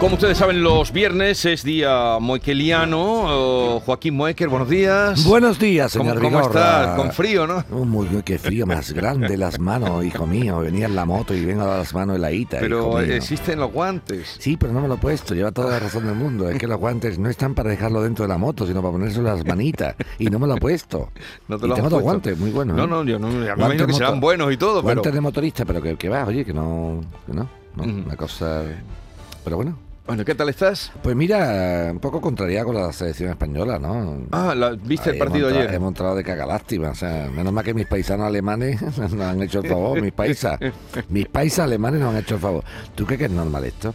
Como 0.00 0.14
ustedes 0.14 0.38
saben, 0.38 0.62
los 0.62 0.92
viernes 0.92 1.44
es 1.44 1.64
día 1.64 2.18
moequeliano. 2.20 3.80
Joaquín 3.80 4.14
Moecker, 4.14 4.48
buenos 4.48 4.68
días. 4.68 5.24
Buenos 5.24 5.58
días, 5.58 5.92
¿Cómo, 5.96 6.10
señor 6.10 6.22
cómo 6.22 6.38
Vigorra. 6.38 6.60
estás? 6.60 6.96
Con 6.96 7.10
frío, 7.10 7.48
¿no? 7.48 7.64
Oh, 7.72 7.84
muy 7.84 8.06
qué 8.22 8.38
frío, 8.38 8.64
más 8.64 8.92
grande 8.92 9.36
las 9.36 9.58
manos, 9.58 10.04
hijo 10.04 10.24
mío. 10.24 10.60
Venía 10.60 10.86
en 10.86 10.94
la 10.94 11.04
moto 11.04 11.34
y 11.34 11.44
vengo 11.44 11.62
a 11.62 11.66
dar 11.66 11.78
las 11.78 11.92
manos 11.94 12.14
en 12.14 12.22
la 12.22 12.30
ita, 12.30 12.58
Pero 12.60 13.00
existen 13.00 13.58
los 13.58 13.72
guantes. 13.72 14.36
Sí, 14.38 14.56
pero 14.56 14.72
no 14.72 14.80
me 14.82 14.86
lo 14.86 14.94
he 14.94 14.98
puesto, 14.98 15.34
lleva 15.34 15.50
toda 15.50 15.70
la 15.70 15.80
razón 15.80 16.06
del 16.06 16.14
mundo. 16.14 16.48
Es 16.48 16.58
que 16.58 16.68
los 16.68 16.78
guantes 16.78 17.18
no 17.18 17.28
están 17.28 17.56
para 17.56 17.70
dejarlo 17.70 18.00
dentro 18.00 18.24
de 18.24 18.28
la 18.28 18.38
moto, 18.38 18.68
sino 18.68 18.80
para 18.80 18.92
ponerse 18.92 19.20
las 19.20 19.44
manitas. 19.44 19.96
Y 20.20 20.26
no 20.26 20.38
me 20.38 20.46
lo 20.46 20.54
he 20.54 20.60
puesto. 20.60 21.10
No 21.48 21.58
te 21.58 21.66
y 21.66 21.68
los 21.70 21.76
has 21.76 21.82
tengo 21.82 21.96
dos 21.96 22.02
guantes, 22.02 22.38
muy 22.38 22.52
buenos. 22.52 22.76
No, 22.76 22.84
¿eh? 22.84 22.86
no, 22.86 23.04
yo 23.04 23.18
no. 23.18 23.26
me 23.26 23.46
imagino 23.52 23.86
que 23.88 23.94
serán 23.94 24.20
buenos 24.20 24.52
y 24.52 24.56
todo, 24.56 24.80
pero. 24.80 24.94
Guantes 24.94 25.12
de 25.12 25.20
motorista, 25.20 25.64
pero 25.64 25.82
que, 25.82 25.96
que 25.96 26.08
va, 26.08 26.24
oye, 26.24 26.44
que 26.44 26.54
no. 26.54 27.00
Que 27.26 27.32
no, 27.32 27.48
no, 27.74 27.82
una 27.82 28.16
cosa. 28.16 28.62
Pero 29.42 29.56
bueno. 29.56 29.87
Bueno, 30.08 30.24
¿qué 30.24 30.34
tal 30.34 30.48
estás? 30.48 30.90
Pues 31.02 31.14
mira, 31.14 31.90
un 31.92 31.98
poco 32.00 32.18
contrariado 32.22 32.66
con 32.68 32.76
la 32.76 32.90
selección 32.94 33.28
española, 33.28 33.78
¿no? 33.78 34.22
Ah, 34.32 34.54
la- 34.56 34.70
¿viste 34.70 35.10
el 35.10 35.18
partido 35.18 35.50
hemos 35.50 35.60
ayer? 35.62 35.74
Hemos 35.74 35.88
entrado 35.88 36.16
de 36.16 36.24
caga 36.24 36.46
lástima. 36.46 36.88
O 36.90 36.94
sea, 36.94 37.28
menos 37.30 37.52
mal 37.52 37.62
que 37.62 37.74
mis 37.74 37.86
paisanos 37.86 38.26
alemanes 38.26 38.80
nos 38.98 39.12
han 39.12 39.42
hecho 39.42 39.60
el 39.60 39.68
favor, 39.68 40.00
mis 40.00 40.12
paisas. 40.12 40.58
Mis 41.10 41.28
paisas 41.28 41.60
alemanes 41.66 42.00
nos 42.00 42.14
han 42.14 42.20
hecho 42.22 42.36
el 42.36 42.40
favor. 42.40 42.64
¿Tú 42.94 43.04
crees 43.04 43.18
que 43.18 43.24
es 43.26 43.30
normal 43.30 43.64
esto? 43.64 43.94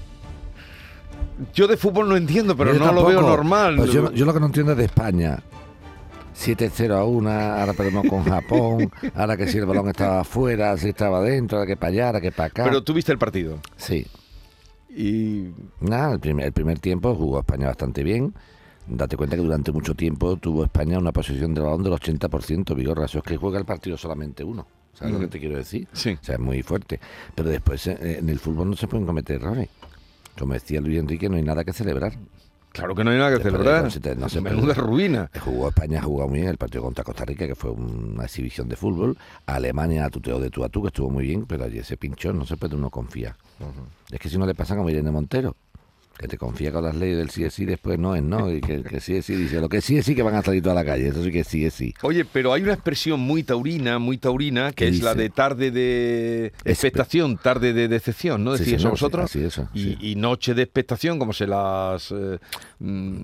Yo 1.51 1.67
de 1.67 1.77
fútbol 1.77 2.07
no 2.07 2.15
entiendo, 2.15 2.55
pero 2.55 2.73
Yo 2.73 2.79
no 2.85 2.91
lo 2.91 3.05
veo 3.05 3.21
normal. 3.21 3.75
Pues 3.77 3.91
yo, 3.91 4.11
yo 4.11 4.25
lo 4.25 4.33
que 4.35 4.39
no 4.39 4.45
entiendo 4.45 4.73
es 4.73 4.77
de 4.77 4.85
España. 4.85 5.39
7-0 6.35 6.91
a 6.95 7.05
1, 7.05 7.29
ahora 7.31 7.73
perdemos 7.73 8.05
con 8.07 8.23
Japón, 8.29 8.91
ahora 9.15 9.35
que 9.35 9.47
si 9.47 9.57
el 9.57 9.65
balón 9.65 9.87
estaba 9.89 10.21
afuera, 10.21 10.77
si 10.77 10.89
estaba 10.89 11.21
dentro, 11.21 11.57
ahora 11.57 11.67
que 11.67 11.75
para 11.77 11.89
allá, 11.91 12.05
ahora 12.07 12.21
que 12.21 12.31
para 12.31 12.47
acá. 12.47 12.63
Pero 12.65 12.83
tú 12.83 12.93
viste 12.93 13.11
el 13.11 13.17
partido. 13.17 13.57
Sí, 13.77 14.05
Y. 14.95 15.32
nada, 15.81 16.13
el 16.13 16.19
primer, 16.19 16.45
el 16.45 16.51
primer 16.53 16.79
tiempo 16.79 17.15
jugó 17.15 17.39
España 17.39 17.67
bastante 17.67 18.03
bien. 18.03 18.33
Date 18.87 19.15
cuenta 19.15 19.35
que 19.37 19.41
durante 19.41 19.71
mucho 19.71 19.95
tiempo 19.95 20.35
tuvo 20.37 20.65
España 20.65 20.97
una 20.99 21.11
posición 21.13 21.53
de 21.53 21.61
balón 21.61 21.83
del 21.83 21.93
80%, 21.93 22.75
Vigorra. 22.75 23.05
Eso 23.05 23.19
es 23.19 23.23
que 23.23 23.37
juega 23.37 23.57
el 23.59 23.65
partido 23.65 23.97
solamente 23.97 24.43
uno. 24.43 24.65
¿Sabes 24.93 25.13
lo 25.13 25.19
Mm. 25.19 25.21
que 25.23 25.27
te 25.29 25.39
quiero 25.39 25.55
decir? 25.57 25.87
Sí. 25.93 26.17
O 26.21 26.23
sea, 26.23 26.35
es 26.35 26.41
muy 26.41 26.61
fuerte. 26.63 26.99
Pero 27.33 27.49
después 27.49 27.87
eh, 27.87 28.17
en 28.19 28.29
el 28.29 28.39
fútbol 28.39 28.69
no 28.69 28.75
se 28.75 28.87
pueden 28.87 29.05
cometer 29.05 29.37
errores. 29.41 29.69
Como 30.37 30.53
decía 30.53 30.81
Luis 30.81 30.99
Enrique, 30.99 31.29
no 31.29 31.37
hay 31.37 31.43
nada 31.43 31.63
que 31.63 31.71
celebrar. 31.73 32.13
Claro 32.73 32.95
que 32.95 33.03
no 33.03 33.11
hay 33.11 33.17
nada 33.17 33.29
que 33.29 33.35
Después 33.35 33.53
de- 33.53 33.59
celebrar. 33.59 34.17
no 34.17 34.29
se 34.29 34.41
Menuda 34.41 34.73
ruina. 34.73 35.29
Jugó 35.39 35.69
España, 35.69 35.99
ha 35.99 36.03
jugado 36.03 36.27
muy 36.29 36.39
bien 36.39 36.49
el 36.49 36.57
partido 36.57 36.83
contra 36.83 37.03
Costa 37.03 37.23
Rica, 37.23 37.47
que 37.47 37.55
fue 37.55 37.71
una 37.71 38.23
exhibición 38.25 38.67
de 38.67 38.75
fútbol. 38.75 39.17
Alemania 39.45 40.09
tuteó 40.09 40.39
de 40.39 40.49
tú 40.49 40.63
a 40.65 40.69
tú, 40.69 40.81
que 40.81 40.87
estuvo 40.87 41.09
muy 41.09 41.23
bien, 41.25 41.45
pero 41.45 41.63
allí 41.65 41.77
ese 41.77 41.95
pinchón 41.97 42.37
no 42.37 42.45
se 42.45 42.57
puede 42.57 42.75
uno 42.75 42.89
confiar. 42.89 43.35
Es 44.11 44.19
que 44.19 44.27
si 44.27 44.37
no 44.37 44.45
le 44.45 44.55
pasa 44.55 44.75
como 44.75 44.89
Irene 44.89 45.11
Montero, 45.11 45.55
que 46.17 46.27
te 46.27 46.37
confía 46.37 46.71
con 46.71 46.83
las 46.83 46.95
leyes 46.95 47.17
del 47.17 47.29
sí 47.31 47.43
es 47.43 47.53
sí, 47.53 47.65
después 47.65 47.97
no 47.99 48.15
es 48.15 48.21
no, 48.23 48.51
y 48.51 48.61
que, 48.61 48.83
que 48.83 48.99
sí 48.99 49.15
es 49.15 49.25
sí, 49.25 49.35
dice 49.35 49.59
lo 49.59 49.67
que 49.67 49.81
sí 49.81 49.97
es 49.97 50.05
sí 50.05 50.13
que 50.15 50.21
van 50.21 50.35
a 50.35 50.41
salir 50.43 50.61
toda 50.61 50.75
la 50.75 50.85
calle, 50.85 51.07
eso 51.07 51.23
sí 51.23 51.31
que 51.31 51.43
sí 51.43 51.65
es 51.65 51.73
sí. 51.73 51.93
Oye, 52.03 52.23
pero 52.23 52.53
hay 52.53 52.61
una 52.61 52.73
expresión 52.73 53.19
muy 53.19 53.43
taurina, 53.43 53.97
muy 53.99 54.17
taurina, 54.17 54.71
que 54.71 54.85
¿Qué 54.85 54.87
es 54.89 55.01
la 55.01 55.15
de 55.15 55.29
tarde 55.29 55.71
de 55.71 56.53
expectación, 56.65 57.37
tarde 57.37 57.73
de 57.73 57.87
decepción, 57.87 58.43
¿no? 58.43 58.53
Sí, 58.57 58.59
Decís 58.59 58.73
eso 58.73 58.79
señor, 58.81 58.91
vosotros. 58.91 59.31
sí, 59.31 59.43
eso, 59.43 59.67
y, 59.73 59.83
sí. 59.83 59.97
y 60.01 60.15
noche 60.15 60.53
de 60.53 60.61
expectación, 60.63 61.17
como 61.19 61.33
se 61.33 61.47
las... 61.47 62.11
eh, 62.11 62.37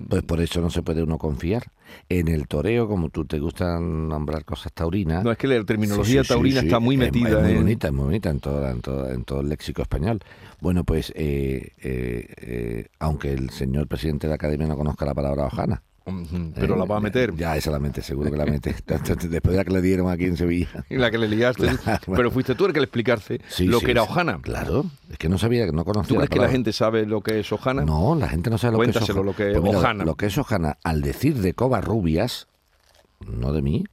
Pues 0.08 0.22
por 0.24 0.40
eso 0.40 0.60
no 0.60 0.70
se 0.70 0.82
puede 0.82 1.02
uno 1.02 1.16
confiar. 1.18 1.64
En 2.08 2.28
el 2.28 2.46
toreo, 2.48 2.88
como 2.88 3.08
tú 3.10 3.24
te 3.24 3.38
gustan 3.38 4.08
nombrar 4.08 4.44
cosas 4.44 4.72
taurinas, 4.72 5.22
no, 5.24 5.30
es 5.32 5.38
que 5.38 5.46
la 5.46 5.64
terminología 5.64 6.22
Sí, 6.22 6.24
sí, 6.24 6.24
sí, 6.24 6.28
taurina 6.34 6.60
sí. 6.60 6.66
está 6.66 6.80
muy 6.80 6.94
Es- 6.96 7.00
metida 7.00 7.28
Es, 7.38 7.42
muy 7.42 7.50
en... 7.52 7.56
bonita, 7.58 7.86
es 7.88 7.92
muy 7.92 8.04
bonita 8.04 8.30
en 8.30 8.40
todo, 8.40 8.68
en 8.68 8.80
todo, 8.80 9.10
en 9.10 9.24
todo 9.24 9.40
el 9.40 9.48
léxico 9.48 9.82
español. 9.82 10.20
Bueno, 10.60 10.84
pues 10.84 11.12
eh, 11.16 11.72
eh, 11.78 12.26
eh, 12.38 12.86
aunque 12.98 13.32
el 13.32 13.50
señor 13.50 13.86
presidente 13.88 14.26
de 14.26 14.30
la 14.30 14.34
academia 14.36 14.66
no 14.66 14.76
conozca 14.76 15.04
la 15.04 15.14
palabra 15.14 15.46
hojana. 15.46 15.82
Pero 16.54 16.74
eh, 16.74 16.78
la 16.78 16.84
va 16.84 16.96
a 16.96 17.00
meter. 17.00 17.34
Ya, 17.36 17.56
esa 17.56 17.70
la 17.70 17.78
mete, 17.78 18.02
seguro 18.02 18.30
que 18.30 18.36
la 18.36 18.46
mete. 18.46 18.74
Después 18.86 19.42
de 19.52 19.56
la 19.56 19.64
que 19.64 19.70
le 19.72 19.82
dieron 19.82 20.10
aquí 20.10 20.24
en 20.24 20.36
Sevilla. 20.36 20.84
Y 20.88 20.96
la 20.96 21.10
que 21.10 21.18
le 21.18 21.28
liaste. 21.28 21.68
Claro. 21.84 22.00
Pero 22.14 22.30
fuiste 22.30 22.54
tú 22.54 22.66
el 22.66 22.72
que 22.72 22.80
le 22.80 22.84
explicaste 22.84 23.40
Sí, 23.48 23.66
lo 23.66 23.80
sí, 23.80 23.86
que 23.86 23.90
era 23.92 24.02
sí. 24.04 24.08
hojana. 24.10 24.38
Claro, 24.42 24.84
es 25.10 25.18
que 25.18 25.28
no 25.28 25.38
sabía, 25.38 25.66
no 25.66 25.84
conocía 25.84 26.08
¿Tú 26.08 26.14
crees 26.16 26.30
que 26.30 26.38
la 26.38 26.48
gente 26.48 26.72
sabe 26.72 27.06
lo 27.06 27.20
que 27.22 27.40
es 27.40 27.52
hojana? 27.52 27.84
No, 27.84 28.14
la 28.14 28.28
gente 28.28 28.50
no 28.50 28.58
sabe 28.58 28.72
lo 28.76 28.80
que 28.82 28.90
es 28.90 28.96
hojana. 28.96 29.22
lo 29.22 29.34
que 29.34 29.46
es 29.48 29.52
Pues 29.52 29.62
mira, 29.64 29.78
hojana. 29.78 30.04
Lo 30.04 30.14
que 30.16 30.26
es 30.26 30.38
hojana, 30.38 30.78
al 30.82 31.02
decir 31.02 31.36
de 31.40 31.54
Covarrubias, 31.54 32.48
no 33.26 33.52
de 33.52 33.62
mí, 33.62 33.84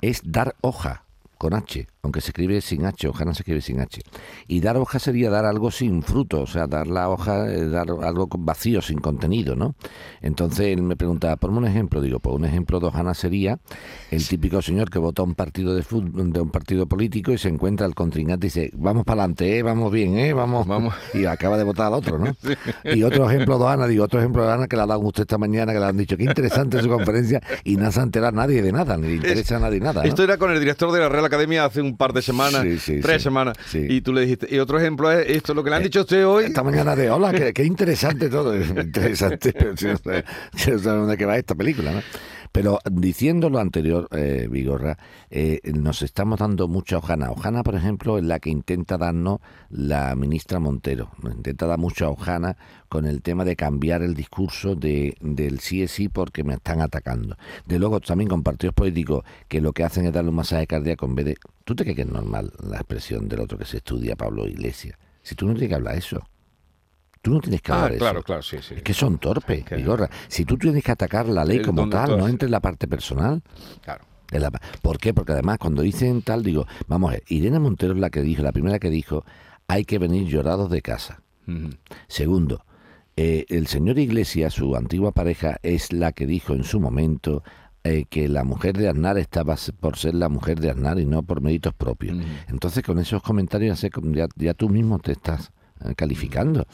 es 0.00 0.22
dar 0.24 0.54
hoja 0.60 1.04
con 1.38 1.54
H, 1.54 1.86
aunque 2.04 2.20
se 2.20 2.30
escribe 2.30 2.60
sin 2.60 2.84
H, 2.84 3.06
hojana 3.06 3.32
se 3.32 3.42
escribe 3.42 3.60
sin 3.60 3.78
H. 3.78 4.00
Y 4.48 4.60
dar 4.60 4.76
hoja 4.76 4.98
sería 4.98 5.30
dar 5.30 5.44
algo 5.44 5.70
sin 5.70 6.02
fruto, 6.02 6.40
o 6.40 6.46
sea, 6.48 6.66
dar 6.66 6.88
la 6.88 7.08
hoja, 7.08 7.48
eh, 7.48 7.68
dar 7.68 7.86
algo 8.02 8.28
vacío, 8.38 8.82
sin 8.82 8.98
contenido, 8.98 9.54
¿no? 9.54 9.76
Entonces 10.20 10.66
él 10.66 10.82
me 10.82 10.96
preguntaba, 10.96 11.36
ponme 11.36 11.58
un 11.58 11.66
ejemplo, 11.66 12.00
digo, 12.00 12.18
pues 12.18 12.34
un 12.34 12.44
ejemplo 12.44 12.80
de 12.80 13.14
sería 13.14 13.58
el 14.10 14.26
típico 14.26 14.60
señor 14.62 14.90
que 14.90 14.98
vota 14.98 15.22
un 15.22 15.34
partido 15.34 15.76
de 15.76 15.84
fútbol, 15.84 16.32
de 16.32 16.40
un 16.40 16.50
partido 16.50 16.86
político 16.86 17.32
y 17.32 17.38
se 17.38 17.48
encuentra 17.48 17.86
al 17.86 17.94
contrincante 17.94 18.46
y 18.46 18.48
dice, 18.48 18.70
vamos 18.74 19.04
para 19.04 19.22
adelante, 19.22 19.58
¿eh? 19.58 19.62
vamos 19.62 19.92
bien, 19.92 20.18
¿eh? 20.18 20.32
vamos, 20.32 20.66
Vamos. 20.66 20.94
y 21.14 21.26
acaba 21.26 21.56
de 21.56 21.62
votar 21.62 21.86
al 21.86 21.94
otro, 21.94 22.18
¿no? 22.18 22.34
Y 22.84 23.04
otro 23.04 23.30
ejemplo 23.30 23.58
de 23.58 23.88
digo, 23.88 24.04
otro 24.04 24.18
ejemplo 24.18 24.44
de 24.44 24.52
Ana 24.52 24.66
que 24.66 24.74
le 24.74 24.82
ha 24.82 24.86
dado 24.86 25.00
usted 25.00 25.22
esta 25.22 25.38
mañana, 25.38 25.72
que 25.72 25.78
le 25.78 25.84
han 25.84 25.96
dicho, 25.96 26.16
qué 26.16 26.24
interesante 26.24 26.82
su 26.82 26.88
conferencia, 26.88 27.40
y 27.62 27.76
no 27.76 27.92
se 27.92 28.00
ha 28.00 28.02
enterado 28.02 28.32
nadie 28.32 28.60
de 28.60 28.72
nada, 28.72 28.96
ni 28.96 29.06
le 29.06 29.14
interesa 29.14 29.56
a 29.56 29.60
nadie 29.60 29.78
nada. 29.78 30.02
¿no? 30.02 30.08
Esto 30.08 30.24
era 30.24 30.36
con 30.36 30.50
el 30.50 30.58
director 30.58 30.90
de 30.90 30.98
la 30.98 31.08
Real 31.08 31.24
Academia 31.24 31.64
hace 31.64 31.80
un 31.80 31.91
par 31.96 32.12
de 32.12 32.22
semanas, 32.22 32.62
Sí, 32.62 32.78
sí, 32.78 33.00
tres 33.00 33.18
sí. 33.22 33.24
semanas. 33.24 33.56
Y 33.74 34.00
tú 34.00 34.12
le 34.12 34.22
dijiste, 34.22 34.46
y 34.50 34.58
otro 34.58 34.78
ejemplo 34.78 35.10
es 35.12 35.28
esto, 35.28 35.54
lo 35.54 35.62
que 35.64 35.70
le 35.70 35.76
han 35.76 35.82
dicho 35.82 36.00
a 36.00 36.02
usted 36.02 36.26
hoy. 36.26 36.44
Esta 36.46 36.62
mañana 36.62 36.94
de 36.96 37.10
hola, 37.10 37.32
qué, 37.32 37.52
qué 37.52 37.64
interesante 37.64 38.28
todo. 38.28 38.56
interesante, 38.60 39.52
pero 39.52 39.76
si 39.76 39.86
no 39.86 39.96
sabe, 39.96 40.24
si 40.56 40.70
no 40.70 40.78
sabe 40.78 40.98
dónde 40.98 41.16
que 41.16 41.24
va 41.26 41.36
esta 41.38 41.54
película, 41.54 41.92
¿no? 41.92 42.02
Pero 42.52 42.80
diciendo 42.90 43.48
lo 43.48 43.58
anterior, 43.58 44.08
eh, 44.12 44.46
Vigorra, 44.50 44.98
eh, 45.30 45.60
nos 45.72 46.02
estamos 46.02 46.38
dando 46.38 46.68
mucha 46.68 46.98
hojana. 46.98 47.30
Hojana, 47.30 47.62
por 47.62 47.74
ejemplo, 47.74 48.18
es 48.18 48.24
la 48.24 48.40
que 48.40 48.50
intenta 48.50 48.98
darnos 48.98 49.40
la 49.70 50.14
ministra 50.14 50.60
Montero. 50.60 51.10
Nos 51.22 51.34
intenta 51.34 51.66
dar 51.66 51.78
mucha 51.78 52.10
hojana 52.10 52.58
con 52.90 53.06
el 53.06 53.22
tema 53.22 53.46
de 53.46 53.56
cambiar 53.56 54.02
el 54.02 54.14
discurso 54.14 54.74
de, 54.74 55.16
del 55.22 55.60
sí 55.60 55.82
es 55.82 55.92
sí 55.92 56.10
porque 56.10 56.44
me 56.44 56.52
están 56.54 56.82
atacando. 56.82 57.38
De 57.64 57.78
luego 57.78 58.00
también 58.00 58.28
con 58.28 58.42
partidos 58.42 58.74
políticos 58.74 59.24
que 59.48 59.62
lo 59.62 59.72
que 59.72 59.84
hacen 59.84 60.04
es 60.04 60.12
darle 60.12 60.28
un 60.28 60.36
masaje 60.36 60.66
cardíaco 60.66 61.06
en 61.06 61.14
vez 61.14 61.24
de... 61.24 61.36
¿Tú 61.64 61.74
te 61.74 61.84
crees 61.84 61.96
que 61.96 62.02
es 62.02 62.08
normal 62.08 62.52
la 62.62 62.76
expresión 62.76 63.28
del 63.30 63.40
otro 63.40 63.56
que 63.56 63.64
se 63.64 63.78
estudia, 63.78 64.14
Pablo 64.14 64.46
Iglesias? 64.46 64.98
Si 65.22 65.34
tú 65.34 65.46
no 65.46 65.52
tienes 65.52 65.70
que 65.70 65.74
hablar 65.76 65.96
eso. 65.96 66.22
Tú 67.22 67.30
no 67.32 67.40
tienes 67.40 67.62
que 67.62 67.70
Ah, 67.72 67.84
hablar 67.84 67.98
claro, 67.98 68.18
eso. 68.18 68.24
claro, 68.26 68.42
sí, 68.42 68.56
sí. 68.60 68.74
Es 68.74 68.82
que 68.82 68.92
son 68.94 69.18
torpes, 69.18 69.64
Vigorra. 69.76 70.10
Si 70.28 70.44
tú 70.44 70.58
tienes 70.58 70.82
que 70.82 70.90
atacar 70.92 71.26
la 71.28 71.44
ley 71.44 71.62
como 71.62 71.88
tal, 71.88 72.18
no 72.18 72.26
entres 72.28 72.48
en 72.48 72.52
la 72.52 72.60
parte 72.60 72.88
personal. 72.88 73.42
Claro. 73.82 74.04
La- 74.30 74.50
¿Por 74.50 74.98
qué? 74.98 75.14
Porque 75.14 75.32
además 75.32 75.58
cuando 75.58 75.82
dicen 75.82 76.22
tal, 76.22 76.42
digo, 76.42 76.66
vamos 76.88 77.10
a 77.10 77.12
ver, 77.14 77.22
Irene 77.28 77.58
Montero 77.60 77.92
es 77.94 78.00
la 78.00 78.10
que 78.10 78.22
dijo, 78.22 78.42
la 78.42 78.50
primera 78.52 78.78
que 78.78 78.90
dijo, 78.90 79.24
hay 79.68 79.84
que 79.84 79.98
venir 79.98 80.26
llorados 80.26 80.68
de 80.70 80.82
casa. 80.82 81.22
Segundo, 82.08 82.64
eh, 83.16 83.44
el 83.48 83.66
señor 83.66 83.98
Iglesias, 83.98 84.54
su 84.54 84.74
antigua 84.76 85.12
pareja, 85.12 85.58
es 85.62 85.92
la 85.92 86.12
que 86.12 86.26
dijo 86.26 86.54
en 86.54 86.64
su 86.64 86.80
momento 86.80 87.42
eh, 87.84 88.04
que 88.08 88.28
la 88.28 88.42
mujer 88.44 88.76
de 88.76 88.88
Aznar 88.88 89.18
estaba 89.18 89.56
por 89.80 89.96
ser 89.96 90.14
la 90.14 90.28
mujer 90.28 90.60
de 90.60 90.70
Aznar 90.70 90.98
y 90.98 91.04
no 91.04 91.22
por 91.22 91.40
méritos 91.40 91.74
propios. 91.74 92.16
Entonces 92.48 92.82
con 92.84 92.98
esos 92.98 93.22
comentarios 93.22 93.80
ya, 94.12 94.26
ya, 94.36 94.54
tú 94.54 94.68
mismo 94.68 94.98
te 94.98 95.12
estás 95.12 95.52
calificando. 95.96 96.66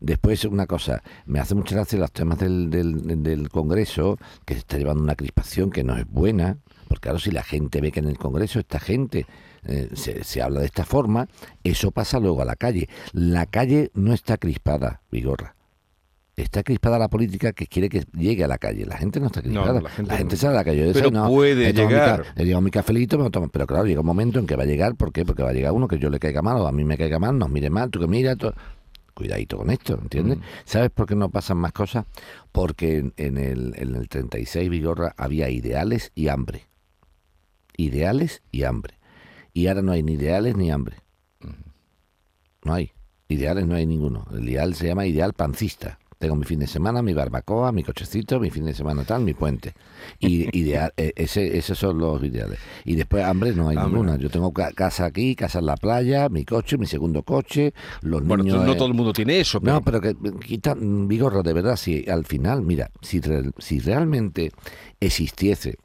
Después 0.00 0.44
una 0.44 0.66
cosa, 0.66 1.02
me 1.26 1.40
hace 1.40 1.54
mucha 1.54 1.74
gracia 1.74 1.98
los 1.98 2.12
temas 2.12 2.38
del, 2.38 2.70
del, 2.70 3.22
del 3.22 3.48
Congreso, 3.48 4.18
que 4.44 4.54
se 4.54 4.60
está 4.60 4.78
llevando 4.78 5.02
una 5.02 5.16
crispación 5.16 5.70
que 5.70 5.84
no 5.84 5.96
es 5.96 6.06
buena, 6.06 6.58
porque 6.88 7.08
claro, 7.08 7.18
si 7.18 7.30
la 7.30 7.42
gente 7.42 7.80
ve 7.80 7.92
que 7.92 8.00
en 8.00 8.08
el 8.08 8.18
Congreso 8.18 8.58
esta 8.58 8.78
gente 8.78 9.26
eh, 9.64 9.90
se, 9.94 10.24
se 10.24 10.42
habla 10.42 10.60
de 10.60 10.66
esta 10.66 10.84
forma, 10.84 11.28
eso 11.62 11.90
pasa 11.90 12.20
luego 12.20 12.42
a 12.42 12.44
la 12.44 12.56
calle. 12.56 12.88
La 13.12 13.46
calle 13.46 13.90
no 13.94 14.12
está 14.12 14.36
crispada, 14.36 15.02
Vigorra. 15.10 15.56
Está 16.36 16.64
crispada 16.64 16.98
la 16.98 17.08
política 17.08 17.52
que 17.52 17.66
quiere 17.68 17.88
que 17.88 18.04
llegue 18.12 18.42
a 18.42 18.48
la 18.48 18.58
calle. 18.58 18.84
La 18.86 18.96
gente 18.96 19.20
no 19.20 19.26
está 19.26 19.40
No, 19.42 19.62
crispada. 19.62 19.80
la 19.82 19.88
gente 19.90 20.10
la 20.12 20.18
gente 20.18 20.34
no. 20.34 20.40
sale 20.40 20.54
a 20.54 20.56
la 20.56 20.64
calle. 20.64 20.78
Yo 20.78 20.92
Pero 20.92 21.10
desayuno, 21.10 21.28
puede 21.28 21.66
mi 21.66 21.72
llegar. 21.72 22.24
le 22.34 22.44
llevo 22.44 22.60
mi 22.60 22.70
cafelito, 22.72 23.16
me 23.18 23.24
lo 23.24 23.30
tomo. 23.30 23.48
Pero 23.48 23.66
claro, 23.68 23.84
llega 23.86 24.00
un 24.00 24.06
momento 24.06 24.40
en 24.40 24.46
que 24.46 24.56
va 24.56 24.64
a 24.64 24.66
llegar. 24.66 24.96
¿Por 24.96 25.12
qué? 25.12 25.24
Porque 25.24 25.44
va 25.44 25.50
a 25.50 25.52
llegar 25.52 25.70
uno 25.72 25.86
que 25.86 25.98
yo 25.98 26.10
le 26.10 26.18
caiga 26.18 26.42
mal 26.42 26.56
o 26.56 26.66
a 26.66 26.72
mí 26.72 26.82
me 26.84 26.98
caiga 26.98 27.20
mal, 27.20 27.38
nos 27.38 27.48
mire 27.50 27.70
mal, 27.70 27.90
tú 27.90 28.00
que 28.00 28.08
mira. 28.08 28.34
tú- 28.34 28.52
Cuidadito 29.14 29.58
con 29.58 29.70
esto, 29.70 29.96
¿entiendes? 30.02 30.38
Mm. 30.38 30.42
¿Sabes 30.64 30.90
por 30.90 31.06
qué 31.06 31.14
no 31.14 31.28
pasan 31.28 31.56
más 31.58 31.70
cosas? 31.72 32.04
Porque 32.50 32.98
en, 32.98 33.14
en 33.16 33.38
el, 33.38 33.72
en 33.76 33.94
el 33.94 34.08
36 34.08 34.68
Vigorra 34.68 35.14
había 35.16 35.48
ideales 35.50 36.10
y 36.16 36.26
hambre. 36.26 36.64
Ideales 37.76 38.42
y 38.50 38.64
hambre. 38.64 38.98
Y 39.52 39.68
ahora 39.68 39.82
no 39.82 39.92
hay 39.92 40.02
ni 40.02 40.14
ideales 40.14 40.56
ni 40.56 40.72
hambre. 40.72 40.96
No 42.64 42.74
hay. 42.74 42.90
Ideales 43.28 43.66
no 43.66 43.74
hay 43.76 43.86
ninguno. 43.86 44.26
El 44.32 44.48
ideal 44.48 44.74
se 44.74 44.86
llama 44.88 45.06
ideal 45.06 45.32
pancista. 45.32 45.98
Tengo 46.24 46.36
mi 46.36 46.46
fin 46.46 46.58
de 46.60 46.66
semana, 46.66 47.02
mi 47.02 47.12
barbacoa, 47.12 47.70
mi 47.70 47.82
cochecito, 47.82 48.40
mi 48.40 48.48
fin 48.50 48.64
de 48.64 48.72
semana 48.72 49.04
tal, 49.04 49.20
mi 49.24 49.34
puente. 49.34 49.74
Y 50.18 50.48
ideal, 50.58 50.90
eh, 50.96 51.12
ese, 51.16 51.58
esos 51.58 51.78
son 51.78 51.98
los 51.98 52.24
ideales. 52.24 52.58
Y 52.86 52.94
después 52.94 53.22
hambre 53.26 53.52
no 53.52 53.68
hay 53.68 53.76
ninguna. 53.76 54.16
Yo 54.16 54.30
tengo 54.30 54.50
ca- 54.50 54.72
casa 54.72 55.04
aquí, 55.04 55.36
casa 55.36 55.58
en 55.58 55.66
la 55.66 55.76
playa, 55.76 56.30
mi 56.30 56.46
coche, 56.46 56.78
mi 56.78 56.86
segundo 56.86 57.24
coche, 57.24 57.74
los 58.00 58.24
Bueno, 58.24 58.42
niños. 58.42 58.64
no 58.64 58.72
eh, 58.72 58.76
todo 58.76 58.88
el 58.88 58.94
mundo 58.94 59.12
tiene 59.12 59.38
eso, 59.38 59.60
pero, 59.60 59.74
no, 59.74 59.82
pero 59.82 60.00
que 60.00 60.16
quita 60.46 60.74
mm, 60.74 61.08
Vigorra, 61.08 61.42
de 61.42 61.52
verdad, 61.52 61.76
si 61.76 62.08
al 62.08 62.24
final, 62.24 62.62
mira, 62.62 62.90
si, 63.02 63.20
re- 63.20 63.50
si 63.58 63.80
realmente 63.80 64.50
existiese 65.00 65.76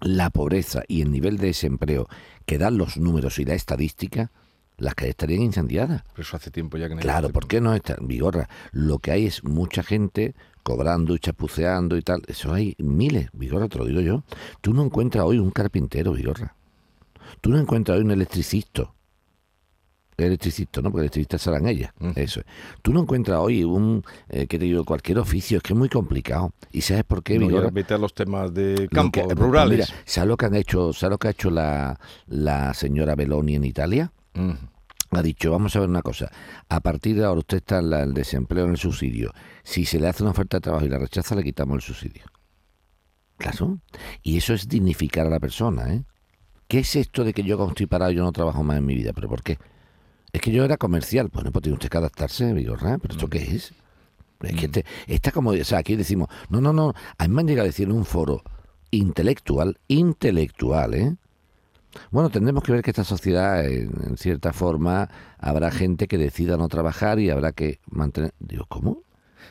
la 0.00 0.30
pobreza 0.30 0.82
y 0.88 1.02
el 1.02 1.12
nivel 1.12 1.38
de 1.38 1.46
desempleo 1.46 2.08
que 2.46 2.58
dan 2.58 2.76
los 2.78 2.96
números 2.96 3.38
y 3.38 3.44
la 3.44 3.54
estadística, 3.54 4.32
las 4.78 4.94
calles 4.94 5.10
estarían 5.10 5.42
incendiadas. 5.42 6.02
pero 6.12 6.22
eso 6.26 6.36
hace 6.36 6.50
tiempo 6.50 6.76
ya 6.78 6.88
que 6.88 6.94
no 6.96 7.00
Claro, 7.00 7.28
¿por 7.30 7.46
qué 7.46 7.60
no 7.60 7.74
está? 7.74 7.96
Vigorra, 8.00 8.48
lo 8.72 8.98
que 8.98 9.10
hay 9.12 9.26
es 9.26 9.44
mucha 9.44 9.82
gente 9.82 10.34
cobrando 10.62 11.14
y 11.14 11.18
chapuceando 11.18 11.96
y 11.96 12.02
tal. 12.02 12.22
Eso 12.26 12.52
hay 12.54 12.74
miles, 12.78 13.28
Vigorra, 13.32 13.68
te 13.68 13.78
lo 13.78 13.84
digo 13.84 14.00
yo. 14.00 14.22
Tú 14.60 14.72
no 14.74 14.82
encuentras 14.84 15.24
hoy 15.24 15.38
un 15.38 15.50
carpintero, 15.50 16.12
Vigorra. 16.12 16.54
Tú 17.40 17.50
no 17.50 17.58
encuentras 17.58 17.98
hoy 17.98 18.04
un 18.04 18.10
electricista. 18.12 18.92
Electricista, 20.16 20.80
¿no? 20.82 20.90
Porque 20.92 21.02
electricistas 21.04 21.42
serán 21.42 21.66
ellas. 21.66 21.92
Eso 22.14 22.40
es. 22.40 22.46
Tú 22.82 22.92
no 22.92 23.00
encuentras 23.00 23.38
hoy 23.40 23.64
un, 23.64 24.04
eh, 24.28 24.46
que 24.46 24.58
te 24.58 24.66
digo, 24.66 24.84
cualquier 24.84 25.18
oficio. 25.18 25.56
Es 25.56 25.62
que 25.64 25.72
es 25.72 25.78
muy 25.78 25.88
complicado. 25.88 26.52
¿Y 26.70 26.82
sabes 26.82 27.02
por 27.04 27.22
qué, 27.24 27.38
No, 27.38 27.46
Vigorra? 27.46 27.70
vete 27.72 27.94
a 27.94 27.98
los 27.98 28.14
temas 28.14 28.52
de 28.54 28.88
campo, 28.92 29.20
que- 29.20 29.34
pues 29.34 29.38
rurales. 29.38 29.88
Mira, 29.90 30.02
¿sabes 30.04 30.28
lo 30.28 30.36
que 30.36 30.46
han 30.46 30.54
hecho? 30.54 30.92
¿Sabes 30.92 31.12
lo 31.12 31.18
que 31.18 31.28
ha 31.28 31.30
hecho 31.32 31.50
la, 31.50 31.98
la 32.26 32.72
señora 32.74 33.14
Beloni 33.16 33.56
en 33.56 33.64
Italia? 33.64 34.12
Mm. 34.34 34.52
ha 35.14 35.22
dicho, 35.22 35.50
vamos 35.50 35.76
a 35.76 35.80
ver 35.80 35.88
una 35.90 36.00
cosa, 36.02 36.30
a 36.70 36.80
partir 36.80 37.16
de 37.16 37.24
ahora 37.24 37.40
usted 37.40 37.58
está 37.58 37.78
en 37.80 37.90
la- 37.90 38.02
el 38.02 38.14
desempleo 38.14 38.64
en 38.64 38.70
el 38.70 38.76
subsidio, 38.78 39.30
si 39.62 39.84
se 39.84 40.00
le 40.00 40.08
hace 40.08 40.22
una 40.22 40.30
oferta 40.32 40.56
de 40.56 40.62
trabajo 40.62 40.86
y 40.86 40.88
la 40.88 40.98
rechaza, 40.98 41.34
le 41.34 41.44
quitamos 41.44 41.74
el 41.76 41.82
subsidio. 41.82 42.22
Claro, 43.36 43.78
y 44.22 44.36
eso 44.38 44.54
es 44.54 44.68
dignificar 44.68 45.26
a 45.26 45.30
la 45.30 45.40
persona, 45.40 45.92
¿eh? 45.92 46.04
¿Qué 46.68 46.78
es 46.78 46.96
esto 46.96 47.24
de 47.24 47.34
que 47.34 47.42
yo 47.42 47.58
como 47.58 47.70
estoy 47.70 47.86
parado 47.86 48.10
yo 48.12 48.22
no 48.22 48.32
trabajo 48.32 48.62
más 48.62 48.78
en 48.78 48.86
mi 48.86 48.94
vida? 48.94 49.12
¿Pero 49.12 49.28
por 49.28 49.42
qué? 49.42 49.58
Es 50.32 50.40
que 50.40 50.50
yo 50.52 50.64
era 50.64 50.78
comercial, 50.78 51.28
bueno, 51.30 51.52
pues 51.52 51.62
tiene 51.64 51.74
usted 51.74 51.90
que 51.90 51.98
adaptarse, 51.98 52.52
Vigorra, 52.54 52.96
¿pero 52.98 53.12
esto 53.14 53.28
qué 53.28 53.38
es? 53.42 53.74
Es 54.40 54.54
que 54.56 54.64
este- 54.66 54.84
está 55.06 55.30
como, 55.30 55.50
o 55.50 55.64
sea, 55.64 55.78
aquí 55.78 55.94
decimos, 55.96 56.28
no, 56.48 56.60
no, 56.60 56.72
no, 56.72 56.94
a 57.18 57.28
mí 57.28 57.34
me 57.34 57.42
han 57.42 57.48
llegado 57.48 57.64
a 57.64 57.68
decir 57.68 57.88
en 57.88 57.92
un 57.94 58.04
foro 58.06 58.42
intelectual, 58.90 59.78
intelectual, 59.88 60.94
¿eh? 60.94 61.16
Bueno, 62.10 62.30
tendremos 62.30 62.62
que 62.62 62.72
ver 62.72 62.82
que 62.82 62.90
esta 62.90 63.04
sociedad, 63.04 63.64
en, 63.66 63.90
en 64.08 64.16
cierta 64.16 64.52
forma, 64.52 65.08
habrá 65.38 65.70
gente 65.70 66.08
que 66.08 66.18
decida 66.18 66.56
no 66.56 66.68
trabajar 66.68 67.18
y 67.18 67.30
habrá 67.30 67.52
que 67.52 67.80
mantener. 67.90 68.32
Digo, 68.40 68.64
¿cómo? 68.68 69.02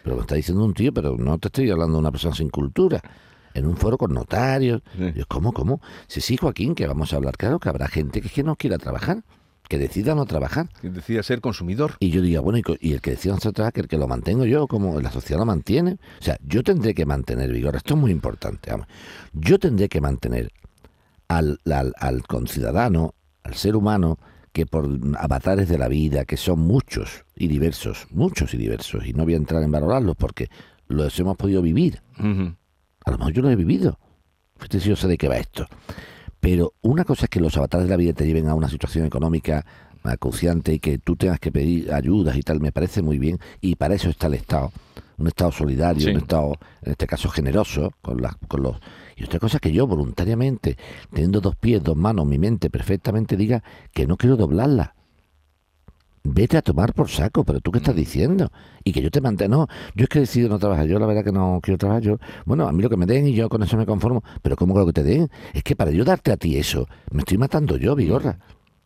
Pero 0.03 0.15
me 0.15 0.21
está 0.21 0.35
diciendo 0.35 0.63
un 0.63 0.73
tío, 0.73 0.93
pero 0.93 1.15
no 1.17 1.37
te 1.37 1.49
estoy 1.49 1.69
hablando 1.69 1.93
de 1.93 1.99
una 1.99 2.11
persona 2.11 2.33
sin 2.35 2.49
cultura. 2.49 3.01
En 3.53 3.67
un 3.67 3.75
foro 3.75 3.97
con 3.97 4.13
notarios. 4.13 4.81
Sí. 4.97 5.11
Digo, 5.11 5.25
¿cómo, 5.27 5.51
cómo? 5.53 5.81
Sí, 6.07 6.21
sí, 6.21 6.37
Joaquín, 6.37 6.73
que 6.73 6.87
vamos 6.87 7.11
a 7.13 7.17
hablar. 7.17 7.35
Claro 7.37 7.59
que 7.59 7.69
habrá 7.69 7.87
gente 7.87 8.21
que, 8.21 8.27
es 8.27 8.33
que 8.33 8.43
no 8.43 8.55
quiera 8.55 8.77
trabajar, 8.77 9.23
que 9.67 9.77
decida 9.77 10.15
no 10.15 10.25
trabajar. 10.25 10.69
Que 10.81 10.89
decida 10.89 11.21
ser 11.21 11.41
consumidor. 11.41 11.93
Y 11.99 12.09
yo 12.11 12.21
diga, 12.21 12.39
bueno, 12.39 12.57
y, 12.59 12.61
co- 12.61 12.77
y 12.79 12.93
el 12.93 13.01
que 13.01 13.11
decida 13.11 13.33
no 13.33 13.39
trabajar, 13.39 13.73
que 13.73 13.81
el 13.81 13.87
que 13.89 13.97
lo 13.97 14.07
mantengo 14.07 14.45
yo, 14.45 14.67
como 14.67 14.99
la 15.01 15.11
sociedad 15.11 15.39
lo 15.39 15.45
mantiene. 15.45 15.97
O 16.19 16.23
sea, 16.23 16.37
yo 16.47 16.63
tendré 16.63 16.93
que 16.93 17.05
mantener 17.05 17.51
vigor. 17.51 17.75
Esto 17.75 17.93
es 17.95 17.99
muy 17.99 18.11
importante. 18.11 18.71
vamos. 18.71 18.87
Yo 19.33 19.59
tendré 19.59 19.89
que 19.89 19.99
mantener 19.99 20.51
al, 21.37 21.59
al, 21.71 21.93
al 21.97 22.23
conciudadano, 22.27 23.13
al 23.43 23.53
ser 23.55 23.75
humano, 23.75 24.17
que 24.51 24.65
por 24.65 24.89
avatares 25.17 25.69
de 25.69 25.77
la 25.77 25.87
vida, 25.87 26.25
que 26.25 26.35
son 26.35 26.59
muchos 26.59 27.23
y 27.35 27.47
diversos, 27.47 28.07
muchos 28.11 28.53
y 28.53 28.57
diversos, 28.57 29.05
y 29.05 29.13
no 29.13 29.23
voy 29.23 29.33
a 29.35 29.37
entrar 29.37 29.63
en 29.63 29.71
valorarlos 29.71 30.15
porque 30.17 30.49
los 30.87 31.17
hemos 31.19 31.37
podido 31.37 31.61
vivir. 31.61 32.01
Ujú. 32.19 32.53
A 33.05 33.11
lo 33.11 33.17
mejor 33.17 33.33
yo 33.33 33.41
lo 33.41 33.49
he 33.49 33.55
vivido. 33.55 33.97
Fíjate 34.57 34.79
si 34.81 34.89
yo 34.89 34.95
sé 34.95 35.07
de 35.07 35.17
qué 35.17 35.29
va 35.29 35.37
esto. 35.37 35.65
Pero 36.41 36.73
una 36.81 37.05
cosa 37.05 37.25
es 37.25 37.29
que 37.29 37.39
los 37.39 37.55
avatares 37.55 37.87
de 37.87 37.91
la 37.91 37.97
vida 37.97 38.13
te 38.13 38.25
lleven 38.25 38.47
a 38.49 38.55
una 38.55 38.67
situación 38.67 39.05
económica 39.05 39.65
acuciante 40.03 40.73
y 40.73 40.79
que 40.79 40.97
tú 40.97 41.15
tengas 41.15 41.39
que 41.39 41.51
pedir 41.51 41.93
ayudas 41.93 42.35
y 42.35 42.41
tal, 42.41 42.59
me 42.59 42.71
parece 42.71 43.01
muy 43.01 43.19
bien. 43.19 43.39
Y 43.61 43.75
para 43.75 43.95
eso 43.95 44.09
está 44.09 44.27
el 44.27 44.33
Estado. 44.33 44.71
Un 45.17 45.27
Estado 45.27 45.51
solidario, 45.51 46.01
Sí. 46.03 46.09
un 46.11 46.17
Estado, 46.17 46.53
en 46.81 46.91
este 46.91 47.07
caso, 47.07 47.29
generoso 47.29 47.91
con, 48.01 48.21
las, 48.21 48.35
con 48.47 48.63
los... 48.63 48.77
Y 49.21 49.25
otra 49.25 49.39
cosa 49.39 49.57
es 49.57 49.61
que 49.61 49.71
yo 49.71 49.85
voluntariamente, 49.85 50.77
teniendo 51.13 51.41
dos 51.41 51.55
pies, 51.55 51.83
dos 51.83 51.95
manos, 51.95 52.25
mi 52.25 52.39
mente 52.39 52.71
perfectamente 52.71 53.37
diga 53.37 53.63
que 53.93 54.07
no 54.07 54.17
quiero 54.17 54.35
doblarla. 54.35 54.95
Vete 56.23 56.57
a 56.57 56.63
tomar 56.63 56.95
por 56.95 57.07
saco, 57.07 57.43
pero 57.43 57.59
tú 57.59 57.71
qué 57.71 57.77
estás 57.77 57.95
diciendo? 57.95 58.51
Y 58.83 58.91
que 58.91 58.99
yo 58.99 59.11
te 59.11 59.21
mantenga. 59.21 59.55
No, 59.55 59.67
yo 59.93 60.05
es 60.05 60.09
que 60.09 60.17
he 60.17 60.21
decidido 60.21 60.49
no 60.49 60.57
trabajar. 60.57 60.87
Yo 60.87 60.97
la 60.97 61.05
verdad 61.05 61.23
que 61.23 61.31
no 61.31 61.59
quiero 61.61 61.77
trabajar. 61.77 62.01
Yo, 62.01 62.17
bueno, 62.45 62.67
a 62.67 62.71
mí 62.71 62.81
lo 62.81 62.89
que 62.89 62.97
me 62.97 63.05
den 63.05 63.27
y 63.27 63.33
yo 63.33 63.47
con 63.47 63.61
eso 63.61 63.77
me 63.77 63.85
conformo. 63.85 64.23
Pero 64.41 64.55
¿cómo 64.55 64.73
que 64.73 64.79
lo 64.79 64.85
que 64.87 64.93
te 64.93 65.03
den? 65.03 65.29
Es 65.53 65.61
que 65.61 65.75
para 65.75 65.91
yo 65.91 66.03
darte 66.03 66.31
a 66.31 66.37
ti 66.37 66.57
eso, 66.57 66.87
me 67.11 67.19
estoy 67.19 67.37
matando 67.37 67.77
yo, 67.77 67.95
Vigorra. 67.95 68.39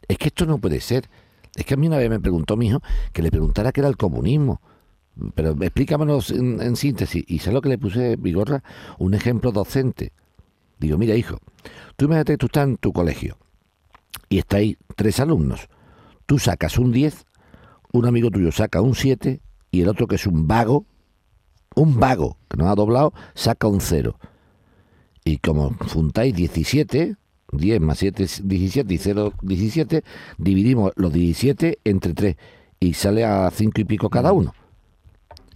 Es 0.06 0.18
que 0.18 0.28
esto 0.28 0.46
no 0.46 0.58
puede 0.58 0.82
ser. 0.82 1.10
Es 1.56 1.66
que 1.66 1.76
a 1.76 1.78
mí 1.78 1.88
una 1.88 1.98
vez 1.98 2.10
me 2.10 2.20
preguntó 2.20 2.58
mi 2.58 2.68
hijo 2.68 2.82
que 3.14 3.22
le 3.22 3.32
preguntara 3.32 3.72
qué 3.72 3.80
era 3.80 3.88
el 3.88 3.96
comunismo. 3.96 4.60
Pero 5.34 5.52
explícamelo 5.62 6.20
en, 6.30 6.62
en 6.62 6.76
síntesis. 6.76 7.24
Y 7.26 7.40
¿sabes 7.40 7.54
lo 7.54 7.62
que 7.62 7.70
le 7.70 7.78
puse, 7.78 8.18
Vigorra? 8.18 8.64
Un 9.00 9.14
ejemplo 9.14 9.54
docente. 9.54 10.12
Digo, 10.80 10.98
mira, 10.98 11.16
hijo, 11.16 11.40
tú 11.96 12.06
imagínate 12.06 12.38
tú 12.38 12.48
estás 12.48 12.68
en 12.68 12.78
tu 12.78 12.92
colegio 12.92 13.38
y 14.30 14.40
estáis 14.40 14.78
tres 14.96 15.20
alumnos. 15.20 15.68
Tú 16.26 16.40
sacas 16.40 16.78
un 16.78 16.92
10, 16.92 17.26
un 17.94 18.06
amigo 18.06 18.30
tuyo 18.30 18.52
saca 18.52 18.82
un 18.82 18.96
7 18.96 19.42
y 19.72 19.82
el 19.82 19.90
otro 19.90 20.08
que 20.08 20.16
es 20.16 20.28
un 20.28 20.48
vago, 20.48 20.86
un 21.76 22.00
vago 22.00 22.38
que 22.50 22.58
no 22.58 22.70
ha 22.70 22.76
doblado, 22.76 23.14
saca 23.34 23.68
un 23.68 23.82
0. 23.82 24.18
Y 25.24 25.38
como 25.38 25.76
juntáis 25.92 26.36
17, 26.36 27.16
10 27.52 27.82
más 27.82 28.00
7 28.00 28.24
es 28.24 28.48
17 28.48 28.94
y 28.94 28.98
0, 28.98 29.34
17, 29.42 30.04
dividimos 30.38 30.92
los 30.96 31.12
17 31.12 31.80
entre 31.84 32.14
3 32.14 32.36
y 32.80 32.94
sale 32.94 33.26
a 33.26 33.50
5 33.50 33.82
y 33.82 33.86
pico 33.86 34.10
cada 34.10 34.32
uno. 34.34 34.54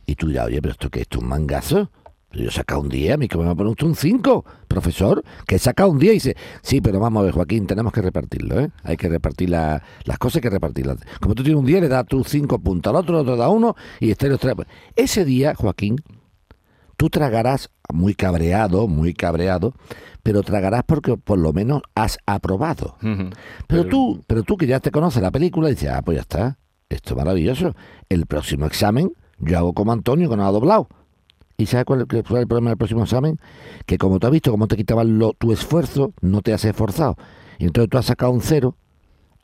Y 0.05 0.15
tú 0.15 0.27
dirás, 0.27 0.47
oye, 0.47 0.61
pero 0.61 0.71
esto 0.71 0.89
que 0.89 1.01
es 1.01 1.17
un 1.17 1.27
mangazo. 1.27 1.91
Yo 2.31 2.49
he 2.49 2.51
sacado 2.51 2.81
un 2.81 2.89
10, 2.89 3.13
a 3.13 3.17
mí 3.17 3.27
que 3.27 3.37
me 3.39 3.45
va 3.45 3.51
a 3.51 3.55
poner 3.55 3.71
usted 3.71 3.87
un 3.87 3.95
5, 3.95 4.45
profesor, 4.67 5.23
que 5.47 5.55
he 5.55 5.59
sacado 5.59 5.89
un 5.89 5.97
10 5.97 6.11
y 6.11 6.13
dice, 6.15 6.37
sí, 6.61 6.79
pero 6.79 6.99
vamos 6.99 7.21
a 7.21 7.23
ver, 7.25 7.33
Joaquín, 7.33 7.65
tenemos 7.65 7.91
que 7.91 8.01
repartirlo, 8.03 8.59
¿eh? 8.59 8.69
Hay 8.83 8.97
que 8.97 9.09
repartir 9.09 9.49
la- 9.49 9.81
las 10.03 10.19
cosas, 10.19 10.35
hay 10.35 10.41
que 10.43 10.49
repartirlas. 10.51 10.97
Como 11.21 11.33
tú 11.33 11.41
tienes 11.43 11.59
un 11.59 11.65
10, 11.65 11.81
le 11.81 11.87
das 11.87 12.05
tú 12.05 12.23
5 12.23 12.59
puntos 12.59 12.91
al 12.91 12.97
otro, 12.97 13.15
el 13.15 13.21
otro 13.21 13.35
da 13.35 13.49
uno 13.49 13.75
y 13.99 14.11
estáis 14.11 14.31
los 14.31 14.39
tres. 14.39 14.53
Ese 14.95 15.25
día, 15.25 15.55
Joaquín, 15.55 15.95
tú 16.97 17.09
tragarás 17.09 17.69
muy 17.91 18.13
cabreado, 18.13 18.87
muy 18.87 19.13
cabreado, 19.13 19.73
pero 20.21 20.43
tragarás 20.43 20.83
porque 20.85 21.17
por 21.17 21.39
lo 21.39 21.53
menos 21.53 21.81
has 21.95 22.17
aprobado. 22.25 22.97
Pero, 23.67 23.83
tú, 23.89 24.23
pero 24.27 24.43
tú 24.43 24.57
que 24.57 24.67
ya 24.67 24.79
te 24.79 24.91
conoces 24.91 25.21
la 25.23 25.31
película, 25.31 25.69
dices, 25.69 25.89
ah, 25.89 26.01
pues 26.03 26.15
ya 26.17 26.21
está, 26.21 26.57
esto 26.89 27.13
es 27.13 27.17
maravilloso. 27.17 27.75
El 28.09 28.25
próximo 28.25 28.65
examen 28.65 29.13
yo 29.39 29.57
hago 29.57 29.73
como 29.73 29.91
Antonio, 29.93 30.29
que 30.29 30.35
no 30.37 30.45
ha 30.45 30.51
doblado. 30.51 30.89
¿Y 31.59 31.65
sabes 31.65 31.85
cuál 31.85 32.01
es 32.01 32.07
el 32.15 32.23
problema 32.47 32.69
del 32.71 32.77
próximo 32.77 33.03
examen? 33.03 33.37
Que 33.85 33.97
como 33.97 34.17
tú 34.17 34.27
has 34.27 34.31
visto 34.33 34.49
cómo 34.49 34.67
te 34.67 34.77
quitaban 34.77 35.19
lo- 35.19 35.33
tu 35.33 35.51
esfuerzo, 35.51 36.13
no 36.21 36.41
te 36.41 36.53
has 36.53 36.63
esforzado. 36.63 37.17
Y 37.59 37.65
entonces 37.65 37.89
tú 37.89 37.97
has 37.97 38.05
sacado 38.05 38.31
un 38.31 38.41
cero, 38.41 38.75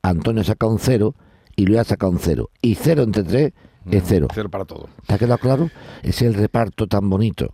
Antonio 0.01 0.41
ha 0.41 0.45
sacado 0.45 0.71
un 0.71 0.79
cero, 0.79 1.13
y 1.57 1.65
Luis 1.65 1.79
ha 1.79 1.83
sacado 1.83 2.11
un 2.13 2.19
cero. 2.19 2.49
Y 2.61 2.75
cero 2.75 3.03
entre 3.03 3.23
tres 3.23 3.53
es 3.91 4.03
cero. 4.05 4.27
Cero 4.33 4.49
para 4.49 4.63
todo. 4.65 4.87
¿Te 5.05 5.13
ha 5.13 5.17
quedado 5.17 5.37
claro? 5.39 5.69
Es 6.03 6.21
el 6.21 6.33
reparto 6.35 6.87
tan 6.87 7.09
bonito. 7.09 7.53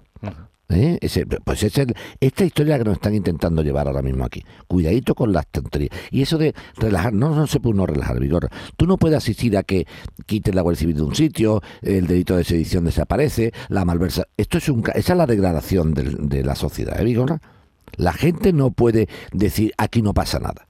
¿Eh? 0.72 0.98
Ese- 1.02 1.26
pues 1.26 1.64
es 1.64 1.78
el- 1.78 1.94
esta 2.20 2.46
historia 2.46 2.78
que 2.78 2.84
nos 2.86 2.94
están 2.94 3.14
intentando 3.16 3.62
llevar 3.62 3.88
ahora 3.88 4.02
mismo 4.02 4.24
aquí. 4.26 4.44
Cuidadito 4.68 5.16
con 5.16 5.34
las 5.34 5.46
tonterías. 5.48 5.92
Y 6.12 6.22
eso 6.22 6.38
de 6.38 6.54
relajar, 6.78 7.14
no, 7.14 7.36
no 7.36 7.48
se 7.48 7.60
puede 7.60 7.74
uno 7.76 7.86
relajar, 7.86 8.20
Vigorra. 8.20 8.50
Tú 8.78 8.88
no 8.88 8.98
puedes 8.98 9.18
asistir 9.18 9.58
a 9.58 9.64
que 9.64 9.86
quiten 10.26 10.56
la 10.56 10.62
Guardia 10.62 10.80
Civil 10.80 10.96
de 10.98 11.02
un 11.04 11.16
sitio, 11.16 11.62
el 11.82 12.08
delito 12.08 12.36
de 12.38 12.44
sedición 12.44 12.86
desaparece, 12.86 13.52
la 13.70 13.86
malversa. 13.86 14.28
Esto 14.38 14.58
es 14.60 14.70
un, 14.70 14.84
esa 14.96 15.14
es 15.14 15.18
la 15.18 15.26
degradación 15.28 15.94
del- 15.94 16.30
de, 16.30 16.44
la 16.44 16.56
sociedad, 16.56 17.00
¿eh, 17.00 17.04
Vigorra? 17.04 17.42
La 17.98 18.14
gente 18.14 18.54
no 18.54 18.72
puede 18.72 19.10
decir 19.34 19.74
aquí 19.78 20.02
no 20.02 20.14
pasa 20.14 20.40
nada. 20.40 20.68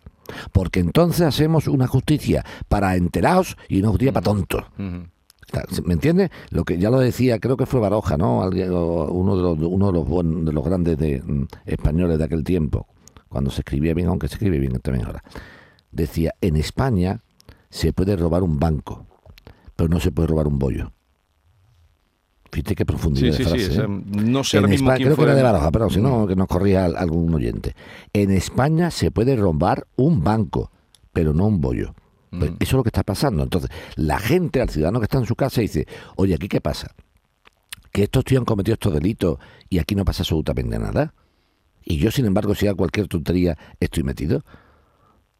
Porque 0.53 0.79
entonces 0.79 1.21
hacemos 1.21 1.67
una 1.67 1.87
justicia 1.87 2.45
para 2.69 2.95
enterados 2.95 3.57
y 3.67 3.79
una 3.79 3.89
justicia 3.89 4.13
para 4.13 4.23
tontos. 4.23 4.63
¿Me 5.85 5.93
entiendes? 5.93 6.29
Lo 6.49 6.63
que 6.63 6.77
ya 6.77 6.89
lo 6.89 6.99
decía, 6.99 7.39
creo 7.39 7.57
que 7.57 7.65
fue 7.65 7.79
Baroja, 7.79 8.17
¿no? 8.17 8.41
Alguien- 8.43 8.71
uno 8.71 9.35
de 9.35 9.41
los, 9.43 9.57
uno 9.59 9.87
de 9.87 9.93
los, 9.93 10.07
buen- 10.07 10.45
de 10.45 10.53
los 10.53 10.63
grandes 10.63 10.97
de, 10.97 11.21
mm, 11.21 11.45
españoles 11.65 12.17
de 12.17 12.23
aquel 12.23 12.43
tiempo, 12.43 12.87
cuando 13.29 13.49
se 13.51 13.61
escribía 13.61 13.93
bien, 13.93 14.07
aunque 14.07 14.27
se 14.27 14.35
escribe 14.35 14.59
bien 14.59 14.73
también 14.79 15.05
ahora. 15.05 15.23
Decía, 15.91 16.33
en 16.41 16.55
España 16.57 17.21
se 17.69 17.91
puede 17.93 18.15
robar 18.15 18.43
un 18.43 18.59
banco, 18.59 19.05
pero 19.75 19.89
no 19.89 19.99
se 19.99 20.11
puede 20.11 20.27
robar 20.29 20.47
un 20.47 20.57
bollo. 20.59 20.91
Fíjate 22.51 22.75
qué 22.75 22.85
profundidad 22.85 23.33
Sí, 23.33 23.43
sí, 23.45 23.49
de 23.51 23.59
sí. 23.59 23.65
frase. 23.65 23.71
esa- 23.73 23.83
¿eh? 23.85 23.87
no 23.87 24.43
sé 24.43 24.57
En 24.57 24.63
ahora 24.63 24.71
mismo 24.71 24.89
España- 24.89 24.97
quién 24.97 25.07
creo 25.07 25.15
que 25.15 25.23
era 25.23 25.35
de 25.35 25.43
Baroja, 25.43 25.71
pero 25.71 25.89
si 25.89 26.01
no, 26.01 26.27
que 26.27 26.35
nos 26.35 26.47
corría 26.47 26.83
al- 26.85 26.97
algún 26.97 27.33
oyente. 27.33 27.75
En 28.13 28.31
España 28.31 28.91
se 28.91 29.09
puede 29.09 29.37
robar 29.37 29.87
un 29.95 30.21
banco, 30.23 30.69
pero 31.13 31.33
no 31.33 31.45
un 31.47 31.61
bollo. 31.61 31.93
Pues 32.31 32.51
eso 32.61 32.69
es 32.71 32.73
lo 32.73 32.83
que 32.83 32.89
está 32.89 33.03
pasando. 33.03 33.43
Entonces, 33.43 33.69
la 33.95 34.17
gente, 34.19 34.61
al 34.61 34.69
ciudadano 34.69 34.99
que 34.99 35.05
está 35.05 35.17
en 35.17 35.25
su 35.25 35.35
casa, 35.35 35.61
dice, 35.61 35.85
oye, 36.15 36.33
¿aquí 36.35 36.47
qué 36.47 36.61
pasa? 36.61 36.95
Que 37.91 38.03
estos 38.03 38.23
tíos 38.23 38.39
han 38.39 38.45
cometido 38.45 38.73
estos 38.75 38.93
delitos 38.93 39.37
y 39.69 39.79
aquí 39.79 39.95
no 39.95 40.05
pasa 40.05 40.23
absolutamente 40.23 40.79
nada. 40.79 41.13
Y 41.83 41.97
yo, 41.97 42.09
sin 42.11 42.25
embargo, 42.25 42.55
si 42.55 42.67
hago 42.67 42.77
cualquier 42.77 43.07
tontería, 43.07 43.57
estoy 43.79 44.03
metido. 44.03 44.43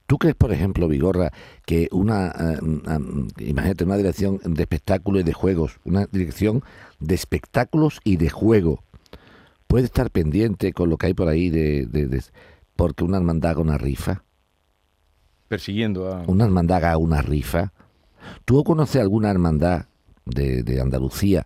¿Tú 0.06 0.18
crees, 0.18 0.36
por 0.36 0.52
ejemplo, 0.52 0.90
Vigorra, 0.90 1.32
que 1.66 1.88
una, 1.94 2.28
eh, 2.38 2.58
mm, 2.62 3.28
imagínate, 3.38 3.86
una 3.86 3.96
dirección 3.96 4.42
de 4.44 4.62
espectáculos 4.64 5.22
y 5.22 5.24
de 5.24 5.32
juegos, 5.34 5.80
una 5.86 6.08
dirección 6.12 6.64
de 7.00 7.16
espectáculos 7.16 8.02
y 8.04 8.18
de 8.18 8.30
juego, 8.30 8.84
puede 9.68 9.86
estar 9.86 10.12
pendiente 10.12 10.74
con 10.74 10.90
lo 10.90 10.98
que 10.98 11.06
hay 11.08 11.14
por 11.14 11.30
ahí 11.30 11.50
de, 11.50 11.86
de- 11.86 12.08
de- 12.08 12.24
porque 12.76 13.06
una 13.06 13.18
hermandad 13.18 13.52
haga 13.52 13.62
una 13.62 13.78
rifa? 13.78 14.24
Persiguiendo 15.52 16.08
a... 16.10 16.24
una 16.28 16.46
hermandad 16.46 16.78
haga 16.78 16.98
una 16.98 17.22
rifa. 17.22 17.74
¿Tú 18.46 18.64
conoces 18.64 19.02
alguna 19.02 19.30
hermandad 19.30 19.88
de, 20.24 20.64
de 20.64 20.80
Andalucía 20.80 21.46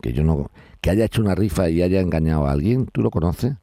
que 0.00 0.12
yo 0.12 0.22
no 0.22 0.52
que 0.80 0.90
haya 0.90 1.04
hecho 1.04 1.20
una 1.20 1.34
rifa 1.34 1.68
y 1.68 1.82
haya 1.82 2.00
engañado 2.00 2.46
a 2.46 2.52
alguien? 2.52 2.86
¿Tú 2.86 3.02
lo 3.02 3.10
conoces? 3.10 3.54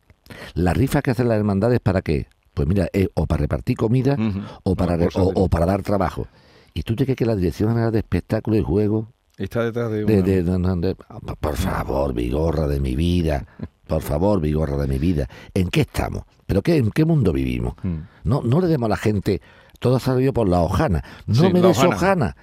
La 0.55 0.73
rifa 0.73 1.01
que 1.01 1.11
hacen 1.11 1.29
las 1.29 1.37
hermandades 1.37 1.79
para 1.79 2.01
qué? 2.01 2.27
Pues 2.53 2.67
mira, 2.67 2.89
es 2.91 3.07
o 3.13 3.25
para 3.27 3.39
repartir 3.43 3.77
comida 3.77 4.17
o 4.63 4.75
para 4.75 4.97
o, 5.15 5.47
para 5.47 5.65
dar 5.65 5.83
trabajo. 5.83 6.27
¿Y 6.73 6.81
tú 6.83 6.97
te 6.97 7.05
crees 7.05 7.15
que 7.15 7.25
la 7.25 7.37
Dirección 7.37 7.69
General 7.69 7.93
de 7.93 7.99
Espectáculos 7.99 8.59
y 8.59 8.63
Juegos 8.63 9.05
Está 9.37 9.63
detrás 9.63 9.89
de... 9.89 10.03
de, 10.03 10.03
una- 10.03 10.75
de- 10.75 10.87
de- 10.87 10.95
de- 11.21 11.35
por 11.39 11.55
favor, 11.55 12.13
Vigorra 12.13 12.67
de 12.67 12.81
mi 12.81 12.95
vida, 12.97 13.45
por 13.87 14.01
favor, 14.01 14.41
Vigorra 14.41 14.75
de 14.77 14.87
mi 14.87 14.97
vida, 14.97 15.29
¿en 15.53 15.69
qué 15.69 15.81
estamos? 15.81 16.23
¿Pero 16.45 16.61
qué, 16.61 16.75
en 16.77 16.89
qué 16.91 17.05
mundo 17.05 17.31
vivimos? 17.31 17.75
Mm. 17.83 17.97
No, 18.23 18.41
no 18.41 18.59
le 18.59 18.67
demos 18.67 18.87
a 18.87 18.89
la 18.89 18.97
gente, 18.97 19.41
todo 19.79 19.95
ha 19.97 19.99
salido 19.99 20.33
por 20.33 20.47
la 20.49 20.61
hojana. 20.61 21.03
No 21.25 21.35
Sí, 21.35 21.53
me 21.53 21.59
la 21.61 21.67
des 21.69 21.77
hojana. 21.77 21.95
hojana. 21.95 22.35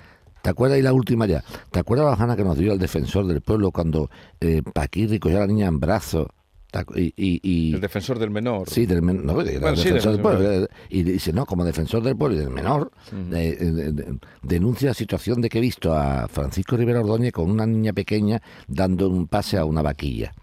¿Te 0.42 0.50
acuerdas? 0.50 0.78
Y 0.78 0.82
la 0.82 0.92
última 0.92 1.26
ya. 1.26 1.42
¿Te 1.70 1.78
acuerdas 1.80 2.06
la 2.06 2.12
hojana 2.12 2.36
que 2.36 2.44
nos 2.44 2.58
dio 2.58 2.72
el 2.72 2.78
defensor 2.78 3.26
del 3.26 3.40
pueblo 3.40 3.70
cuando 3.70 4.10
eh, 4.40 4.62
Paquirri 4.74 5.18
cogió 5.18 5.38
a 5.38 5.40
la 5.40 5.46
niña 5.46 5.66
en 5.68 5.80
brazos? 5.80 6.26
¿Te 6.70 6.80
acu- 6.80 6.98
Y, 6.98 7.14
y, 7.16 7.40
y- 7.42 7.74
El 7.74 7.80
defensor 7.80 8.18
del 8.18 8.30
menor. 8.30 8.68
Sí, 8.68 8.84
del 8.84 9.00
men- 9.00 9.24
no, 9.24 9.40
era 9.40 9.58
Bueno, 9.60 9.76
sí, 9.76 9.84
defensor 9.84 10.12
del 10.12 10.22
defensor. 10.22 10.48
pueblo. 10.48 10.68
Y 10.90 11.02
dice, 11.04 11.32
no, 11.32 11.46
como 11.46 11.64
defensor 11.64 12.02
del 12.02 12.16
pueblo 12.16 12.36
y 12.36 12.40
del 12.40 12.50
menor, 12.50 12.90
eh, 13.32 13.56
eh, 13.58 13.64
de- 13.64 14.18
denuncia 14.42 14.88
la 14.88 14.94
situación 14.94 15.40
de 15.40 15.48
que 15.48 15.58
he 15.58 15.60
visto 15.62 15.94
a 15.94 16.28
Francisco 16.28 16.76
Rivera 16.76 17.00
Ordóñez 17.00 17.32
con 17.32 17.50
una 17.50 17.64
niña 17.64 17.92
pequeña 17.94 18.42
dando 18.66 19.08
un 19.08 19.28
pase 19.28 19.56
a 19.56 19.64
una 19.64 19.80
vaquilla. 19.82 20.34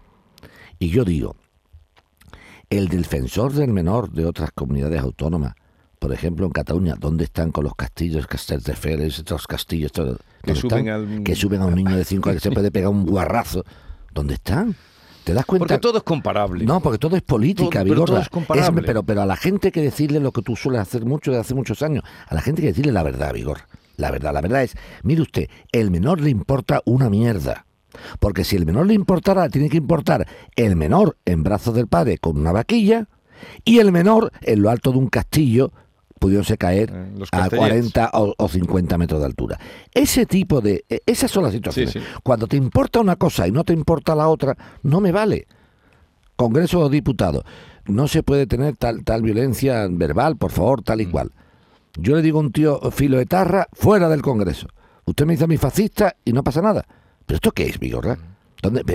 Y 0.80 0.88
yo 0.88 1.04
digo, 1.04 1.36
el 2.70 2.88
defensor 2.88 3.52
del 3.52 3.72
menor 3.72 4.10
de 4.10 4.24
otras 4.24 4.50
comunidades 4.52 5.00
autónomas, 5.00 5.54
por 6.02 6.12
ejemplo 6.12 6.44
en 6.46 6.50
Cataluña, 6.52 6.96
¿dónde 6.98 7.22
están 7.22 7.52
con 7.52 7.62
los 7.62 7.76
castillos, 7.76 8.26
Castells 8.26 8.64
de 8.64 8.74
Férez, 8.74 9.18
estos 9.20 9.46
castillos, 9.46 9.92
todo, 9.92 10.16
Que 10.42 10.52
¿dónde 10.52 10.60
suben 10.60 10.78
están? 10.88 10.88
al- 11.18 11.22
que 11.22 11.34
suben 11.36 11.62
a 11.62 11.66
un 11.66 11.76
niño 11.76 11.96
de 11.96 12.04
5 12.04 12.28
años 12.28 12.42
que 12.42 12.48
se 12.48 12.52
puede 12.54 12.72
pegar 12.72 12.90
un 12.90 13.06
guarrazo? 13.06 13.64
¿Dónde 14.12 14.34
están? 14.34 14.74
¿Te 15.22 15.32
das 15.32 15.46
cuenta? 15.46 15.66
Porque 15.68 15.78
todo 15.78 15.98
es 15.98 16.02
comparable. 16.02 16.64
No, 16.64 16.80
porque 16.80 16.98
todo 16.98 17.14
es 17.14 17.22
política, 17.22 17.84
Todo- 17.84 17.88
pero 17.88 18.04
todo 18.04 18.18
es 18.18 18.28
comparable. 18.28 18.82
pero, 18.84 19.04
pero 19.04 19.22
a 19.22 19.26
la 19.26 19.36
gente 19.36 19.70
que 19.70 19.80
decirle 19.80 20.18
lo 20.18 20.32
que 20.32 20.42
tú 20.42 20.56
sueles 20.56 20.80
hacer 20.80 21.04
mucho 21.06 21.30
desde 21.30 21.42
hace 21.42 21.54
muchos 21.54 21.80
años. 21.82 22.02
A 22.26 22.34
la 22.34 22.40
gente 22.40 22.60
que 22.62 22.68
decirle 22.68 22.90
la 22.90 23.04
verdad, 23.04 23.32
Vigorra. 23.32 23.68
La 23.96 24.10
verdad, 24.10 24.32
la 24.34 24.40
verdad 24.40 24.64
es, 24.64 24.74
mire 25.04 25.22
usted, 25.22 25.48
el 25.70 25.92
menor 25.92 26.20
le 26.20 26.30
importa 26.30 26.82
una 26.84 27.08
mierda. 27.08 27.66
Porque 28.18 28.42
si 28.42 28.56
el 28.56 28.66
menor 28.66 28.86
le 28.88 28.94
importara, 28.94 29.48
tiene 29.48 29.68
que 29.68 29.76
importar 29.76 30.26
el 30.56 30.74
menor 30.74 31.16
en 31.24 31.44
brazos 31.44 31.74
del 31.76 31.86
padre 31.86 32.18
con 32.18 32.36
una 32.38 32.50
vaquilla 32.50 33.06
y 33.64 33.78
el 33.78 33.92
menor 33.92 34.32
en 34.40 34.62
lo 34.62 34.70
alto 34.70 34.90
de 34.90 34.98
un 34.98 35.08
castillo 35.08 35.72
pudiéndose 36.22 36.56
caer 36.56 36.90
Eh, 36.94 37.14
a 37.32 37.40
castellets. 37.40 37.92
40 37.92 38.10
o, 38.14 38.34
o 38.38 38.48
50 38.48 38.96
metros 38.96 39.20
de 39.20 39.26
altura. 39.26 39.58
Ese 39.92 40.24
tipo 40.24 40.60
de... 40.60 40.84
e- 40.88 41.02
Esas 41.04 41.30
son 41.30 41.42
las 41.42 41.52
situaciones. 41.52 41.92
sí. 41.92 42.00
Cuando 42.22 42.46
te 42.46 42.56
importa 42.56 43.00
una 43.00 43.16
cosa 43.16 43.46
y 43.48 43.50
no 43.50 43.64
te 43.64 43.72
importa 43.72 44.14
la 44.14 44.28
otra, 44.28 44.56
no 44.84 45.00
me 45.00 45.10
vale. 45.12 45.46
Congreso 46.36 46.84
de 46.88 46.94
Diputados. 46.96 47.44
No 47.86 48.06
se 48.08 48.22
puede 48.22 48.46
tener 48.46 48.76
tal, 48.76 49.02
tal 49.04 49.22
violencia 49.22 49.86
verbal, 49.90 50.36
por 50.36 50.52
favor, 50.52 50.82
tal 50.82 51.00
y 51.00 51.06
cual. 51.06 51.32
Yo 51.98 52.14
le 52.16 52.22
digo 52.22 52.38
a 52.38 52.42
un 52.42 52.52
tío 52.52 52.80
filo 52.92 53.18
de 53.18 53.26
tarra 53.26 53.66
fuera 53.72 54.08
del 54.08 54.22
Congreso. 54.22 54.68
Usted 55.04 55.26
me 55.26 55.32
dice 55.32 55.44
a 55.44 55.48
mí 55.48 55.56
fascista 55.56 56.14
y 56.24 56.32
no 56.32 56.42
pasa 56.44 56.62
nada. 56.62 56.86
¿Pero 57.26 57.36
esto 57.36 57.50
qué 57.50 57.66
es, 57.66 57.78
Vigorra? 57.78 58.16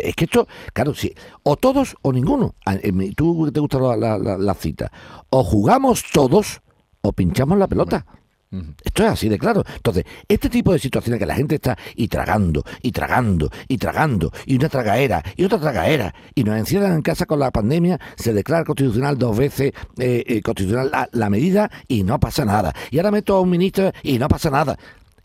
Es 0.01 0.15
que 0.15 0.23
esto, 0.25 0.47
claro, 0.73 0.93
sí. 0.93 1.13
O 1.43 1.57
todos 1.57 1.97
o 2.01 2.13
ninguno. 2.13 2.55
A- 2.65 2.75
en 2.81 2.95
mi- 2.95 3.11
Tú 3.11 3.51
te 3.51 3.59
gusta 3.59 3.77
la, 3.79 3.97
la- 3.97 4.17
la- 4.17 4.37
la 4.37 4.53
cita. 4.53 4.89
O 5.29 5.43
jugamos 5.43 6.05
todos 6.13 6.61
o 7.01 7.13
pinchamos 7.13 7.57
la 7.57 7.67
pelota. 7.67 8.05
Esto 8.49 9.03
es 9.03 9.09
así 9.09 9.27
de 9.27 9.37
claro. 9.37 9.63
Entonces, 9.75 10.05
este 10.27 10.49
tipo 10.49 10.71
de 10.71 10.79
situaciones 10.79 11.19
que 11.19 11.25
la 11.25 11.35
gente 11.35 11.55
está 11.55 11.77
y 11.95 12.07
tragando, 12.07 12.63
y 12.81 12.91
tragando, 12.91 13.49
y 13.67 13.77
tragando, 13.77 14.31
y 14.45 14.55
una 14.55 14.69
tragaera, 14.69 15.21
y 15.35 15.43
otra 15.43 15.59
tragaera, 15.59 16.15
y 16.33 16.45
nos 16.45 16.57
encierran 16.57 16.93
en 16.93 17.01
casa 17.01 17.25
con 17.25 17.39
la 17.39 17.51
pandemia, 17.51 17.99
se 18.15 18.33
declara 18.33 18.63
constitucional 18.63 19.17
dos 19.17 19.37
veces, 19.37 19.73
eh, 19.97 20.23
eh, 20.25 20.41
constitucional 20.41 20.89
la, 20.91 21.09
la 21.11 21.29
medida, 21.29 21.69
y 21.89 22.03
no 22.03 22.19
pasa 22.19 22.45
nada. 22.45 22.73
Y 22.89 22.97
ahora 22.97 23.11
meto 23.11 23.35
a 23.35 23.41
un 23.41 23.49
ministro 23.49 23.91
y 24.01 24.17
no 24.17 24.29
pasa 24.29 24.49
nada. 24.49 24.77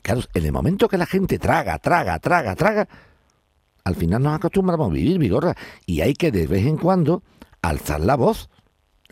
Claro, 0.03 0.23
en 0.35 0.45
el 0.45 0.53
momento 0.53 0.89
que 0.89 0.99
la 0.99 1.07
gente 1.07 1.39
traga, 1.39 1.79
traga, 1.79 2.19
traga, 2.19 2.57
traga, 2.57 2.89
al 3.85 3.95
final 3.95 4.21
nos 4.21 4.35
acostumbramos 4.35 4.91
a 4.91 4.93
vivir, 4.93 5.19
Vigorra, 5.19 5.55
y 5.87 6.01
hay 6.01 6.15
que 6.15 6.33
de 6.33 6.49
vez 6.49 6.67
en 6.67 6.77
cuando 6.77 7.23
alzar 7.63 8.01
la 8.01 8.17
voz 8.17 8.51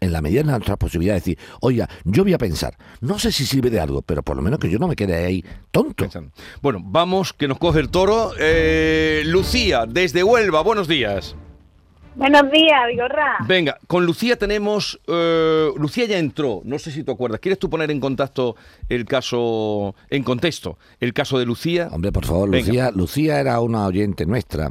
en 0.01 0.13
la 0.13 0.21
medida 0.23 0.43
de 0.43 0.51
nuestras 0.51 0.79
posibilidades, 0.79 1.25
decir, 1.25 1.39
oiga, 1.61 1.89
yo 2.05 2.23
voy 2.25 2.33
a 2.33 2.39
pensar, 2.39 2.75
no 3.01 3.19
sé 3.19 3.33
si 3.33 3.45
sirve 3.47 3.71
de 3.71 3.81
algo, 3.81 4.03
pero 4.03 4.23
por 4.23 4.37
lo 4.37 4.43
menos 4.43 4.59
que 4.59 4.71
yo 4.71 4.79
no 4.79 4.89
me 4.89 4.97
quede 4.97 5.15
ahí 5.15 5.45
tonto. 5.71 6.05
Pensando. 6.05 6.33
Bueno, 6.63 6.81
vamos, 6.83 7.33
que 7.33 7.47
nos 7.49 7.59
coge 7.59 7.81
el 7.81 7.91
toro. 7.91 8.33
Eh, 8.39 9.23
Lucía, 9.27 9.87
desde 9.87 10.23
Huelva, 10.25 10.63
buenos 10.63 10.89
días. 10.89 11.37
Buenos 12.17 12.51
días, 12.51 12.81
Vigorra. 12.89 13.37
Venga, 13.47 13.79
con 13.87 14.05
Lucía 14.05 14.37
tenemos... 14.37 15.01
eh, 15.07 15.71
Lucía 15.77 16.07
ya 16.07 16.19
entró, 16.19 16.61
no 16.65 16.79
sé 16.79 16.91
si 16.91 17.05
tú 17.05 17.13
acuerdas. 17.13 17.39
¿Quieres 17.41 17.59
tú 17.59 17.71
poner 17.71 17.91
en 17.91 18.01
contacto 18.01 18.57
el 18.89 19.05
caso, 19.05 19.95
en 20.11 20.25
contexto, 20.25 20.77
el 20.99 21.13
caso 21.13 21.39
de 21.39 21.47
Lucía? 21.47 21.89
Hombre, 21.93 22.11
por 22.11 22.27
favor, 22.27 22.51
Venga. 22.51 22.67
Lucía, 22.67 22.91
Lucía 22.91 23.41
era 23.41 23.61
una 23.61 23.87
oyente 23.87 24.27
nuestra. 24.27 24.71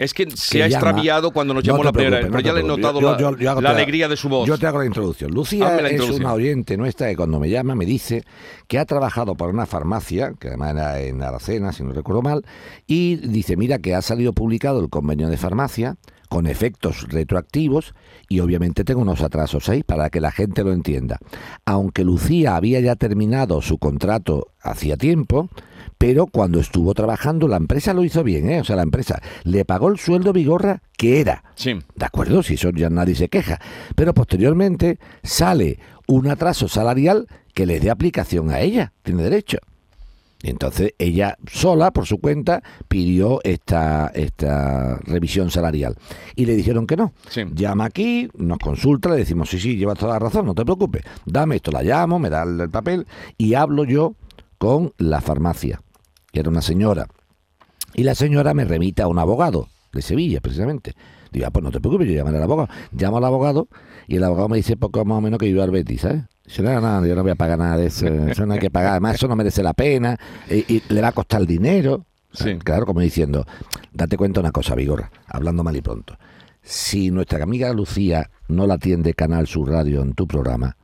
Es 0.00 0.14
que 0.14 0.30
se 0.30 0.56
que 0.56 0.64
ha 0.64 0.66
llama- 0.68 0.78
extraviado 0.88 1.30
cuando 1.30 1.52
nos 1.52 1.62
No 1.62 1.72
llamó 1.72 1.84
la 1.84 1.92
primera 1.92 2.16
vez, 2.16 2.26
pero 2.26 2.38
no 2.38 2.40
ya 2.40 2.52
le 2.54 2.60
he 2.60 2.62
notado 2.64 3.00
Yo- 3.02 3.12
la, 3.12 3.18
yo- 3.18 3.36
yo 3.36 3.50
hago- 3.50 3.60
la 3.60 3.70
te- 3.70 3.76
alegría 3.76 4.08
de 4.08 4.16
su 4.16 4.30
voz. 4.30 4.48
Yo 4.48 4.56
te 4.56 4.66
hago 4.66 4.78
la 4.78 4.86
introducción. 4.86 5.30
Lucía 5.30 5.76
es 5.88 6.00
una 6.08 6.32
oyente 6.32 6.78
nuestra 6.78 7.08
que 7.08 7.16
cuando 7.16 7.38
me 7.38 7.50
llama 7.50 7.74
me 7.74 7.84
dice 7.84 8.24
que 8.66 8.78
ha 8.78 8.86
trabajado 8.86 9.34
por 9.34 9.50
una 9.50 9.66
farmacia, 9.66 10.32
que 10.40 10.48
además 10.48 10.70
era 10.70 11.00
en 11.02 11.22
Aracena, 11.22 11.72
si 11.72 11.82
no 11.82 11.92
recuerdo 11.92 12.22
mal, 12.22 12.46
y 12.86 13.16
dice, 13.16 13.58
mira 13.58 13.78
que 13.78 13.94
ha 13.94 14.00
salido 14.00 14.32
publicado 14.32 14.80
el 14.80 14.88
convenio 14.88 15.28
de 15.28 15.36
farmacia 15.36 15.96
con 16.30 16.46
efectos 16.46 17.08
retroactivos 17.08 17.92
y 18.28 18.38
obviamente 18.38 18.84
tengo 18.84 19.02
unos 19.02 19.20
atrasos 19.20 19.68
ahí 19.68 19.82
para 19.82 20.10
que 20.10 20.20
la 20.20 20.30
gente 20.30 20.62
lo 20.62 20.72
entienda. 20.72 21.18
Aunque 21.66 22.04
Lucía 22.04 22.54
había 22.54 22.78
ya 22.78 22.94
terminado 22.94 23.60
su 23.60 23.78
contrato 23.78 24.46
hacía 24.62 24.96
tiempo, 24.96 25.50
pero 25.98 26.28
cuando 26.28 26.60
estuvo 26.60 26.94
trabajando 26.94 27.48
la 27.48 27.56
empresa 27.56 27.94
lo 27.94 28.04
hizo 28.04 28.22
bien, 28.22 28.48
¿eh? 28.48 28.60
o 28.60 28.64
sea, 28.64 28.76
la 28.76 28.84
empresa 28.84 29.20
le 29.42 29.64
pagó 29.64 29.88
el 29.88 29.98
sueldo 29.98 30.32
Vigorra 30.32 30.82
que 30.96 31.20
era. 31.20 31.42
Sí. 31.56 31.80
De 31.96 32.06
acuerdo, 32.06 32.44
si 32.44 32.54
eso 32.54 32.70
ya 32.70 32.90
nadie 32.90 33.16
se 33.16 33.28
queja. 33.28 33.58
Pero 33.96 34.14
posteriormente 34.14 35.00
sale 35.24 35.80
un 36.06 36.28
atraso 36.28 36.68
salarial 36.68 37.26
que 37.54 37.66
le 37.66 37.80
dé 37.80 37.90
aplicación 37.90 38.50
a 38.50 38.60
ella, 38.60 38.92
tiene 39.02 39.24
derecho. 39.24 39.58
Y 40.42 40.50
entonces 40.50 40.94
ella 40.98 41.36
sola, 41.50 41.90
por 41.90 42.06
su 42.06 42.18
cuenta, 42.18 42.62
pidió 42.88 43.40
esta, 43.44 44.10
esta 44.14 44.96
revisión 45.04 45.50
salarial. 45.50 45.96
Y 46.34 46.46
le 46.46 46.56
dijeron 46.56 46.86
que 46.86 46.96
no. 46.96 47.12
Sí. 47.28 47.42
Llama 47.52 47.84
aquí, 47.84 48.28
nos 48.34 48.58
consulta, 48.58 49.10
le 49.10 49.16
decimos, 49.16 49.50
sí, 49.50 49.60
sí, 49.60 49.76
llevas 49.76 49.98
toda 49.98 50.14
la 50.14 50.18
razón, 50.18 50.46
no 50.46 50.54
te 50.54 50.64
preocupes. 50.64 51.02
Dame 51.26 51.56
esto, 51.56 51.70
la 51.70 51.82
llamo, 51.82 52.18
me 52.18 52.30
da 52.30 52.44
el, 52.44 52.58
el 52.60 52.70
papel 52.70 53.06
y 53.36 53.54
hablo 53.54 53.84
yo 53.84 54.14
con 54.56 54.94
la 54.96 55.20
farmacia, 55.20 55.82
que 56.32 56.40
era 56.40 56.48
una 56.48 56.62
señora. 56.62 57.06
Y 57.94 58.04
la 58.04 58.14
señora 58.14 58.54
me 58.54 58.64
remite 58.64 59.02
a 59.02 59.08
un 59.08 59.18
abogado 59.18 59.68
de 59.92 60.00
Sevilla, 60.00 60.40
precisamente. 60.40 60.94
Digo, 61.32 61.46
ah, 61.46 61.50
pues 61.50 61.62
no 61.62 61.70
te 61.70 61.80
preocupes, 61.80 62.08
yo 62.08 62.14
llamaré 62.14 62.38
al 62.38 62.42
abogado. 62.42 62.68
Llamo 62.92 63.18
al 63.18 63.24
abogado 63.24 63.68
y 64.08 64.16
el 64.16 64.24
abogado 64.24 64.48
me 64.48 64.56
dice 64.56 64.76
poco 64.76 65.04
más 65.04 65.18
o 65.18 65.20
menos 65.20 65.38
que 65.38 65.50
yo 65.50 65.62
al 65.62 65.70
Betis, 65.70 66.00
¿sabes? 66.00 66.22
Dice, 66.44 66.62
no, 66.62 66.80
no, 66.80 67.06
yo 67.06 67.14
no 67.14 67.22
voy 67.22 67.30
a 67.32 67.36
pagar 67.36 67.58
nada 67.58 67.76
de 67.76 67.86
eso, 67.86 68.06
eso 68.06 68.44
no 68.46 68.54
hay 68.54 68.58
que 68.58 68.70
pagar, 68.70 68.92
además 68.92 69.14
eso 69.14 69.28
no 69.28 69.36
merece 69.36 69.62
la 69.62 69.72
pena 69.74 70.18
y, 70.50 70.74
y 70.74 70.82
le 70.88 71.00
va 71.00 71.08
a 71.08 71.12
costar 71.12 71.46
dinero. 71.46 72.06
Sí. 72.32 72.58
Claro, 72.58 72.86
como 72.86 73.00
diciendo, 73.00 73.44
date 73.92 74.16
cuenta 74.16 74.40
una 74.40 74.52
cosa, 74.52 74.74
Vigorra, 74.74 75.10
hablando 75.26 75.62
mal 75.64 75.76
y 75.76 75.80
pronto. 75.82 76.16
Si 76.62 77.10
nuestra 77.10 77.42
amiga 77.42 77.72
Lucía 77.72 78.30
no 78.48 78.66
la 78.66 78.74
atiende 78.74 79.14
Canal 79.14 79.46
Sur 79.46 79.70
Radio 79.70 80.02
en 80.02 80.12
tu 80.14 80.26
programa, 80.26 80.76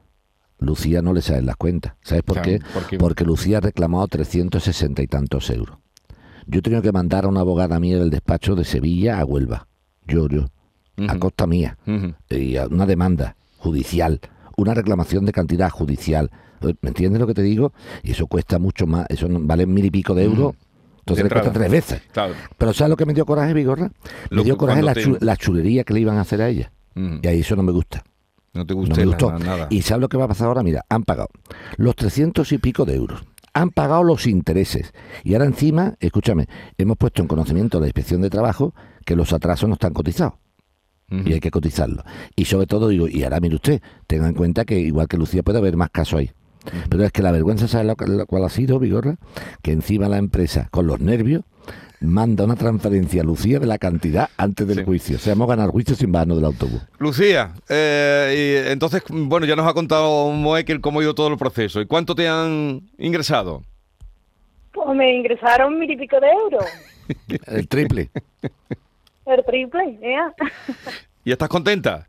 Lucía 0.58 1.02
no 1.02 1.12
le 1.12 1.20
salen 1.20 1.46
las 1.46 1.56
cuentas. 1.56 1.94
¿Sabes 2.02 2.22
por 2.22 2.40
Claro, 2.40 2.50
qué? 2.50 2.64
¿por 2.72 2.86
qué? 2.86 2.98
Porque 2.98 3.24
Lucía 3.24 3.58
ha 3.58 3.60
reclamado 3.60 4.06
360 4.08 5.02
y 5.02 5.06
tantos 5.06 5.50
euros. 5.50 5.76
Yo 6.46 6.60
he 6.60 6.62
tenido 6.62 6.80
que 6.82 6.92
mandar 6.92 7.24
a 7.24 7.28
una 7.28 7.40
abogada 7.40 7.78
mía 7.80 7.98
del 7.98 8.10
despacho 8.10 8.54
de 8.54 8.64
Sevilla 8.64 9.18
a 9.20 9.24
Huelva. 9.24 9.66
Yo, 10.06 10.28
yo. 10.28 10.46
A 11.08 11.18
costa 11.18 11.46
mía. 11.46 11.76
Ujú. 11.86 12.14
Y 12.30 12.56
a 12.56 12.66
una 12.66 12.86
demanda 12.86 13.36
judicial. 13.58 14.20
una 14.58 14.72
reclamación 14.72 15.26
de 15.26 15.32
cantidad 15.32 15.68
judicial. 15.68 16.30
¿Me 16.62 16.88
entiendes 16.88 17.20
lo 17.20 17.26
que 17.26 17.34
te 17.34 17.42
digo? 17.42 17.75
Y 18.02 18.12
eso 18.12 18.26
cuesta 18.26 18.58
mucho 18.58 18.86
más, 18.86 19.04
eso 19.10 19.28
no- 19.28 19.38
vale 19.42 19.66
mil 19.66 19.84
y 19.84 19.90
pico 19.90 20.14
de 20.14 20.25
euros. 20.25 20.54
Entonces 21.00 21.25
le 21.25 21.30
cuesta 21.30 21.52
tres 21.52 21.70
veces. 21.70 22.02
Claro. 22.10 22.32
Pero 22.56 22.72
¿sabes 22.72 22.88
lo 22.90 22.96
que 22.96 23.04
me 23.04 23.12
dio 23.12 23.26
coraje, 23.26 23.52
Vigorra? 23.52 23.90
Me 24.30 24.42
dio 24.44 24.56
coraje 24.56 24.80
la, 24.82 24.94
te- 24.94 25.18
la 25.20 25.36
chulería 25.36 25.84
que 25.84 25.92
le 25.92 26.00
iban 26.00 26.16
a 26.16 26.22
hacer 26.22 26.40
a 26.40 26.48
ella. 26.48 26.72
Y 26.94 27.26
ahí 27.26 27.40
eso 27.40 27.54
no 27.56 27.62
me 27.62 27.72
gusta. 27.72 28.02
No 28.54 28.64
te 28.64 28.72
No 28.72 28.80
gusta 28.80 28.96
me 28.96 29.04
gustó. 29.04 29.38
nada. 29.38 29.66
¿Y 29.68 29.82
sabes 29.82 30.00
lo 30.00 30.08
que 30.08 30.16
va 30.16 30.25
a 30.25 30.28
pasar 30.28 30.46
ahora? 30.48 30.62
Mira, 30.62 30.82
han 30.88 31.02
pagado 31.02 31.28
los 31.76 31.94
300 31.94 32.50
y 32.52 32.56
pico 32.58 32.86
de 32.86 32.94
euros. 32.94 33.22
Han 33.56 33.70
pagado 33.70 34.04
los 34.04 34.26
intereses. 34.26 34.92
Y 35.25 35.32
ahora 35.32 35.46
encima, 35.46 35.96
escúchame, 35.98 36.46
hemos 36.76 36.98
puesto 36.98 37.22
en 37.22 37.28
conocimiento 37.28 37.78
de 37.78 37.82
la 37.82 37.86
inspección 37.86 38.20
de 38.20 38.28
trabajo 38.28 38.75
que 39.06 39.16
los 39.16 39.32
atrasos 39.32 39.66
no 39.66 39.75
están 39.75 39.94
cotizados. 39.94 40.34
Y 41.08 41.32
hay 41.32 41.40
que 41.40 41.50
cotizarlo. 41.50 42.02
Y 42.34 42.46
sobre 42.46 42.66
todo 42.66 42.88
digo, 42.88 43.08
y 43.08 43.22
ahora 43.22 43.40
mire 43.40 43.54
usted, 43.54 43.80
tenga 44.06 44.28
en 44.28 44.34
cuenta 44.34 44.64
que 44.64 44.78
igual 44.78 45.06
que 45.08 45.16
Lucía 45.16 45.42
puede 45.42 45.58
haber 45.58 45.76
más 45.76 45.90
casos 45.90 46.18
ahí. 46.18 46.30
Pero 46.90 47.04
es 47.04 47.12
que 47.12 47.23
la 47.23 47.32
vergüenza, 47.32 47.68
¿sabe 47.68 47.85
lo, 47.85 47.96
cual 48.26 48.44
ha 48.44 48.49
sido, 48.49 48.78
Vigorra? 48.78 49.16
Que 49.62 49.73
encima 49.73 50.08
la 50.08 50.18
empresa, 50.18 50.68
con 50.70 50.87
los 50.87 51.00
nervios, 51.00 51.42
manda 52.00 52.44
una 52.44 52.56
transferencia 52.56 53.23
a 53.23 53.25
Lucía 53.25 53.58
de 53.58 53.66
la 53.66 53.78
cantidad 53.78 54.28
antes 54.37 54.66
del 54.68 54.78
Sí. 54.78 54.85
juicio. 54.85 55.16
O 55.16 55.18
sea, 55.18 55.32
hemos 55.32 55.49
ganado 55.49 55.68
el 55.68 55.73
juicio 55.73 55.94
sin 55.96 56.12
bajarnos 56.12 56.37
del 56.37 56.44
autobús. 56.46 56.82
Lucía, 56.99 57.52
eh, 57.68 58.64
y 58.68 58.70
entonces, 58.70 59.02
bueno, 59.08 59.46
ya 59.46 59.56
nos 59.56 59.66
ha 59.66 59.73
contado 59.75 60.30
Moekel 60.30 60.80
cómo 60.80 61.00
ha 61.00 61.02
ido 61.02 61.14
todo 61.14 61.28
el 61.28 61.38
proceso. 61.38 61.80
¿Y 61.80 61.87
cuánto 61.87 62.14
te 62.14 62.28
han 62.28 62.82
ingresado? 62.99 63.62
Pues 64.73 64.94
me 64.94 65.16
ingresaron 65.16 65.78
mil 65.78 65.90
y 65.90 65.96
pico 65.96 66.20
de 66.20 66.28
euros. 66.28 66.64
El 67.46 67.66
triple. 67.68 68.11
El 69.25 69.44
triple, 69.44 69.99
¿eh? 70.02 70.16
¿Y 71.25 71.32
estás 71.32 71.49
contenta? 71.49 72.06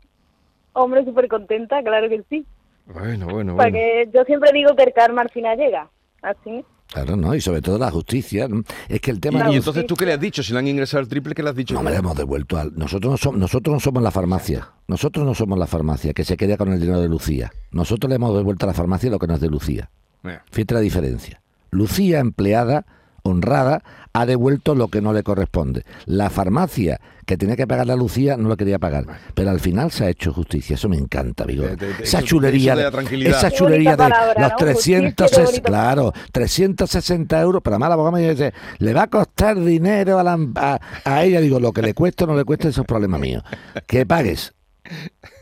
Hombre, 0.74 1.04
súper 1.04 1.28
contenta, 1.28 1.82
claro 1.82 2.08
que 2.08 2.22
sí. 2.28 2.44
Bueno, 2.92 3.26
bueno, 3.26 3.54
bueno. 3.54 3.56
Porque 3.56 4.08
yo 4.12 4.24
siempre 4.24 4.50
digo 4.52 4.74
que 4.74 4.84
el 4.84 4.92
karma 4.92 5.22
al 5.22 5.30
final 5.30 5.58
llega. 5.58 5.90
Así. 6.22 6.64
Claro, 6.90 7.16
¿no? 7.16 7.34
Y 7.34 7.40
sobre 7.40 7.60
todo 7.60 7.78
la 7.78 7.90
justicia. 7.90 8.48
¿no? 8.48 8.62
Es 8.88 9.00
que 9.00 9.10
el 9.10 9.20
tema... 9.20 9.50
y 9.50 9.56
entonces 9.56 9.86
tú 9.86 9.94
qué 9.94 10.06
le 10.06 10.14
has 10.14 10.20
dicho? 10.20 10.42
Si 10.42 10.52
le 10.52 10.58
han 10.58 10.66
ingresado 10.66 11.02
el 11.02 11.08
triple, 11.08 11.34
¿qué 11.34 11.42
le 11.42 11.50
has 11.50 11.56
dicho? 11.56 11.74
No 11.74 11.82
me 11.82 11.90
lo 11.90 11.96
hemos 11.98 12.16
devuelto 12.16 12.56
al... 12.56 12.72
Nosotros 12.76 13.10
no, 13.10 13.16
somos, 13.18 13.40
nosotros 13.40 13.74
no 13.74 13.80
somos 13.80 14.02
la 14.02 14.10
farmacia. 14.10 14.70
Nosotros 14.86 15.26
no 15.26 15.34
somos 15.34 15.58
la 15.58 15.66
farmacia 15.66 16.14
que 16.14 16.24
se 16.24 16.36
queda 16.36 16.56
con 16.56 16.72
el 16.72 16.80
dinero 16.80 17.00
de 17.00 17.08
Lucía. 17.08 17.52
Nosotros 17.72 18.08
le 18.08 18.16
hemos 18.16 18.34
devuelto 18.34 18.64
a 18.64 18.68
la 18.68 18.74
farmacia 18.74 19.10
lo 19.10 19.18
que 19.18 19.26
no 19.26 19.34
es 19.34 19.40
de 19.40 19.48
Lucía. 19.48 19.90
Mira, 20.22 20.44
Fíjate 20.50 20.74
la 20.74 20.80
diferencia. 20.80 21.42
Lucía, 21.70 22.20
empleada, 22.20 22.86
honrada, 23.22 23.82
ha 24.12 24.26
devuelto 24.26 24.74
lo 24.74 24.88
que 24.88 25.00
no 25.00 25.12
le 25.12 25.22
corresponde. 25.22 25.84
La 26.06 26.30
farmacia 26.30 27.00
que 27.26 27.36
tenía 27.36 27.56
que 27.56 27.66
pagarle 27.66 27.92
a 27.92 27.96
Lucía 27.96 28.36
no 28.38 28.48
lo 28.48 28.56
quería 28.56 28.78
pagar. 28.78 29.04
Pero 29.34 29.50
al 29.50 29.60
final 29.60 29.90
se 29.90 30.04
ha 30.04 30.08
hecho 30.08 30.32
justicia. 30.32 30.74
Eso 30.74 30.88
me 30.88 30.96
encanta, 30.96 31.44
Vigor. 31.44 31.70
Te- 31.70 31.76
te- 31.76 31.94
te- 31.94 32.02
Esa 32.04 32.22
chulería, 32.22 32.74
de 32.74 32.90
de, 32.90 33.28
esa 33.28 33.50
chulería 33.50 33.90
de 33.92 33.96
palabra, 33.98 34.42
los 34.42 34.50
¿no? 34.52 34.56
300, 34.56 35.30
Justicia, 35.32 35.62
claro, 35.62 36.12
360 36.32 37.40
euros. 37.40 37.60
Pero 37.62 37.74
además 37.74 37.88
la 37.90 37.94
abogada 37.94 38.16
me 38.16 38.30
dice, 38.30 38.54
le 38.78 38.94
va 38.94 39.02
a 39.02 39.06
costar 39.08 39.60
dinero 39.62 40.18
a, 40.18 40.22
la- 40.24 40.38
a- 40.56 40.80
a 41.04 41.24
ella. 41.24 41.40
Digo, 41.40 41.60
lo 41.60 41.72
que 41.72 41.82
le 41.82 41.92
cueste 41.94 42.24
o 42.24 42.26
no 42.28 42.36
le 42.36 42.44
cueste, 42.44 42.68
eso 42.68 42.80
es 42.80 42.86
problema 42.86 43.18
mío. 43.18 43.42
Que 43.86 44.06
pagues. 44.06 44.54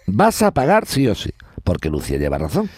Vas 0.06 0.42
a 0.42 0.50
pagar 0.50 0.86
sí 0.86 1.06
o 1.06 1.14
sí. 1.14 1.30
Porque 1.62 1.88
Lucía 1.90 2.18
lleva 2.18 2.38
razón. 2.38 2.68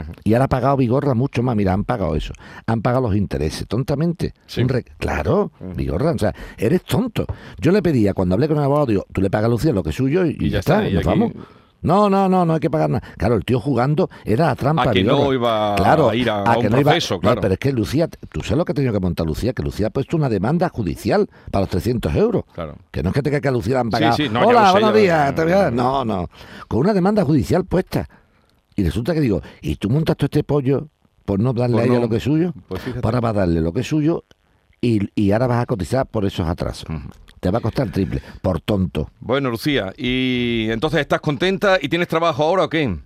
Ajá. 0.00 0.12
Y 0.24 0.32
ahora 0.34 0.44
ha 0.46 0.48
pagado 0.48 0.76
Vigorra 0.76 1.14
mucho 1.14 1.42
más. 1.42 1.54
Mira, 1.56 1.72
han 1.72 1.84
pagado 1.84 2.14
eso. 2.16 2.32
Han 2.66 2.82
pagado 2.82 3.08
los 3.08 3.16
intereses, 3.16 3.66
tontamente. 3.68 4.34
Sí. 4.46 4.62
Un 4.62 4.68
re- 4.68 4.84
Claro, 4.98 5.52
Vigorra, 5.76 6.12
o 6.12 6.18
sea, 6.18 6.34
eres 6.58 6.82
tonto. 6.84 7.26
Yo 7.58 7.72
le 7.72 7.82
pedía, 7.82 8.14
cuando 8.14 8.34
hablé 8.34 8.48
con 8.48 8.56
el 8.58 8.64
abogado, 8.64 8.86
digo, 8.86 9.06
tú 9.12 9.20
le 9.20 9.30
pagas 9.30 9.46
a 9.46 9.50
Lucía 9.50 9.72
lo 9.72 9.82
que 9.82 9.90
es 9.90 9.96
suyo 9.96 10.24
y, 10.26 10.50
ya 10.50 10.60
está, 10.60 10.78
está, 10.84 10.88
y 10.88 10.92
nos 10.94 11.06
aquí- 11.06 11.08
vamos. 11.20 11.32
No, 11.82 12.08
no, 12.08 12.30
no, 12.30 12.46
no 12.46 12.54
hay 12.54 12.60
que 12.60 12.70
pagar 12.70 12.88
nada. 12.88 13.06
Claro, 13.18 13.34
el 13.34 13.44
tío 13.44 13.60
jugando 13.60 14.08
era 14.24 14.50
a 14.50 14.54
trampa. 14.54 14.84
A 14.88 14.92
que 14.92 15.04
no 15.04 15.16
Vigorra. 15.28 15.34
iba 15.34 15.74
a 15.74 16.16
ir 16.16 16.30
a- 16.30 16.42
a 16.42 16.56
un 16.56 16.62
que 16.62 16.70
no 16.70 16.80
iba- 16.80 16.92
proceso, 16.92 17.16
no, 17.16 17.20
claro. 17.20 17.40
pero 17.42 17.52
es 17.52 17.60
que 17.60 17.72
Lucía, 17.72 18.08
tú 18.08 18.40
sabes 18.40 18.56
lo 18.56 18.64
que 18.64 18.72
ha 18.72 18.74
tenido 18.74 18.94
que 18.94 19.00
montar 19.00 19.26
Lucía, 19.26 19.52
que 19.52 19.62
Lucía 19.62 19.88
ha 19.88 19.90
puesto 19.90 20.16
una 20.16 20.30
demanda 20.30 20.70
judicial 20.70 21.28
para 21.50 21.64
los 21.64 21.68
300 21.68 22.14
euros. 22.14 22.44
Claro. 22.54 22.76
Que 22.90 23.02
no 23.02 23.10
es 23.10 23.14
que 23.14 23.20
tenga 23.22 23.38
que 23.38 23.48
a 23.48 23.50
Lucía 23.50 23.80
han 23.80 23.90
pagado. 23.90 24.16
sí, 24.16 24.30
no, 24.30 24.40
ya 24.40 24.46
Hola, 24.46 24.72
buenos 24.72 24.94
días. 24.94 25.34
te 25.34 25.44
voy 25.44 25.52
a-". 25.52 25.70
No, 25.70 26.06
no. 26.06 26.30
Con 26.68 26.80
una 26.80 26.94
demanda 26.94 27.22
judicial 27.22 27.66
puesta. 27.66 28.08
Y 28.76 28.84
resulta 28.84 29.14
que 29.14 29.20
digo, 29.20 29.40
¿y 29.62 29.76
tú 29.76 29.88
montas 29.90 30.16
todo 30.16 30.26
este 30.26 30.42
pollo 30.44 30.88
por 31.24 31.40
no 31.40 31.52
darle 31.52 31.74
Por 31.76 31.82
a 31.82 31.86
ella 31.86 31.94
no- 31.94 32.00
lo 32.02 32.08
que 32.08 32.16
es 32.16 32.22
suyo? 32.22 32.52
pues 32.68 32.82
fíjate. 32.82 33.00
Para 33.02 33.20
vas 33.20 33.30
a 33.36 33.40
darle 33.40 33.60
lo 33.60 33.72
que 33.72 33.80
es 33.80 33.86
suyo 33.86 34.24
y, 34.80 35.08
y 35.14 35.32
ahora 35.32 35.46
vas 35.46 35.62
a 35.62 35.66
cotizar 35.66 36.06
por 36.06 36.24
esos 36.24 36.46
atrasos. 36.48 36.88
Ujú. 36.90 37.08
Te 37.40 37.50
va 37.50 37.58
a 37.58 37.60
costar 37.60 37.90
triple, 37.90 38.20
por 38.42 38.60
tonto. 38.60 39.10
Bueno, 39.20 39.50
Lucía, 39.50 39.92
¿y 39.98 40.68
entonces 40.70 41.00
estás 41.00 41.20
contenta 41.20 41.78
y 41.80 41.88
tienes 41.88 42.08
trabajo 42.08 42.42
ahora 42.42 42.64
o 42.64 42.68
qué? 42.70 42.96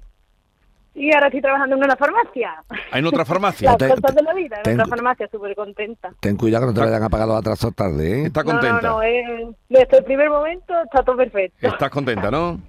Y 0.95 1.13
ahora 1.15 1.27
estoy 1.27 1.41
trabajando 1.43 1.77
en 1.77 1.85
una 1.85 1.97
farmacia. 1.97 2.65
¿En 2.93 3.07
otra 3.07 3.25
farmacia? 3.25 3.71
Las 3.71 3.79
te- 3.79 3.89
cosas 3.89 4.15
de 4.15 4.23
la 4.23 4.35
vida, 4.35 4.57
en 4.59 4.63
tengo- 4.63 4.83
otra 4.83 4.97
farmacia, 4.97 5.29
súper 5.31 5.55
contenta. 5.55 6.13
Ten 6.21 6.37
cuidado 6.37 6.63
que 6.63 6.67
no 6.69 6.75
te 6.75 6.81
vayan 6.87 7.03
a 7.03 7.09
pagar 7.09 7.29
los 7.29 7.37
atrasos 7.37 7.75
tarde, 7.75 8.23
¿eh? 8.23 8.27
¿Estás 8.27 8.45
No, 8.45 8.53
contenta? 8.53 8.81
no, 8.83 8.97
no, 8.97 9.03
eh, 9.03 9.49
desde 9.69 9.99
el 9.99 10.05
primer 10.05 10.31
momento 10.31 10.73
está 10.85 11.03
todo 11.05 11.17
perfecto. 11.17 11.67
Estás 11.69 11.91
contenta, 11.91 12.31
¿no? 12.31 12.61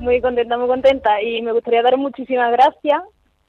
Muy 0.00 0.20
contenta, 0.20 0.56
muy 0.56 0.66
contenta. 0.66 1.22
Y 1.22 1.42
me 1.42 1.52
gustaría 1.52 1.82
dar 1.82 1.96
muchísimas 1.96 2.52
gracias 2.52 3.02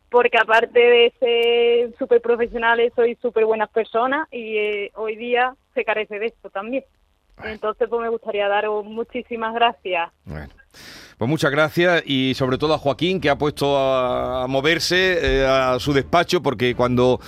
porque 0.10 0.38
aparte 0.38 0.80
de 0.80 1.14
ser 1.20 1.98
súper 1.98 2.22
profesionales, 2.22 2.94
sois 2.96 3.18
súper 3.22 3.46
buenas 3.46 3.70
personas 3.70 4.28
y 4.32 4.58
eh, 4.58 4.92
hoy 4.96 5.16
día 5.16 5.56
se 5.74 5.84
carece 5.84 6.20
de 6.20 6.28
esto 6.28 6.50
también. 6.50 6.86
Entonces, 7.44 7.90
pues 7.90 8.02
me 8.02 8.10
gustaría 8.10 8.48
daros 8.48 8.86
muchísimas 8.86 9.54
gracias. 9.54 10.10
Bueno, 10.24 10.54
pues 11.18 11.30
muchas 11.30 11.52
gracias 11.52 12.04
y 12.06 12.34
sobre 12.34 12.58
todo 12.58 12.74
a 12.74 12.78
Joaquín 12.78 13.20
que 13.20 13.30
ha 13.30 13.38
puesto 13.38 13.78
a, 13.78 14.44
a 14.44 14.48
moverse 14.48 15.42
eh, 15.42 15.46
a 15.46 15.78
su 15.80 15.92
despacho 15.92 16.42
porque 16.42 16.76
cuando, 16.76 17.20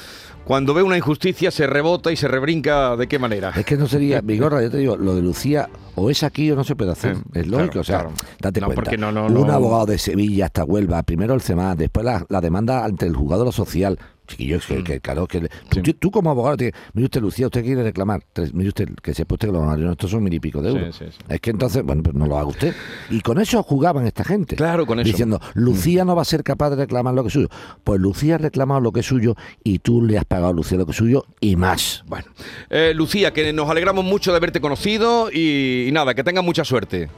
cuando 0.47 0.73
ve 0.73 0.81
una 0.81 0.97
injusticia 0.97 1.51
se 1.51 1.67
rebota 1.67 2.11
y 2.11 2.15
se 2.15 2.27
rebrinca 2.27 2.95
de 2.95 3.07
qué 3.07 3.19
manera. 3.19 3.51
Es 3.55 3.65
que 3.65 3.75
no 3.75 3.85
sería, 3.87 4.21
Vigorra, 4.21 4.61
yo 4.61 4.71
te 4.71 4.77
digo, 4.77 4.95
lo 4.95 5.13
de 5.13 5.21
Lucía 5.21 5.69
o 5.95 6.09
es 6.09 6.23
aquí 6.23 6.49
o 6.51 6.55
no 6.55 6.63
se 6.63 6.75
puede 6.75 6.91
hacer. 6.91 7.17
Eh, 7.33 7.41
es 7.41 7.47
lógico, 7.47 7.71
claro, 7.71 7.81
o 7.81 7.83
sea, 7.83 7.99
claro. 7.99 8.13
date 8.39 8.61
No, 8.61 8.67
cuenta. 8.67 8.97
no, 8.97 9.11
no, 9.11 9.25
un 9.27 9.49
abogado 9.51 9.87
de 9.87 9.97
Sevilla 9.97 10.45
hasta 10.45 10.63
Huelva, 10.63 11.03
primero 11.03 11.33
el 11.33 11.41
CEMAS, 11.41 11.77
después 11.77 12.05
la, 12.05 12.25
la 12.29 12.39
demanda 12.39 12.85
ante 12.85 13.05
el 13.05 13.15
juzgado 13.15 13.41
de 13.41 13.45
lo 13.47 13.51
social. 13.51 13.99
Chiquillo, 14.27 14.57
es 14.57 14.65
que, 14.65 14.83
que, 14.83 14.99
claro, 14.99 15.25
que 15.27 15.41
le- 15.41 15.49
tú. 15.69 15.81
Sí. 15.83 15.93
tú 15.93 16.11
como 16.11 16.29
abogado, 16.29 16.57
te, 16.57 16.73
mire 16.93 17.05
usted, 17.05 17.21
Lucía, 17.21 17.47
usted 17.47 17.63
quiere 17.63 17.81
reclamar, 17.83 18.21
tres- 18.33 18.53
mire 18.53 18.69
usted, 18.69 18.89
que 19.01 19.13
sepa 19.13 19.35
usted 19.35 19.47
que 19.47 19.51
los 19.53 19.61
honorarios 19.61 19.85
nuestros 19.87 20.11
son 20.11 20.23
mil 20.23 20.33
y 20.33 20.39
pico 20.39 20.61
de 20.61 20.69
euros. 20.69 20.95
sí, 20.95 21.05
sí. 21.09 21.17
Es 21.29 21.39
que 21.41 21.49
entonces, 21.49 21.83
bueno, 21.83 22.03
pues 22.03 22.15
no 22.15 22.27
lo 22.27 22.37
haga 22.37 22.47
usted. 22.47 22.75
Y 23.09 23.21
con 23.21 23.39
eso 23.39 23.63
jugaban 23.63 24.05
esta 24.05 24.23
gente. 24.23 24.55
Claro, 24.55 24.85
con 24.85 24.99
eso. 24.99 25.07
Diciendo, 25.07 25.39
Lucía 25.53 26.05
no 26.05 26.15
va 26.15 26.21
a 26.21 26.25
ser 26.25 26.43
capaz 26.43 26.69
de 26.71 26.75
reclamar 26.75 27.13
lo 27.13 27.23
que 27.23 27.27
es 27.27 27.33
suyo. 27.33 27.49
Pues 27.83 27.99
Lucía 27.99 28.35
ha 28.35 28.37
reclamado 28.37 28.81
lo 28.81 28.91
que 28.91 28.99
es 28.99 29.05
suyo 29.05 29.35
y 29.63 29.79
tú 29.79 30.01
le 30.03 30.17
has 30.17 30.25
pagado 30.25 30.49
a 30.49 30.53
Lucía 30.53 30.77
lo 30.77 30.85
que 30.85 30.91
es 30.91 30.97
suyo 30.97 31.25
y 31.39 31.55
más. 31.55 32.03
Bueno, 32.07 32.25
eh, 32.69 32.91
Lucía, 32.95 33.31
que 33.33 33.53
nos 33.53 33.69
alegramos 33.69 34.03
mucho 34.03 34.31
de 34.31 34.37
haberte 34.37 34.59
conocido 34.61 35.29
y, 35.31 35.85
y 35.87 35.91
nada, 35.91 36.13
que 36.13 36.23
tengas 36.23 36.43
mucha 36.43 36.65
suerte. 36.65 37.09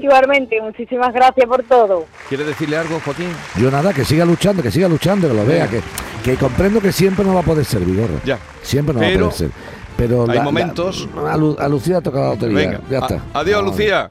Igualmente, 0.00 0.60
muchísimas 0.62 1.12
gracias 1.12 1.46
por 1.46 1.62
todo. 1.64 2.06
¿Quieres 2.28 2.46
decirle 2.46 2.76
algo, 2.76 3.00
Joaquín? 3.04 3.28
Yo 3.56 3.70
nada, 3.70 3.92
que 3.92 4.04
siga 4.04 4.24
luchando, 4.24 4.62
que 4.62 4.70
siga 4.70 4.88
luchando, 4.88 5.28
que 5.28 5.34
lo 5.34 5.44
vea, 5.44 5.68
que, 5.68 5.80
que 6.22 6.36
comprendo 6.36 6.80
que 6.80 6.92
siempre 6.92 7.24
no 7.24 7.34
va 7.34 7.40
a 7.40 7.42
poder 7.42 7.64
ser, 7.64 7.80
Vigorra. 7.80 8.20
Ya. 8.24 8.38
Siempre 8.62 8.94
no 8.94 9.00
Pero 9.00 9.10
va 9.10 9.26
a 9.26 9.30
poder 9.30 9.50
ser. 9.50 9.50
Pero 9.96 10.30
hay 10.30 10.40
momentos- 10.40 11.08
a, 11.28 11.36
Lu- 11.36 11.56
a 11.58 11.68
Lucía 11.68 11.96
ha 11.96 12.00
tocado 12.00 12.24
la 12.24 12.30
lotería. 12.34 12.56
Venga, 12.56 12.80
ya 12.88 12.98
a- 12.98 13.00
está. 13.00 13.22
adiós, 13.34 13.62
No, 13.64 13.70
Lucía. 13.70 14.10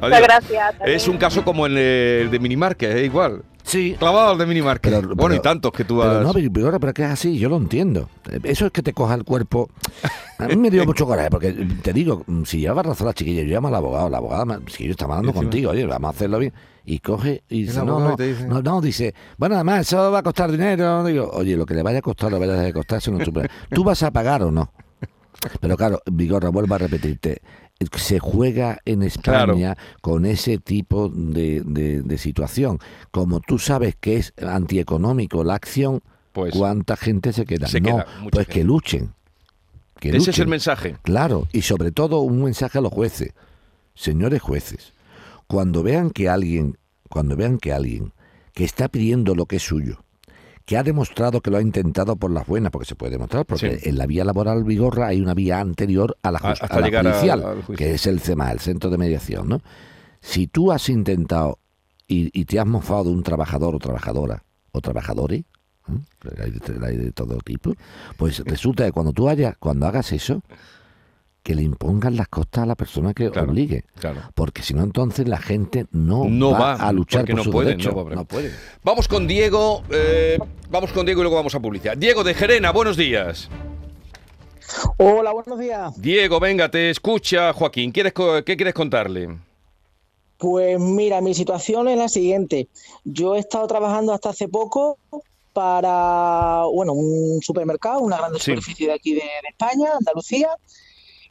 Muchas 0.00 0.20
gracias. 0.22 0.74
Es 0.84 1.06
un 1.06 1.16
caso 1.16 1.44
como 1.44 1.64
el, 1.66 1.76
eh, 1.78 2.22
el 2.22 2.30
de 2.32 2.40
Minimarket, 2.40 2.96
es 2.96 3.04
igual. 3.04 3.42
Sí. 3.64 3.94
Clavado 3.98 4.32
el 4.32 4.38
de 4.38 4.46
Minimarket. 4.46 4.92
Pero- 4.92 5.14
bueno, 5.14 5.34
y 5.34 5.38
pero- 5.38 5.42
tantos 5.42 5.72
que 5.72 5.84
tú 5.84 5.98
Pero 6.00 6.10
has... 6.18 6.22
no, 6.26 6.32
pero, 6.52 6.80
pero 6.80 6.92
que 6.94 7.02
es 7.04 7.10
así, 7.10 7.38
yo 7.38 7.48
lo 7.48 7.56
entiendo. 7.56 8.08
Eso 8.42 8.66
es 8.66 8.72
que 8.72 8.82
te 8.82 8.92
coja 8.92 9.14
el 9.14 9.24
cuerpo. 9.24 9.70
A 10.38 10.48
mí 10.48 10.56
me 10.56 10.70
dio 10.70 10.84
mucho 10.86 11.06
coraje, 11.06 11.30
porque 11.30 11.52
te 11.52 11.92
digo, 11.92 12.24
si 12.44 12.60
llevaba 12.60 12.82
razón 12.82 13.06
la 13.06 13.14
chiquilla, 13.14 13.42
yo 13.42 13.54
llamo 13.54 13.68
al 13.68 13.74
abogado, 13.76 14.08
la 14.10 14.18
abogada, 14.18 14.60
si 14.66 14.84
yo 14.84 14.90
estaba 14.90 15.16
hablando 15.16 15.32
contigo, 15.38 15.70
oye, 15.70 15.86
vamos 15.86 16.08
a 16.08 16.10
hacerlo 16.16 16.38
bien. 16.38 16.52
Y 16.84 16.98
coge 16.98 17.44
y 17.48 17.62
dice, 17.62 17.78
no, 17.84 18.00
no, 18.00 18.16
y 18.18 18.22
dice- 18.28 18.46
no, 18.48 18.60
no, 18.60 18.80
dice, 18.80 19.14
bueno, 19.38 19.54
además 19.54 19.82
eso 19.82 20.10
va 20.10 20.18
a 20.18 20.22
costar 20.24 20.50
dinero. 20.50 21.04
Digo, 21.04 21.30
oye, 21.32 21.56
lo 21.56 21.64
que 21.64 21.74
le 21.74 21.82
vaya 21.84 21.98
a 22.00 22.02
costar, 22.02 22.30
lo 22.32 22.40
vaya 22.40 22.60
a 22.60 22.72
costar, 22.72 22.98
eso 22.98 23.12
no 23.12 23.18
es 23.18 23.24
tu 23.24 23.32
problema. 23.32 23.54
¿Tú 23.72 23.84
vas 23.84 24.02
a 24.02 24.10
pagar 24.10 24.42
o 24.42 24.50
no? 24.50 24.72
Pero 25.60 25.76
claro, 25.76 26.00
Vigorra, 26.10 26.48
vuelvo 26.50 26.74
a 26.74 26.78
repetirte, 26.78 27.40
se 27.96 28.18
juega 28.18 28.80
en 28.84 29.02
España 29.02 29.76
con 30.00 30.24
ese 30.26 30.58
tipo 30.58 31.08
de, 31.08 31.62
de- 31.64 32.02
de 32.02 32.18
situación. 32.18 32.78
Como 33.10 33.40
tú 33.40 33.58
sabes 33.58 33.96
que 34.00 34.16
es 34.16 34.32
antieconómico 34.42 35.44
la 35.44 35.54
acción, 35.54 36.00
Pues 36.32 36.54
¿cuánta 36.54 36.96
gente 36.96 37.32
se 37.32 37.44
queda? 37.44 37.66
se 37.68 37.80
no, 37.80 37.88
queda, 37.90 38.06
pues 38.30 38.46
gente. 38.46 38.52
que 38.52 38.64
luchen. 38.64 39.12
Que 40.00 40.16
ese 40.16 40.30
es 40.32 40.38
el 40.40 40.48
mensaje. 40.48 40.96
Claro, 41.02 41.46
y 41.52 41.62
sobre 41.62 41.92
todo 41.92 42.20
un 42.20 42.42
mensaje 42.42 42.78
a 42.78 42.80
los 42.80 42.92
jueces. 42.92 43.32
Señores 43.94 44.40
jueces, 44.42 44.92
cuando 45.46 45.82
vean 45.82 46.10
que 46.10 46.28
alguien, 46.28 46.76
cuando 47.08 47.36
vean 47.36 47.58
que 47.58 47.72
alguien 47.72 48.12
que 48.54 48.64
está 48.64 48.88
pidiendo 48.88 49.34
lo 49.34 49.46
que 49.46 49.56
es 49.56 49.62
suyo, 49.62 50.02
que 50.64 50.76
ha 50.76 50.82
demostrado 50.82 51.40
que 51.40 51.50
lo 51.50 51.56
ha 51.58 51.62
intentado 51.62 52.16
por 52.16 52.30
las 52.30 52.46
buenas, 52.46 52.70
porque 52.70 52.86
se 52.86 52.94
puede 52.94 53.12
demostrar, 53.12 53.44
porque 53.46 53.78
Sí. 53.80 53.88
en 53.88 53.98
la 53.98 54.06
vía 54.06 54.24
laboral 54.24 54.64
vigorra 54.64 55.08
hay 55.08 55.20
una 55.20 55.34
vía 55.34 55.60
anterior 55.60 56.16
a 56.22 56.30
la, 56.30 56.38
A- 56.38 56.54
la 56.80 56.98
a- 56.98 57.02
judicial, 57.12 57.64
que 57.76 57.94
es 57.94 58.06
el 58.06 58.20
CEMA, 58.20 58.52
el 58.52 58.60
Centro 58.60 58.88
de 58.90 58.98
Mediación, 58.98 59.48
¿no? 59.48 59.60
Si 60.20 60.46
tú 60.46 60.70
has 60.72 60.88
intentado 60.88 61.58
y, 62.06 62.30
y 62.38 62.44
te 62.44 62.60
has 62.60 62.66
mofado 62.66 63.04
de 63.04 63.10
un 63.10 63.22
trabajador 63.22 63.74
o 63.74 63.78
trabajadora 63.78 64.44
o 64.70 64.80
trabajadores, 64.80 65.40
¿eh? 65.40 65.92
hay, 66.42 66.50
de, 66.52 66.86
hay 66.86 66.96
de 66.96 67.12
todo 67.12 67.38
tipo, 67.38 67.74
pues 68.16 68.38
resulta 68.46 68.84
que 68.84 68.92
cuando 68.92 69.12
tú 69.12 69.28
hayas, 69.28 69.56
cuando 69.58 69.86
hagas 69.86 70.12
eso, 70.12 70.42
que 71.42 71.54
le 71.56 71.62
impongan 71.62 72.16
las 72.16 72.28
costas 72.28 72.62
a 72.62 72.66
la 72.66 72.74
persona 72.76 73.12
que 73.14 73.30
Claro, 73.30 73.50
obligue. 73.50 73.84
claro. 73.98 74.20
Porque 74.34 74.62
si 74.62 74.74
no, 74.74 74.82
entonces 74.82 75.26
la 75.28 75.38
gente 75.38 75.86
no, 75.90 76.24
No 76.28 76.52
va, 76.52 76.58
va, 76.58 76.74
a 76.74 76.92
luchar 76.92 77.24
por 77.26 77.34
no 77.34 77.44
sus 77.44 77.52
derechos. 77.64 77.86
no, 77.86 77.94
pobre. 77.94 78.14
no 78.16 78.24
pueden. 78.24 78.52
Vamos 78.84 79.08
con 79.08 79.26
Diego, 79.26 79.82
eh, 79.90 80.38
vamos 80.70 80.92
con 80.92 81.04
Diego 81.04 81.20
y 81.20 81.24
luego 81.24 81.36
vamos 81.36 81.54
a 81.54 81.60
publicidad. 81.60 81.96
Diego 81.96 82.22
de 82.22 82.34
Gerena, 82.34 82.70
buenos 82.70 82.96
días. 82.96 83.48
Hola, 84.96 85.32
buenos 85.32 85.58
días. 85.58 86.00
Diego, 86.00 86.40
venga, 86.40 86.70
te 86.70 86.90
escucha 86.90 87.52
Joaquín. 87.52 87.90
¿Quieres, 87.92 88.12
¿Qué 88.46 88.56
quieres 88.56 88.74
contarle? 88.74 89.36
Pues 90.38 90.78
mira, 90.80 91.20
mi 91.20 91.34
situación 91.34 91.88
es 91.88 91.98
la 91.98 92.08
siguiente. 92.08 92.68
Yo 93.04 93.34
he 93.34 93.38
estado 93.40 93.66
trabajando 93.66 94.12
hasta 94.14 94.30
hace 94.30 94.48
poco 94.48 94.98
para, 95.52 96.62
bueno, 96.72 96.92
un 96.94 97.40
supermercado, 97.42 98.00
una 98.00 98.16
gran 98.16 98.32
Sí. 98.34 98.40
superficie 98.52 98.86
de 98.88 98.94
aquí 98.94 99.12
de, 99.14 99.20
de 99.20 99.48
España, 99.50 99.90
Andalucía. 99.98 100.48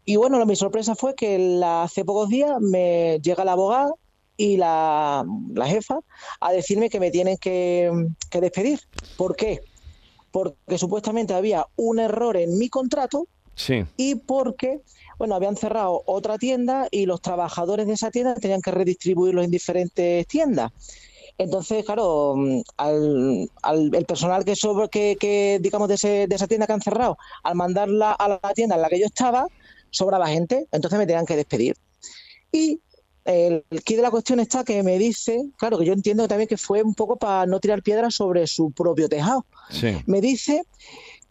Y 0.06 0.16
bueno, 0.16 0.44
mi 0.46 0.56
sorpresa 0.56 0.96
fue 0.96 1.16
que 1.16 1.38
la- 1.38 1.84
hace 1.84 2.04
pocos 2.06 2.30
días 2.30 2.60
me 2.60 3.20
llega 3.22 3.46
la 3.46 3.52
abogada 3.54 3.92
y 4.38 4.58
la, 4.58 5.24
la 5.54 5.68
jefa 5.68 6.00
a 6.40 6.52
decirme 6.52 6.90
que 6.90 7.00
me 7.00 7.12
tienen 7.12 7.38
que, 7.38 7.92
que 8.30 8.42
despedir. 8.42 8.80
¿Por 9.18 9.36
qué? 9.36 9.60
Porque 10.32 10.78
supuestamente 10.78 11.34
había 11.34 11.66
un 11.76 12.00
error 12.00 12.38
en 12.38 12.58
mi 12.58 12.70
contrato 12.70 13.28
Sí. 13.54 13.86
y 13.98 14.16
porque, 14.16 14.80
bueno, 15.20 15.36
habían 15.36 15.56
cerrado 15.58 16.02
otra 16.08 16.38
tienda 16.40 16.88
y 16.90 17.06
los 17.06 17.22
trabajadores 17.22 17.86
de 17.86 17.94
esa 17.94 18.10
tienda 18.10 18.34
tenían 18.36 18.62
que 18.62 18.72
redistribuirlos 18.72 19.46
en 19.46 19.52
diferentes 19.52 20.26
tiendas. 20.26 20.72
Entonces, 21.38 21.86
claro, 21.86 22.36
mm, 22.38 22.62
al, 22.78 23.50
al- 23.62 23.94
el 23.96 24.06
personal 24.06 24.46
que 24.46 24.56
sobre 24.56 24.90
que, 24.90 25.18
que, 25.20 25.60
digamos 25.62 25.88
de, 25.90 25.96
ese- 25.96 26.28
de 26.28 26.36
esa 26.36 26.48
tienda 26.48 26.66
que 26.66 26.74
han 26.74 26.82
cerrado, 26.82 27.18
al 27.44 27.56
mandarla 27.56 28.14
a 28.14 28.28
la 28.30 28.40
tienda 28.56 28.76
en 28.76 28.82
la 28.82 28.90
que 28.90 29.00
yo 29.00 29.06
estaba, 29.06 29.46
sobraba 29.92 30.28
gente, 30.28 30.68
entonces 30.72 30.98
me 30.98 31.06
tenían 31.06 31.26
que 31.26 31.36
despedir. 31.36 31.76
Y 32.52 32.82
el, 33.26 33.64
quid 33.86 33.98
de 33.98 34.02
la 34.02 34.12
cuestión 34.12 34.40
está 34.40 34.64
que 34.64 34.82
me 34.84 34.98
dice, 34.98 35.50
claro, 35.58 35.78
que 35.78 35.86
yo 35.86 35.94
entiendo 35.94 36.28
también 36.28 36.48
que 36.48 36.58
fue 36.58 36.82
un 36.82 36.96
poco 36.96 37.18
para 37.18 37.46
no 37.46 37.60
tirar 37.60 37.84
piedras 37.84 38.16
sobre 38.16 38.48
su 38.48 38.72
propio 38.72 39.08
tejado 39.08 39.46
Sí. 39.70 39.96
me 40.06 40.22
dice 40.22 40.64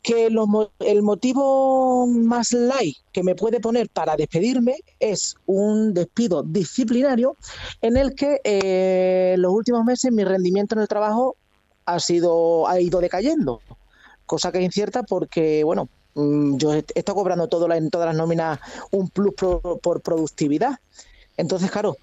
que 0.02 0.30
los 0.30 0.48
el 0.78 1.02
motivo 1.02 2.06
más 2.06 2.52
light 2.52 2.96
que 3.12 3.22
me 3.22 3.34
puede 3.34 3.60
poner 3.60 3.90
para 3.90 4.16
despedirme 4.16 4.76
es 4.98 5.34
un 5.44 5.92
despido 5.92 6.42
disciplinario 6.42 7.36
en 7.82 7.98
el 7.98 8.14
que 8.14 8.40
eh, 8.44 9.34
los 9.36 9.52
últimos 9.52 9.84
meses 9.84 10.10
mi 10.10 10.24
rendimiento 10.24 10.74
en 10.74 10.80
el 10.80 10.88
trabajo 10.88 11.36
ha 11.84 12.00
sido 12.00 12.66
ha 12.66 12.80
ido 12.80 13.00
decayendo 13.00 13.60
cosa 14.24 14.50
que 14.52 14.58
es 14.58 14.64
incierta 14.64 15.02
porque 15.02 15.64
bueno 15.64 15.88
yo 16.14 16.74
he 16.74 16.84
estado 16.94 17.16
cobrando 17.16 17.48
todo 17.48 17.72
en 17.72 17.90
todas 17.90 18.06
las 18.06 18.16
nóminas 18.16 18.58
un 18.90 19.08
plus 19.08 19.32
por 19.34 20.00
productividad 20.02 20.78
entonces 21.36 21.70
claro 21.70 21.96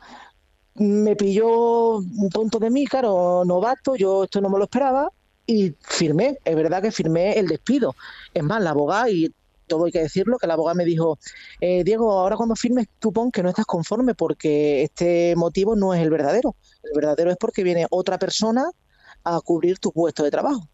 me 0.78 1.16
pilló 1.16 1.98
un 1.98 2.30
tonto 2.32 2.60
de 2.60 2.70
mí, 2.70 2.86
claro, 2.86 3.44
novato, 3.46 3.96
yo 3.96 4.26
esto 4.26 4.42
no 4.42 4.50
me 4.50 4.58
lo 4.58 4.66
esperaba 4.66 5.10
y 5.46 5.74
firmé, 5.82 6.38
es 6.44 6.56
verdad 6.56 6.82
que 6.82 6.92
firmé 6.92 7.34
el 7.34 7.48
despido. 7.48 7.96
Es 8.34 8.44
más, 8.44 8.62
la 8.62 8.72
abogada, 8.72 9.10
y 9.10 9.32
todo 9.66 9.86
hay 9.86 9.92
que 9.92 10.02
decirlo, 10.02 10.38
que 10.38 10.48
la 10.48 10.54
abogada 10.54 10.76
me 10.76 10.86
dijo, 10.86 11.18
eh, 11.62 11.84
Diego, 11.84 12.12
ahora 12.12 12.36
cuando 12.36 12.56
firmes 12.56 12.88
tú 13.00 13.12
pon 13.12 13.32
que 13.32 13.42
no 13.42 13.50
estás 13.50 13.66
conforme 13.66 14.14
porque 14.14 14.84
este 14.84 15.36
motivo 15.36 15.76
no 15.76 15.94
es 15.94 16.02
el 16.02 16.10
verdadero. 16.10 16.56
El 16.84 16.92
verdadero 16.96 17.32
es 17.32 17.38
porque 17.38 17.64
viene 17.64 17.88
otra 17.90 18.20
persona 18.20 18.70
a 19.24 19.42
cubrir 19.42 19.80
tu 19.80 19.92
puesto 19.92 20.24
de 20.24 20.32
trabajo. 20.32 20.68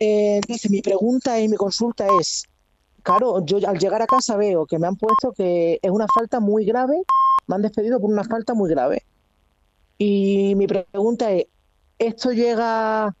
Eh, 0.00 0.36
entonces, 0.36 0.70
mi 0.70 0.80
pregunta 0.80 1.40
y 1.40 1.48
mi 1.48 1.56
consulta 1.56 2.06
es, 2.20 2.44
claro, 3.02 3.44
yo 3.44 3.58
al 3.68 3.78
llegar 3.78 4.00
a 4.02 4.06
casa 4.06 4.36
veo 4.36 4.66
que 4.66 4.78
me 4.78 4.86
han 4.86 4.96
puesto 4.96 5.32
que 5.32 5.78
es 5.82 5.90
una 5.90 6.06
falta 6.12 6.40
muy 6.40 6.64
grave, 6.64 7.02
me 7.46 7.54
han 7.56 7.62
despedido 7.62 8.00
por 8.00 8.10
una 8.10 8.24
falta 8.24 8.54
muy 8.54 8.70
grave. 8.70 9.02
Y 9.98 10.54
mi 10.56 10.66
pregunta 10.66 11.32
es, 11.32 11.46
¿esto 11.98 12.30
llega 12.32 13.12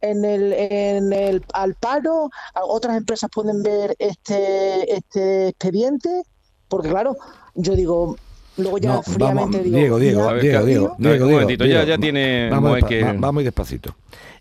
en 0.00 0.24
el, 0.24 0.52
en 0.54 1.12
el, 1.12 1.44
al 1.52 1.74
paro? 1.74 2.30
¿A- 2.54 2.64
¿Otras 2.64 2.96
empresas 2.96 3.28
pueden 3.32 3.62
ver 3.62 3.94
este, 3.98 4.94
este 4.94 5.48
expediente? 5.48 6.22
Porque 6.68 6.88
claro, 6.88 7.16
yo 7.54 7.76
digo, 7.76 8.16
luego 8.56 8.78
ya 8.78 8.94
No, 8.94 9.02
fríamente 9.02 9.58
vamos, 9.58 9.64
digo, 9.64 9.76
Diego, 9.76 9.98
Diego, 9.98 10.20
ya- 10.22 10.28
A 10.30 10.32
ver, 10.32 10.42
Diego, 10.42 10.64
Diego, 10.64 10.94
Diego, 10.96 10.96
un 10.96 11.02
Diego, 11.02 11.26
momentito, 11.30 11.64
ya- 11.66 11.70
Diego, 11.84 11.86
ya 11.88 11.98
tiene 11.98 12.48
Vamos, 12.50 12.78
que- 12.88 13.02
va- 13.02 13.12
vamos 13.12 13.34
muy 13.34 13.44
despacito. 13.44 13.94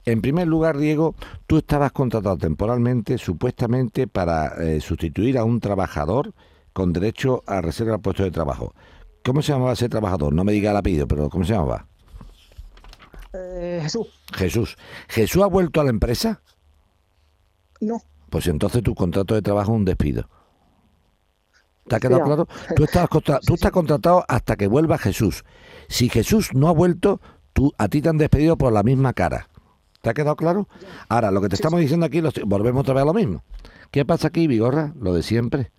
En 0.05 0.21
primer 0.21 0.47
lugar, 0.47 0.77
Diego, 0.77 1.15
tú 1.47 1.57
estabas 1.59 1.91
contratado 1.91 2.37
temporalmente, 2.37 3.17
supuestamente, 3.17 4.07
para 4.07 4.47
eh, 4.63 4.81
sustituir 4.81 5.37
a 5.37 5.43
un 5.43 5.59
trabajador 5.59 6.33
con 6.73 6.91
derecho 6.93 7.43
a 7.45 7.61
reserva 7.61 7.93
de 7.93 7.99
puesto 7.99 8.23
de 8.23 8.31
trabajo. 8.31 8.73
¿Cómo 9.23 9.41
se 9.43 9.51
llamaba 9.51 9.73
ese 9.73 9.89
trabajador? 9.89 10.33
No 10.33 10.43
me 10.43 10.53
diga 10.53 10.71
el 10.71 10.77
apellido, 10.77 11.07
pero 11.07 11.29
¿cómo 11.29 11.45
se 11.45 11.53
llamaba? 11.53 11.85
Eh, 13.33 13.79
Jesús, 13.83 14.07
Jesús. 14.33 14.77
¿Jesús 15.07 15.43
ha 15.43 15.47
vuelto 15.47 15.79
a 15.81 15.83
la 15.83 15.89
empresa? 15.91 16.41
no. 17.79 18.01
Pues 18.29 18.47
entonces 18.47 18.81
tu 18.81 18.95
contrato 18.95 19.33
de 19.35 19.41
trabajo 19.41 19.73
es 19.73 19.77
un 19.79 19.83
despido. 19.83 20.29
¿Te 21.85 21.97
ha 21.97 21.99
quedado 21.99 22.23
claro? 22.23 22.47
Tú 22.77 22.83
estás, 22.85 23.09
contra- 23.09 23.41
tú 23.41 23.55
estás 23.55 23.71
contratado 23.71 24.23
hasta 24.29 24.55
que 24.55 24.67
vuelva 24.67 24.97
Jesús. 24.97 25.43
Si 25.89 26.07
Jesús 26.07 26.53
no 26.53 26.69
ha 26.69 26.71
vuelto, 26.71 27.19
tú, 27.51 27.73
a 27.77 27.89
ti 27.89 28.01
te 28.01 28.07
han 28.07 28.17
despedido 28.17 28.57
por 28.57 28.71
la 28.71 28.83
misma 28.83 29.11
cara. 29.11 29.49
¿Te 30.01 30.09
ha 30.09 30.13
quedado 30.13 30.35
claro? 30.35 30.67
Ahora, 31.09 31.31
lo 31.31 31.41
que 31.41 31.49
te 31.49 31.55
estamos 31.55 31.79
diciendo 31.79 32.05
aquí, 32.05 32.21
volvemos 32.45 32.81
otra 32.81 32.93
vez 32.95 33.03
a 33.03 33.05
lo 33.05 33.13
mismo. 33.13 33.43
¿Qué 33.91 34.03
pasa 34.05 34.29
aquí, 34.29 34.47
Vigorra? 34.47 34.93
Lo 34.99 35.13
de 35.13 35.21
siempre. 35.23 35.71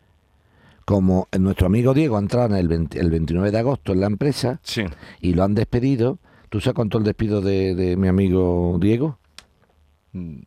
Como 0.84 1.28
nuestro 1.38 1.66
amigo 1.66 1.94
Diego 1.94 2.16
ha 2.16 2.20
entrado 2.20 2.46
en 2.48 2.56
el, 2.56 2.68
20 2.68 2.98
el 3.00 3.10
29 3.10 3.50
de 3.50 3.58
agosto 3.58 3.92
en 3.92 4.00
la 4.00 4.06
empresa 4.06 4.60
Sí. 4.62 4.82
y 5.20 5.34
lo 5.34 5.44
han 5.44 5.54
despedido, 5.54 6.18
¿tú 6.50 6.60
sabes 6.60 6.74
cuánto 6.74 6.98
el 6.98 7.04
despido 7.04 7.40
de, 7.40 7.74
de 7.74 7.96
mi 7.96 8.08
amigo 8.08 8.76
Diego? 8.80 9.18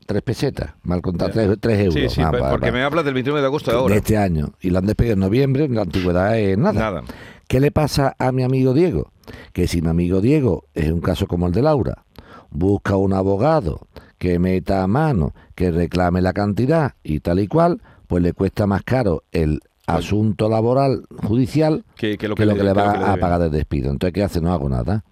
Tres 0.05 0.21
pesetas, 0.21 0.73
mal 0.83 1.01
contado, 1.01 1.31
tres, 1.31 1.57
tres 1.59 1.79
euros. 1.79 1.93
Sí, 1.95 2.07
sí, 2.09 2.21
Ah, 2.21 2.31
pa- 2.31 2.51
porque 2.51 2.71
me 2.71 2.83
hablas 2.83 3.03
del 3.03 3.15
29 3.15 3.41
de 3.41 3.47
agosto 3.47 3.71
de 3.71 3.75
de 3.77 3.81
ahora. 3.81 3.95
este 3.95 4.15
año. 4.15 4.53
Y 4.61 4.69
lo 4.69 4.77
han 4.77 4.85
despedido 4.85 5.13
en 5.15 5.19
noviembre, 5.21 5.67
la 5.69 5.81
antigüedad 5.81 6.37
es 6.37 6.55
nada. 6.57 6.73
Nada. 6.79 7.03
¿Qué 7.47 7.59
le 7.59 7.71
pasa 7.71 8.15
a 8.19 8.31
mi 8.31 8.43
amigo 8.43 8.73
Diego? 8.75 9.11
Que 9.53 9.67
si 9.67 9.81
mi 9.81 9.87
amigo 9.89 10.21
Diego 10.21 10.65
es 10.75 10.91
un 10.91 11.01
caso 11.01 11.25
como 11.25 11.47
el 11.47 11.53
de 11.53 11.63
Laura, 11.63 12.04
busca 12.55 12.95
un 12.97 13.13
abogado 13.13 13.81
que 14.17 14.39
meta 14.39 14.81
a 14.83 14.87
mano, 14.87 15.33
que 15.55 15.71
reclame 15.71 16.21
la 16.21 16.33
cantidad 16.33 16.93
y 17.03 17.19
tal 17.19 17.39
y 17.39 17.47
cual, 17.47 17.81
pues 18.07 18.23
le 18.23 18.33
cuesta 18.33 18.65
más 18.67 18.83
caro 18.83 19.23
el 19.31 19.59
asunto 19.87 20.49
laboral 20.49 21.05
judicial 21.23 21.83
Que, 21.95 22.17
que 22.17 22.27
lo 22.27 22.35
que 22.35 22.41
que, 22.43 22.45
lo 22.47 22.55
que 22.55 22.63
le 22.63 22.73
va 22.73 22.93
que 22.93 22.99
lo 22.99 23.05
a 23.05 23.17
pagar 23.17 23.39
de 23.41 23.49
despido. 23.49 23.91
Entonces, 23.91 24.13
¿qué 24.13 24.23
hace? 24.23 24.41
No 24.41 24.51
hago 24.51 24.67
nada. 24.69 25.03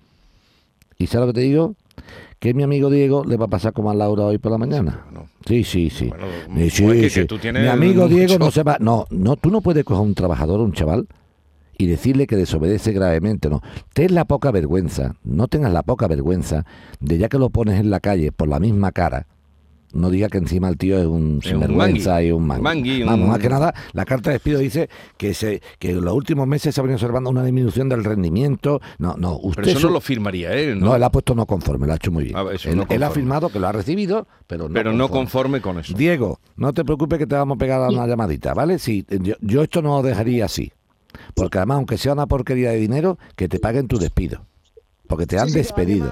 ¿Y 0.97 1.07
sabes 1.07 1.27
lo 1.27 1.33
que 1.33 1.41
te 1.41 1.45
digo? 1.45 1.75
Que 2.39 2.53
mi 2.53 2.63
amigo 2.63 2.89
Diego 2.89 3.23
le 3.23 3.37
va 3.37 3.45
a 3.45 3.49
pasar 3.49 3.73
como 3.73 3.91
a 3.91 3.93
Laura 3.93 4.23
hoy 4.23 4.37
por 4.37 4.51
la 4.51 4.57
mañana. 4.57 5.05
Sí, 5.45 5.63
sí, 5.63 5.89
sí. 5.89 6.07
Bueno, 6.09 6.25
sí, 6.69 6.85
que- 6.87 7.09
sí. 7.09 7.19
que 7.21 7.25
tú 7.25 7.37
tienes 7.37 7.63
Mi 7.63 7.69
amigo 7.69 8.07
Diego 8.07 8.33
mucho- 8.33 8.39
no 8.45 8.51
se 8.51 8.63
va. 8.63 8.77
No, 8.79 9.05
no, 9.11 9.35
tú 9.35 9.49
no 9.51 9.61
puedes 9.61 9.83
coger 9.83 9.99
a 9.99 10.03
un 10.03 10.15
trabajador, 10.15 10.59
un 10.59 10.73
chaval, 10.73 11.07
y 11.83 11.87
decirle 11.87 12.27
que 12.27 12.35
desobedece 12.35 12.91
gravemente. 12.93 13.49
No. 13.49 13.61
Ten 13.93 14.15
la 14.15 14.25
poca 14.25 14.51
vergüenza, 14.51 15.15
no 15.23 15.47
tengas 15.47 15.71
la 15.73 15.83
poca 15.83 16.07
vergüenza 16.07 16.65
de 16.99 17.17
ya 17.17 17.29
que 17.29 17.37
lo 17.37 17.49
pones 17.49 17.79
en 17.79 17.89
la 17.89 17.99
calle 17.99 18.31
por 18.31 18.47
la 18.47 18.59
misma 18.59 18.91
cara. 18.91 19.27
No 19.95 20.09
diga 20.09 20.27
que 20.27 20.39
encima 20.39 20.69
el 20.69 20.77
tío 20.79 20.97
es 20.97 21.05
un 21.05 21.37
Es 21.39 21.51
un 21.53 21.61
sinvergüenza 21.61 22.13
mangui. 22.13 22.27
y 22.27 22.31
un 22.31 22.47
mangui. 22.47 22.63
Mangui, 22.63 23.03
Vamos, 23.03 23.25
un- 23.25 23.29
más 23.29 23.37
que 23.37 23.47
nada, 23.49 23.75
la 23.93 24.05
carta 24.05 24.31
de 24.31 24.37
despido 24.37 24.57
dice 24.59 24.89
que 25.17 25.35
se 25.35 25.61
que 25.77 25.91
en 25.91 26.01
los 26.03 26.15
últimos 26.15 26.47
meses 26.47 26.73
se 26.73 26.81
ha 26.81 26.83
venido 26.83 26.95
observando 26.95 27.29
una 27.29 27.43
disminución 27.43 27.89
del 27.89 28.03
rendimiento. 28.03 28.81
No, 28.97 29.13
no, 29.19 29.37
usted 29.37 29.61
Pero 29.61 29.69
eso 29.69 29.79
su- 29.81 29.87
no 29.89 29.93
lo 29.93 30.01
firmaría 30.01 30.51
él, 30.53 30.79
no, 30.79 30.87
¿no? 30.87 30.95
él 30.95 31.03
ha 31.03 31.11
puesto 31.11 31.35
no 31.35 31.45
conforme, 31.45 31.85
lo 31.85 31.93
ha 31.93 31.97
hecho 31.97 32.11
muy 32.11 32.23
bien. 32.23 32.35
Ah, 32.35 32.41
él, 32.41 32.75
no 32.75 32.81
él 32.89 33.03
ha 33.03 33.07
conforme. 33.07 33.13
firmado 33.13 33.49
que 33.49 33.59
lo 33.59 33.67
ha 33.67 33.71
recibido, 33.71 34.25
pero 34.47 34.67
no 34.67 34.73
pero 34.73 34.93
no 34.93 35.09
conforme. 35.09 35.59
conforme 35.59 35.61
con 35.61 35.77
eso. 35.79 35.95
Diego, 35.95 36.39
no 36.57 36.73
te 36.73 36.83
preocupes 36.83 37.19
que 37.19 37.27
te 37.27 37.35
vamos 37.35 37.57
a 37.57 37.59
pegar 37.59 37.87
una 37.87 38.07
llamadita, 38.07 38.55
¿vale? 38.55 38.79
Sí, 38.79 39.05
yo, 39.21 39.35
yo 39.41 39.61
esto 39.61 39.83
no 39.83 39.97
lo 39.97 40.01
dejaría 40.01 40.45
así. 40.45 40.71
Porque 41.35 41.57
además, 41.57 41.77
aunque 41.77 41.97
sea 41.97 42.13
una 42.13 42.27
porquería 42.27 42.71
de 42.71 42.77
dinero, 42.77 43.17
que 43.35 43.47
te 43.47 43.59
paguen 43.59 43.87
tu 43.87 43.97
despido. 43.99 44.45
Porque 45.07 45.25
te 45.25 45.37
han 45.37 45.47
Sí, 45.47 45.53
sí, 45.53 45.57
despedido. 45.59 46.11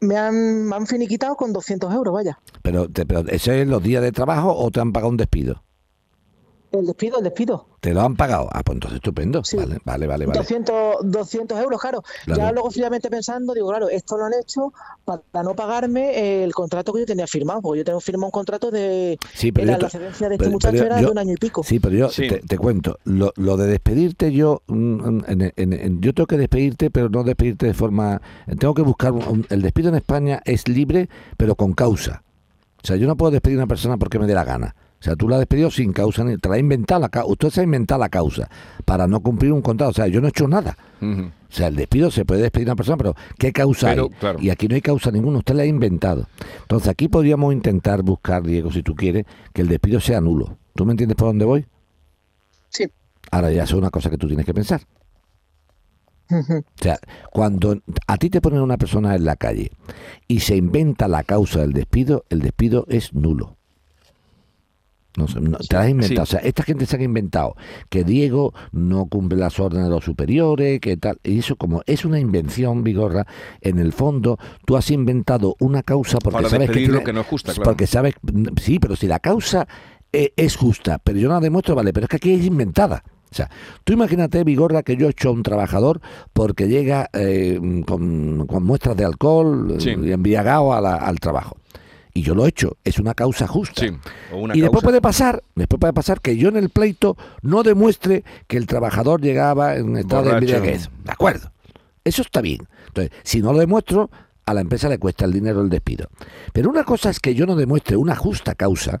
Me 0.00 0.16
han, 0.16 0.64
me 0.66 0.76
han, 0.76 0.86
finiquitado 0.86 1.34
con 1.36 1.52
200 1.52 1.92
euros, 1.94 2.12
vaya. 2.12 2.38
Pero, 2.62 2.88
te, 2.88 3.06
pero 3.06 3.20
¿ese 3.28 3.62
es 3.62 3.68
los 3.68 3.82
días 3.82 4.02
de 4.02 4.12
trabajo 4.12 4.54
o 4.54 4.70
te 4.70 4.80
han 4.80 4.92
pagado 4.92 5.10
un 5.10 5.16
despido? 5.16 5.62
El 6.78 6.86
despido, 6.86 7.18
el 7.18 7.24
despido. 7.24 7.66
¿Te 7.80 7.92
lo 7.94 8.00
han 8.00 8.16
pagado? 8.16 8.48
Ah, 8.50 8.62
pues 8.64 8.76
entonces 8.76 8.96
estupendo. 8.96 9.44
Sí. 9.44 9.56
Vale, 9.56 9.78
vale, 9.84 10.06
vale. 10.06 10.26
vale. 10.26 10.38
200, 10.38 10.96
200 11.04 11.58
euros, 11.60 11.80
claro. 11.80 12.02
Claro. 12.24 12.40
Ya 12.40 12.52
luego 12.52 12.70
fríamente 12.70 13.08
pensando, 13.10 13.54
digo, 13.54 13.68
claro, 13.68 13.88
esto 13.88 14.16
lo 14.16 14.24
han 14.24 14.32
hecho 14.42 14.72
para 15.04 15.44
no 15.44 15.54
pagarme 15.54 16.42
el 16.42 16.52
contrato 16.52 16.92
que 16.92 17.00
yo 17.00 17.06
tenía 17.06 17.26
firmado, 17.26 17.60
porque 17.62 17.78
yo 17.80 17.84
tengo 17.84 18.00
firmado 18.00 18.26
un 18.26 18.30
contrato 18.32 18.70
de... 18.70 19.18
Sí, 19.34 19.52
pero 19.52 19.68
era 19.68 19.76
yo 19.78 19.82
la 19.82 19.88
te- 19.88 19.98
cedencia 19.98 20.28
de 20.28 20.34
este 20.34 20.44
pero- 20.44 20.52
muchacho 20.52 20.72
pero 20.72 20.86
era 20.86 21.00
yo- 21.00 21.06
de 21.06 21.12
un 21.12 21.18
año 21.18 21.32
y 21.32 21.36
pico. 21.36 21.62
Sí, 21.62 21.78
pero 21.78 21.94
yo 21.94 22.08
Sí. 22.08 22.26
Te, 22.28 22.38
te 22.40 22.58
cuento, 22.58 22.98
lo, 23.04 23.32
lo 23.36 23.56
de 23.56 23.66
despedirte 23.68 24.32
yo, 24.32 24.62
mm, 24.66 25.18
en- 25.28 25.52
en- 25.56 25.72
en- 25.74 26.00
yo 26.00 26.12
tengo 26.14 26.26
que 26.26 26.38
despedirte, 26.38 26.90
pero 26.90 27.08
no 27.08 27.22
despedirte 27.22 27.66
de 27.66 27.74
forma... 27.74 28.20
Tengo 28.58 28.74
que 28.74 28.82
buscar... 28.82 29.12
un- 29.12 29.46
el 29.50 29.62
despido 29.62 29.90
en 29.90 29.94
España 29.96 30.40
es 30.44 30.66
libre, 30.68 31.08
pero 31.36 31.54
con 31.54 31.72
causa. 31.74 32.22
O 32.82 32.86
sea, 32.86 32.96
yo 32.96 33.06
no 33.06 33.16
puedo 33.16 33.30
despedir 33.30 33.58
a 33.58 33.60
una 33.60 33.66
persona 33.68 33.96
porque 33.96 34.18
me 34.18 34.26
dé 34.26 34.34
la 34.34 34.44
gana. 34.44 34.74
O 35.04 35.06
sea, 35.06 35.16
tú 35.16 35.28
la 35.28 35.36
has 35.36 35.40
despedido 35.40 35.70
sin 35.70 35.92
causa, 35.92 36.24
ni 36.24 36.38
te 36.38 36.48
la 36.48 36.54
ha 36.54 36.58
inventado 36.58 36.98
la 36.98 37.10
causa. 37.10 37.30
Usted 37.30 37.50
se 37.50 37.60
ha 37.60 37.64
inventado 37.64 38.00
la 38.00 38.08
causa 38.08 38.48
para 38.86 39.06
no 39.06 39.20
cumplir 39.20 39.52
un 39.52 39.60
contrato. 39.60 39.90
O 39.90 39.92
sea, 39.92 40.06
yo 40.06 40.22
no 40.22 40.28
he 40.28 40.30
hecho 40.30 40.48
nada. 40.48 40.78
O 41.02 41.30
sea, 41.50 41.66
el 41.66 41.76
despido 41.76 42.10
se 42.10 42.24
puede 42.24 42.40
despedir 42.40 42.68
a 42.68 42.70
una 42.70 42.76
persona, 42.76 42.96
pero 42.96 43.14
¿qué 43.38 43.52
causa 43.52 43.90
Pero, 43.90 44.04
hay? 44.04 44.18
claro. 44.18 44.38
Y 44.40 44.48
aquí 44.48 44.66
no 44.66 44.76
hay 44.76 44.80
causa 44.80 45.10
ninguna, 45.10 45.40
usted 45.40 45.56
la 45.56 45.64
ha 45.64 45.66
inventado. 45.66 46.26
Entonces 46.62 46.88
aquí 46.88 47.08
podríamos 47.08 47.52
intentar 47.52 48.02
buscar, 48.02 48.42
Diego, 48.44 48.72
si 48.72 48.82
tú 48.82 48.94
quieres, 48.94 49.26
que 49.52 49.60
el 49.60 49.68
despido 49.68 50.00
sea 50.00 50.22
nulo. 50.22 50.56
¿Tú 50.74 50.86
me 50.86 50.92
entiendes 50.92 51.16
por 51.16 51.28
dónde 51.28 51.44
voy? 51.44 51.66
Sí. 52.70 52.86
Ahora 53.30 53.52
ya 53.52 53.64
eso 53.64 53.74
es 53.76 53.80
una 53.82 53.90
cosa 53.90 54.08
que 54.08 54.16
tú 54.16 54.26
tienes 54.26 54.46
que 54.46 54.54
pensar. 54.54 54.80
O 56.30 56.62
sea, 56.80 56.98
cuando 57.30 57.78
a 58.06 58.16
ti 58.16 58.30
te 58.30 58.40
ponen 58.40 58.62
una 58.62 58.78
persona 58.78 59.14
en 59.14 59.26
la 59.26 59.36
calle 59.36 59.70
y 60.26 60.40
se 60.40 60.56
inventa 60.56 61.08
la 61.08 61.24
causa 61.24 61.60
del 61.60 61.74
despido, 61.74 62.24
el 62.30 62.40
despido 62.40 62.86
es 62.88 63.12
nulo. 63.12 63.58
No, 65.16 65.28
sé, 65.28 65.40
no, 65.40 65.58
te 65.58 65.76
la 65.76 65.82
has 65.82 65.88
inventado. 65.90 66.26
sí. 66.26 66.36
O 66.36 66.38
sea, 66.38 66.40
esta 66.40 66.62
gente 66.64 66.86
se 66.86 66.96
ha 66.96 67.02
inventado 67.02 67.54
que 67.88 68.02
Diego 68.02 68.52
no 68.72 69.06
cumple 69.06 69.38
las 69.38 69.60
órdenes 69.60 69.86
de 69.86 69.90
los 69.94 70.04
superiores, 70.04 70.80
que 70.80 70.96
tal. 70.96 71.18
Y 71.22 71.38
eso, 71.38 71.54
como 71.54 71.82
es 71.86 72.04
una 72.04 72.18
invención, 72.18 72.82
Vigorra, 72.82 73.24
en 73.60 73.78
el 73.78 73.92
fondo 73.92 74.38
tú 74.66 74.76
has 74.76 74.90
inventado 74.90 75.54
una 75.60 75.82
causa 75.84 76.18
porque 76.18 76.36
Para 76.38 76.48
sabes 76.48 76.68
que, 76.70 76.76
tiene- 76.78 77.04
que 77.04 77.12
no 77.12 77.20
es 77.20 77.26
justa, 77.28 77.52
claro. 77.52 77.70
Porque 77.70 77.86
sabes, 77.86 78.14
sí, 78.60 78.78
pero 78.80 78.96
si 78.96 79.06
la 79.06 79.20
causa 79.20 79.68
eh, 80.12 80.32
es 80.36 80.56
justa, 80.56 80.98
pero 81.02 81.18
yo 81.18 81.28
no 81.28 81.34
la 81.34 81.40
demuestro, 81.40 81.74
vale, 81.74 81.92
pero 81.92 82.04
es 82.04 82.10
que 82.10 82.16
aquí 82.16 82.32
es 82.34 82.44
inventada. 82.44 83.04
O 83.30 83.34
sea, 83.36 83.50
tú 83.82 83.92
imagínate, 83.92 84.44
Vigorra, 84.44 84.84
que 84.84 84.96
yo 84.96 85.08
echo 85.08 85.28
a 85.28 85.32
un 85.32 85.42
trabajador 85.42 86.00
porque 86.32 86.68
llega 86.68 87.10
eh, 87.12 87.60
con, 87.84 88.46
con 88.46 88.62
muestras 88.64 88.96
de 88.96 89.04
alcohol 89.04 89.74
Sí. 89.80 89.90
y 90.00 90.12
embriagado 90.12 90.72
a 90.72 90.80
la- 90.80 90.96
al 90.96 91.18
trabajo. 91.18 91.56
Y 92.16 92.22
yo 92.22 92.34
lo 92.36 92.46
he 92.46 92.48
hecho, 92.48 92.76
es 92.84 93.00
una 93.00 93.12
causa 93.12 93.48
justa. 93.48 93.82
Sí, 93.82 93.90
o 94.32 94.36
una 94.36 94.56
y 94.56 94.60
después 94.60 94.82
causa. 94.82 94.84
puede 94.86 95.00
pasar, 95.00 95.42
después 95.56 95.80
puede 95.80 95.92
pasar 95.92 96.20
que 96.20 96.36
yo 96.36 96.48
en 96.48 96.56
el 96.56 96.68
pleito 96.70 97.16
no 97.42 97.64
demuestre 97.64 98.22
que 98.46 98.56
el 98.56 98.66
trabajador 98.66 99.20
llegaba 99.20 99.74
en 99.76 99.96
estado 99.96 100.22
Borracho. 100.22 100.46
de 100.46 100.52
embriaguez. 100.52 100.90
De 101.02 101.10
acuerdo. 101.10 101.50
Eso 102.04 102.22
está 102.22 102.40
bien. 102.40 102.68
Entonces, 102.86 103.12
si 103.24 103.42
no 103.42 103.52
lo 103.52 103.58
demuestro, 103.58 104.10
a 104.46 104.54
la 104.54 104.60
empresa 104.60 104.88
le 104.88 104.98
cuesta 104.98 105.24
el 105.24 105.32
dinero 105.32 105.60
el 105.60 105.70
despido. 105.70 106.08
Pero 106.52 106.70
una 106.70 106.84
cosa 106.84 107.10
es 107.10 107.18
que 107.18 107.34
yo 107.34 107.46
no 107.46 107.56
demuestre 107.56 107.96
una 107.96 108.14
justa 108.14 108.54
causa 108.54 109.00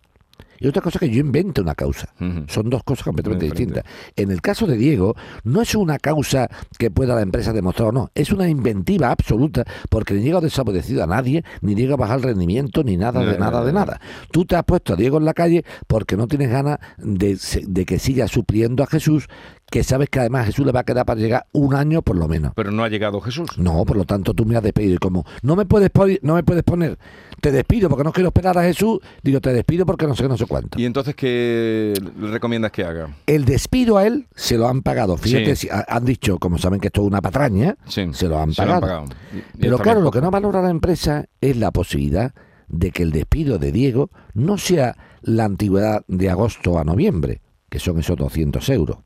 y 0.64 0.68
otra 0.68 0.80
cosa 0.80 0.96
es 0.96 1.00
que 1.00 1.14
yo 1.14 1.20
invente 1.20 1.60
una 1.60 1.74
causa. 1.74 2.08
Son 2.48 2.70
dos 2.70 2.82
cosas 2.84 3.04
completamente 3.04 3.44
distintas. 3.44 3.84
En 4.16 4.30
el 4.30 4.40
caso 4.40 4.66
de 4.66 4.78
Diego, 4.78 5.14
no 5.42 5.60
es 5.60 5.74
una 5.74 5.98
causa 5.98 6.48
que 6.78 6.90
pueda 6.90 7.14
la 7.14 7.20
empresa 7.20 7.52
demostrar 7.52 7.88
o 7.90 7.92
no, 7.92 8.10
es 8.14 8.32
una 8.32 8.48
inventiva 8.48 9.10
absoluta, 9.10 9.64
porque 9.90 10.14
ni 10.14 10.22
Diego 10.22 10.38
ha 10.38 10.40
desaparecido 10.40 11.04
a 11.04 11.06
nadie, 11.06 11.44
ni 11.60 11.74
Diego 11.74 11.92
ha 11.92 11.96
bajado 11.98 12.20
el 12.20 12.24
rendimiento, 12.28 12.82
ni 12.82 12.96
nada 12.96 13.20
de 13.20 13.38
nada 13.38 13.62
de 13.62 13.74
nada. 13.74 14.00
Tú 14.30 14.46
te 14.46 14.56
has 14.56 14.64
puesto 14.64 14.94
a 14.94 14.96
Diego 14.96 15.18
en 15.18 15.26
la 15.26 15.34
calle 15.34 15.66
porque 15.86 16.16
no 16.16 16.28
tienes 16.28 16.48
ganas 16.48 16.78
de, 16.96 17.38
de 17.66 17.84
que 17.84 17.98
siga 17.98 18.26
supliendo 18.26 18.82
a 18.82 18.86
Jesús, 18.86 19.28
que 19.70 19.84
sabes 19.84 20.08
que 20.08 20.20
además 20.20 20.46
Jesús 20.46 20.64
le 20.64 20.72
va 20.72 20.80
a 20.80 20.84
quedar 20.84 21.04
para 21.04 21.20
llegar 21.20 21.46
un 21.52 21.74
año 21.74 22.00
por 22.00 22.16
lo 22.16 22.26
menos. 22.26 22.52
Pero 22.54 22.70
no 22.70 22.84
ha 22.84 22.88
llegado 22.88 23.20
Jesús. 23.20 23.58
No, 23.58 23.84
por 23.84 23.98
lo 23.98 24.04
tanto 24.04 24.32
tú 24.32 24.46
me 24.46 24.56
has 24.56 24.62
despedido 24.62 24.94
y 24.94 24.98
como 24.98 25.26
no 25.42 25.56
me 25.56 25.66
puedes 25.66 25.90
no 26.22 26.34
me 26.34 26.42
puedes 26.42 26.62
poner, 26.62 26.98
te 27.44 27.52
despido 27.52 27.90
porque 27.90 28.04
no 28.04 28.12
quiero 28.12 28.28
esperar 28.28 28.56
a 28.56 28.62
Jesús, 28.62 29.00
digo 29.22 29.38
te 29.38 29.52
despido 29.52 29.84
porque 29.84 30.06
no 30.06 30.16
sé 30.16 30.26
no 30.26 30.38
sé 30.38 30.46
cuánto. 30.46 30.80
¿Y 30.80 30.86
entonces 30.86 31.14
qué 31.14 31.92
le 32.18 32.30
recomiendas 32.30 32.72
que 32.72 32.84
haga? 32.84 33.14
El 33.26 33.44
despido 33.44 33.98
a 33.98 34.06
él 34.06 34.26
se 34.34 34.56
lo 34.56 34.66
han 34.66 34.80
pagado. 34.80 35.18
Fíjate, 35.18 35.54
Sí. 35.54 35.66
si 35.66 35.68
ha- 35.70 35.84
han 35.86 36.06
dicho, 36.06 36.38
como 36.38 36.56
saben 36.56 36.80
que 36.80 36.86
esto 36.86 37.02
es 37.02 37.06
una 37.06 37.20
patraña, 37.20 37.76
Sí, 37.86 38.08
se 38.14 38.28
lo 38.28 38.38
han 38.40 38.54
se 38.54 38.62
lo 38.64 38.68
pagado. 38.80 39.02
han 39.02 39.08
pagado. 39.08 39.20
Y- 39.54 39.58
Pero 39.60 39.78
claro, 39.78 40.00
lo 40.00 40.10
que 40.10 40.22
no 40.22 40.30
valora 40.30 40.62
la 40.62 40.70
empresa 40.70 41.26
es 41.42 41.56
la 41.58 41.70
posibilidad 41.70 42.32
de 42.68 42.90
que 42.92 43.02
el 43.02 43.12
despido 43.12 43.58
de 43.58 43.72
Diego 43.72 44.08
no 44.32 44.56
sea 44.56 44.96
la 45.20 45.44
antigüedad 45.44 46.02
de 46.08 46.30
agosto 46.30 46.78
a 46.78 46.84
noviembre, 46.84 47.42
que 47.68 47.78
son 47.78 47.98
esos 47.98 48.16
200 48.16 48.70
euros, 48.70 49.00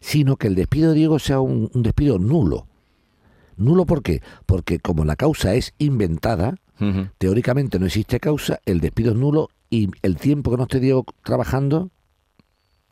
sino 0.00 0.36
que 0.36 0.46
el 0.46 0.54
despido 0.54 0.92
de 0.92 0.96
Diego 0.96 1.18
sea 1.18 1.40
un, 1.40 1.70
un 1.74 1.82
despido 1.82 2.18
nulo. 2.18 2.66
¿Nulo 3.58 3.84
por 3.84 4.02
qué? 4.02 4.22
Porque 4.46 4.78
como 4.78 5.04
la 5.04 5.16
causa 5.16 5.52
es 5.54 5.74
inventada, 5.76 6.54
Teóricamente 7.18 7.78
no 7.78 7.86
existe 7.86 8.20
causa, 8.20 8.60
el 8.66 8.80
despido 8.80 9.12
es 9.12 9.16
nulo 9.16 9.48
y 9.70 9.88
el 10.02 10.16
tiempo 10.16 10.50
que 10.50 10.56
no 10.58 10.64
esté 10.64 10.78
Diego 10.80 11.04
trabajando 11.24 11.90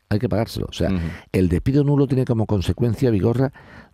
hay 0.09 0.19
que 0.19 0.29
pagárselo. 0.29 0.67
O 0.69 0.73
sea, 0.73 0.89
el 1.31 1.49
despido 1.49 1.83
nulo 1.83 2.07
tiene 2.07 2.25
como 2.25 2.45
consecuencia, 2.45 3.09
Vigorra, 3.11 3.51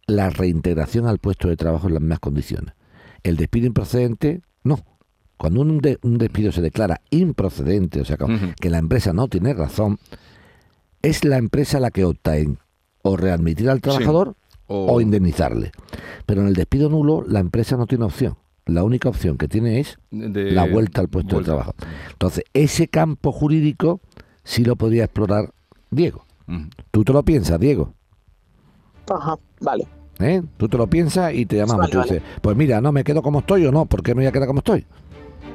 la 0.08 0.30
reintegración 0.30 1.08
al 1.08 1.20
puesto 1.20 1.48
de 1.48 1.56
trabajo 1.58 1.88
en 1.88 1.94
las 1.96 2.02
mismas 2.02 2.20
condiciones. 2.20 2.74
El 3.24 3.38
despido 3.38 3.68
improcedente, 3.68 4.42
no. 4.64 4.80
Cuando 5.38 5.62
un, 5.62 5.80
de- 5.80 5.98
un 6.04 6.18
despido 6.18 6.52
se 6.52 6.62
declara 6.62 7.02
improcedente, 7.10 8.02
o 8.02 8.06
sea, 8.06 8.18
que, 8.18 8.26
la 8.70 8.78
empresa 8.78 9.14
no 9.14 9.28
tiene 9.28 9.54
razón, 9.54 9.98
es 11.02 11.24
la 11.26 11.38
empresa 11.38 11.80
la 11.80 11.92
que 11.92 12.06
opta 12.06 12.38
en 12.38 12.60
o 13.04 13.18
readmitir 13.18 13.70
al 13.70 13.82
trabajador 13.82 14.36
O- 14.68 14.94
o 14.94 15.02
indemnizarle. 15.02 15.72
Pero 16.26 16.42
en 16.42 16.48
el 16.48 16.54
despido 16.54 16.90
nulo, 16.90 17.24
la 17.28 17.40
empresa 17.40 17.76
no 17.78 17.88
tiene 17.88 18.06
opción. 18.06 18.38
La 18.66 18.84
única 18.84 19.10
opción 19.10 19.38
que 19.38 19.48
tiene 19.48 19.80
es 19.80 19.98
de- 20.12 20.52
la 20.52 20.66
vuelta 20.66 21.02
al 21.02 21.10
puesto 21.10 21.36
vuelta. 21.36 21.52
de 21.52 21.58
trabajo. 21.58 21.76
Entonces, 22.12 22.44
ese 22.54 22.88
campo 22.88 23.32
jurídico 23.32 24.02
sí 24.44 24.64
lo 24.64 24.76
podría 24.76 25.06
explorar 25.06 25.52
Diego. 25.90 26.26
Tú 26.92 27.04
te 27.04 27.14
lo 27.14 27.24
piensas, 27.24 27.60
Diego. 27.60 27.94
Ajá, 29.10 29.38
vale. 29.62 29.88
¿eh? 30.20 30.42
Tú 30.58 30.68
te 30.70 30.78
lo 30.78 30.88
piensas 30.88 31.34
y 31.34 31.46
te 31.46 31.58
llamamos. 31.58 31.80
Vale, 31.82 31.92
Tú 31.92 31.98
vale. 32.00 32.12
dices, 32.14 32.24
pues 32.42 32.56
mira, 32.56 32.80
no 32.82 32.92
me 32.92 33.04
quedo 33.04 33.22
como 33.22 33.40
estoy 33.40 33.66
o 33.66 33.72
no, 33.72 33.86
¿por 33.86 34.04
qué 34.04 34.14
me 34.14 34.22
voy 34.22 34.28
a 34.28 34.32
quedar 34.32 34.48
como 34.48 34.60
estoy? 34.60 34.86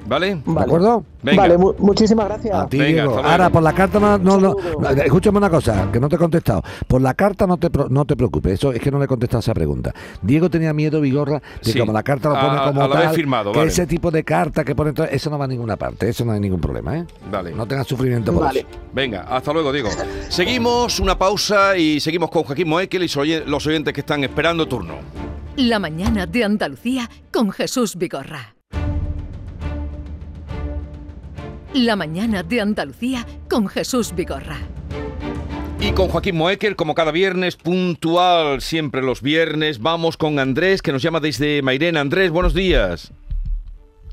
¿Vale? 0.07 0.41
¿De 0.47 0.61
acuerdo? 0.61 1.05
Venga. 1.23 1.43
Vale, 1.43 1.59
mu- 1.59 1.75
muchísimas 1.79 2.27
gracias. 2.27 2.55
A 2.55 2.67
ti, 2.69 2.79
Venga, 2.79 3.03
Diego. 3.03 3.19
Ahora, 3.19 3.51
por 3.51 3.63
la 3.63 3.73
carta 3.73 3.99
no, 3.99 4.17
no, 4.19 4.39
no, 4.39 4.55
no, 4.81 4.89
escúchame 4.91 5.39
una 5.39 5.51
cosa, 5.51 5.89
que 5.93 5.99
no 5.99 6.09
te 6.09 6.15
he 6.17 6.19
contestado. 6.19 6.63
Por 6.87 7.01
la 7.01 7.15
carta 7.15 7.47
no 7.47 7.57
te, 7.57 7.69
no 7.91 8.05
te 8.05 8.15
preocupes, 8.17 8.53
eso 8.55 8.73
es 8.73 8.81
que 8.81 8.91
no 8.91 8.99
le 8.99 9.07
he 9.07 9.09
contestado 9.09 9.41
esa 9.41 9.53
pregunta. 9.55 9.93
Diego 10.23 10.49
tenía 10.49 10.73
miedo, 10.73 11.01
Vigorra, 11.01 11.41
de 11.65 11.73
Sí. 11.73 11.79
como 11.79 11.93
la 11.93 12.03
carta 12.05 12.29
lo 12.29 12.37
A- 12.37 12.41
pone 12.41 12.59
a- 12.61 12.65
como 12.73 12.89
tal, 12.89 13.15
firmado, 13.15 13.53
que 13.53 13.59
vale. 13.59 13.71
ese 13.71 13.87
tipo 13.87 14.11
de 14.11 14.23
carta 14.25 14.65
que 14.65 14.75
pone, 14.75 14.93
todo- 14.93 15.07
eso 15.07 15.29
no 15.31 15.39
va 15.39 15.47
a 15.47 15.49
ninguna 15.49 15.77
parte, 15.77 16.09
eso 16.09 16.25
no 16.25 16.33
hay 16.33 16.41
ningún 16.41 16.61
problema, 16.61 16.97
¿eh? 16.99 17.05
Vale. 17.31 17.53
No 17.53 17.67
tengas 17.67 17.87
sufrimiento 17.87 18.33
por 18.33 18.45
Vale. 18.45 18.61
eso. 18.61 18.69
Venga, 18.93 19.23
hasta 19.23 19.53
luego, 19.53 19.73
Diego. 19.73 19.89
Seguimos 20.29 21.01
una 21.01 21.19
pausa 21.19 21.77
y 21.77 21.99
seguimos 22.01 22.31
con 22.31 22.45
Joaquín 22.45 22.69
Moekel 22.69 23.03
y 23.03 23.43
los 23.47 23.67
oyentes 23.67 23.93
que 23.93 24.01
están 24.01 24.23
esperando 24.25 24.67
turno. 24.67 24.95
La 25.57 25.79
mañana 25.79 26.27
de 26.27 26.45
Andalucía 26.45 27.09
con 27.33 27.51
Jesús 27.51 27.97
Vigorra. 27.97 28.56
La 31.77 31.95
mañana 31.95 32.43
de 32.43 32.61
Andalucía 32.61 33.27
con 33.51 33.69
Jesús 33.69 34.15
Vigorra. 34.15 34.57
Y 35.79 35.93
con 35.93 36.09
Joaquín 36.09 36.37
Moekel, 36.37 36.75
como 36.75 36.95
cada 36.95 37.11
viernes, 37.13 37.57
puntual, 37.57 38.63
siempre 38.63 39.03
los 39.03 39.21
viernes, 39.21 39.81
vamos 39.81 40.17
con 40.17 40.39
Andrés, 40.39 40.81
que 40.81 40.91
nos 40.91 41.03
llama 41.03 41.21
desde 41.21 41.61
Mairena. 41.61 42.01
Andrés, 42.01 42.31
buenos 42.31 42.55
días. 42.55 43.13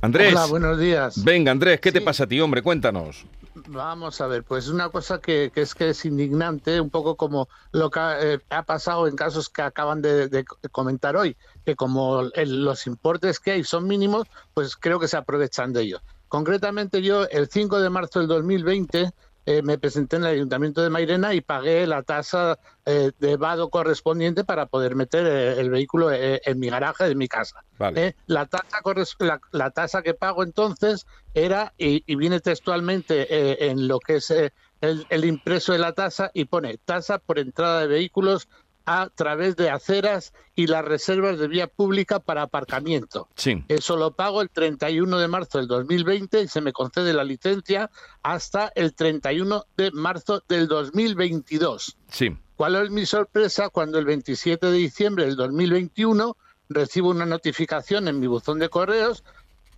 Andrés. 0.01 0.33
Hola, 0.33 0.45
buenos 0.47 0.77
días. 0.77 1.23
Venga, 1.23 1.51
Andrés, 1.53 1.79
¿qué 1.79 1.93
te 1.93 2.01
pasa 2.01 2.25
a 2.25 2.27
ti, 2.27 2.41
hombre? 2.41 2.61
Cuéntanos. 2.61 3.25
Vamos 3.69 4.19
a 4.19 4.27
ver, 4.27 4.43
pues 4.43 4.67
una 4.67 4.89
cosa 4.89 5.21
que, 5.21 5.49
que 5.55 5.61
es 5.61 5.73
que 5.73 5.89
es 5.91 6.03
indignante, 6.03 6.81
un 6.81 6.89
poco 6.89 7.15
como 7.15 7.47
lo 7.71 7.89
que 7.89 7.99
eh, 8.01 8.39
ha 8.49 8.63
pasado 8.63 9.07
en 9.07 9.15
casos 9.15 9.47
que 9.47 9.61
acaban 9.61 10.01
de, 10.01 10.27
de 10.27 10.43
comentar 10.69 11.15
hoy, 11.15 11.37
que 11.65 11.75
como 11.77 12.21
el- 12.33 12.65
los 12.65 12.87
importes 12.87 13.39
que 13.39 13.51
hay 13.51 13.63
son 13.63 13.87
mínimos, 13.87 14.27
pues 14.53 14.75
creo 14.75 14.99
que 14.99 15.07
se 15.07 15.15
aprovechan 15.15 15.71
de 15.71 15.83
ellos. 15.83 16.01
Concretamente 16.33 17.03
yo 17.03 17.27
el 17.29 17.47
5 17.47 17.79
de 17.79 17.91
marzo 17.91 18.17
del 18.17 18.27
2020 18.27 19.11
eh, 19.45 19.61
me 19.61 19.77
presenté 19.77 20.15
en 20.15 20.23
el 20.23 20.29
Ayuntamiento 20.29 20.81
de 20.81 20.89
Mairena 20.89 21.35
y 21.35 21.41
pagué 21.41 21.85
la 21.85 22.01
tasa 22.01 22.57
eh, 22.87 23.11
de 23.19 23.37
vado 23.37 23.69
correspondiente 23.69 24.43
para 24.43 24.65
poder 24.65 24.95
meter 24.95 25.27
eh, 25.27 25.59
el 25.61 25.69
vehículo 25.69 26.11
eh, 26.11 26.41
en 26.43 26.57
mi 26.57 26.69
garaje 26.71 27.03
de 27.07 27.13
mi 27.13 27.27
casa. 27.27 27.63
Vale. 27.77 28.15
La, 28.25 28.47
tasa 28.47 28.81
corres- 28.81 29.15
la, 29.19 29.39
la 29.51 29.69
tasa 29.69 30.01
que 30.01 30.15
pago 30.15 30.41
entonces 30.41 31.05
era, 31.35 31.71
y, 31.77 32.03
y 32.11 32.15
viene 32.15 32.39
textualmente 32.39 33.69
en 33.69 33.87
lo 33.87 33.99
que 33.99 34.15
es 34.15 34.31
el, 34.31 35.05
el 35.09 35.25
impreso 35.25 35.73
de 35.73 35.77
la 35.77 35.93
tasa, 35.93 36.31
y 36.33 36.45
pone 36.45 36.79
tasa 36.83 37.19
por 37.19 37.37
entrada 37.37 37.81
de 37.81 37.87
vehículos 37.89 38.47
a 38.85 39.09
través 39.13 39.55
de 39.55 39.69
aceras 39.69 40.33
y 40.55 40.67
las 40.67 40.83
reservas 40.83 41.39
de 41.39 41.47
vía 41.47 41.67
pública 41.67 42.19
para 42.19 42.43
aparcamiento. 42.43 43.27
Sí. 43.35 43.63
Eso 43.67 43.97
lo 43.97 44.11
pago 44.11 44.41
el 44.41 44.49
31 44.49 45.17
de 45.17 45.27
marzo 45.27 45.57
del 45.57 45.67
2020 45.67 46.41
y 46.41 46.47
se 46.47 46.61
me 46.61 46.73
concede 46.73 47.13
la 47.13 47.23
licencia 47.23 47.89
hasta 48.21 48.71
el 48.75 48.93
31 48.93 49.65
de 49.77 49.91
marzo 49.91 50.43
del 50.47 50.67
2022. 50.67 51.97
Sí. 52.09 52.37
¿Cuál 52.55 52.75
es 52.75 52.91
mi 52.91 53.05
sorpresa 53.05 53.69
cuando 53.69 53.97
el 53.97 54.05
27 54.05 54.67
de 54.67 54.77
diciembre 54.77 55.25
del 55.25 55.35
2021 55.35 56.37
recibo 56.69 57.09
una 57.09 57.25
notificación 57.25 58.07
en 58.07 58.19
mi 58.19 58.27
buzón 58.27 58.59
de 58.59 58.69
correos 58.69 59.23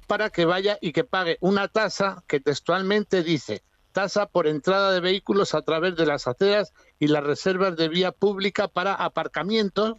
para 0.07 0.29
que 0.29 0.45
vaya 0.45 0.77
y 0.81 0.91
que 0.91 1.03
pague 1.03 1.37
una 1.41 1.67
tasa 1.67 2.23
que 2.27 2.39
textualmente 2.39 3.23
dice 3.23 3.63
tasa 3.95 4.25
por 4.25 4.45
entrada 4.45 4.91
de 4.91 4.99
vehículos 4.99 5.55
a 5.55 5.62
través 5.62 5.95
de 5.95 6.05
las 6.05 6.27
aceras 6.27 6.73
y 6.99 7.08
las 7.08 7.23
reservas 7.23 7.77
de 7.77 7.88
vía 7.88 8.12
pública 8.12 8.67
para 8.67 8.93
aparcamientos, 8.93 9.95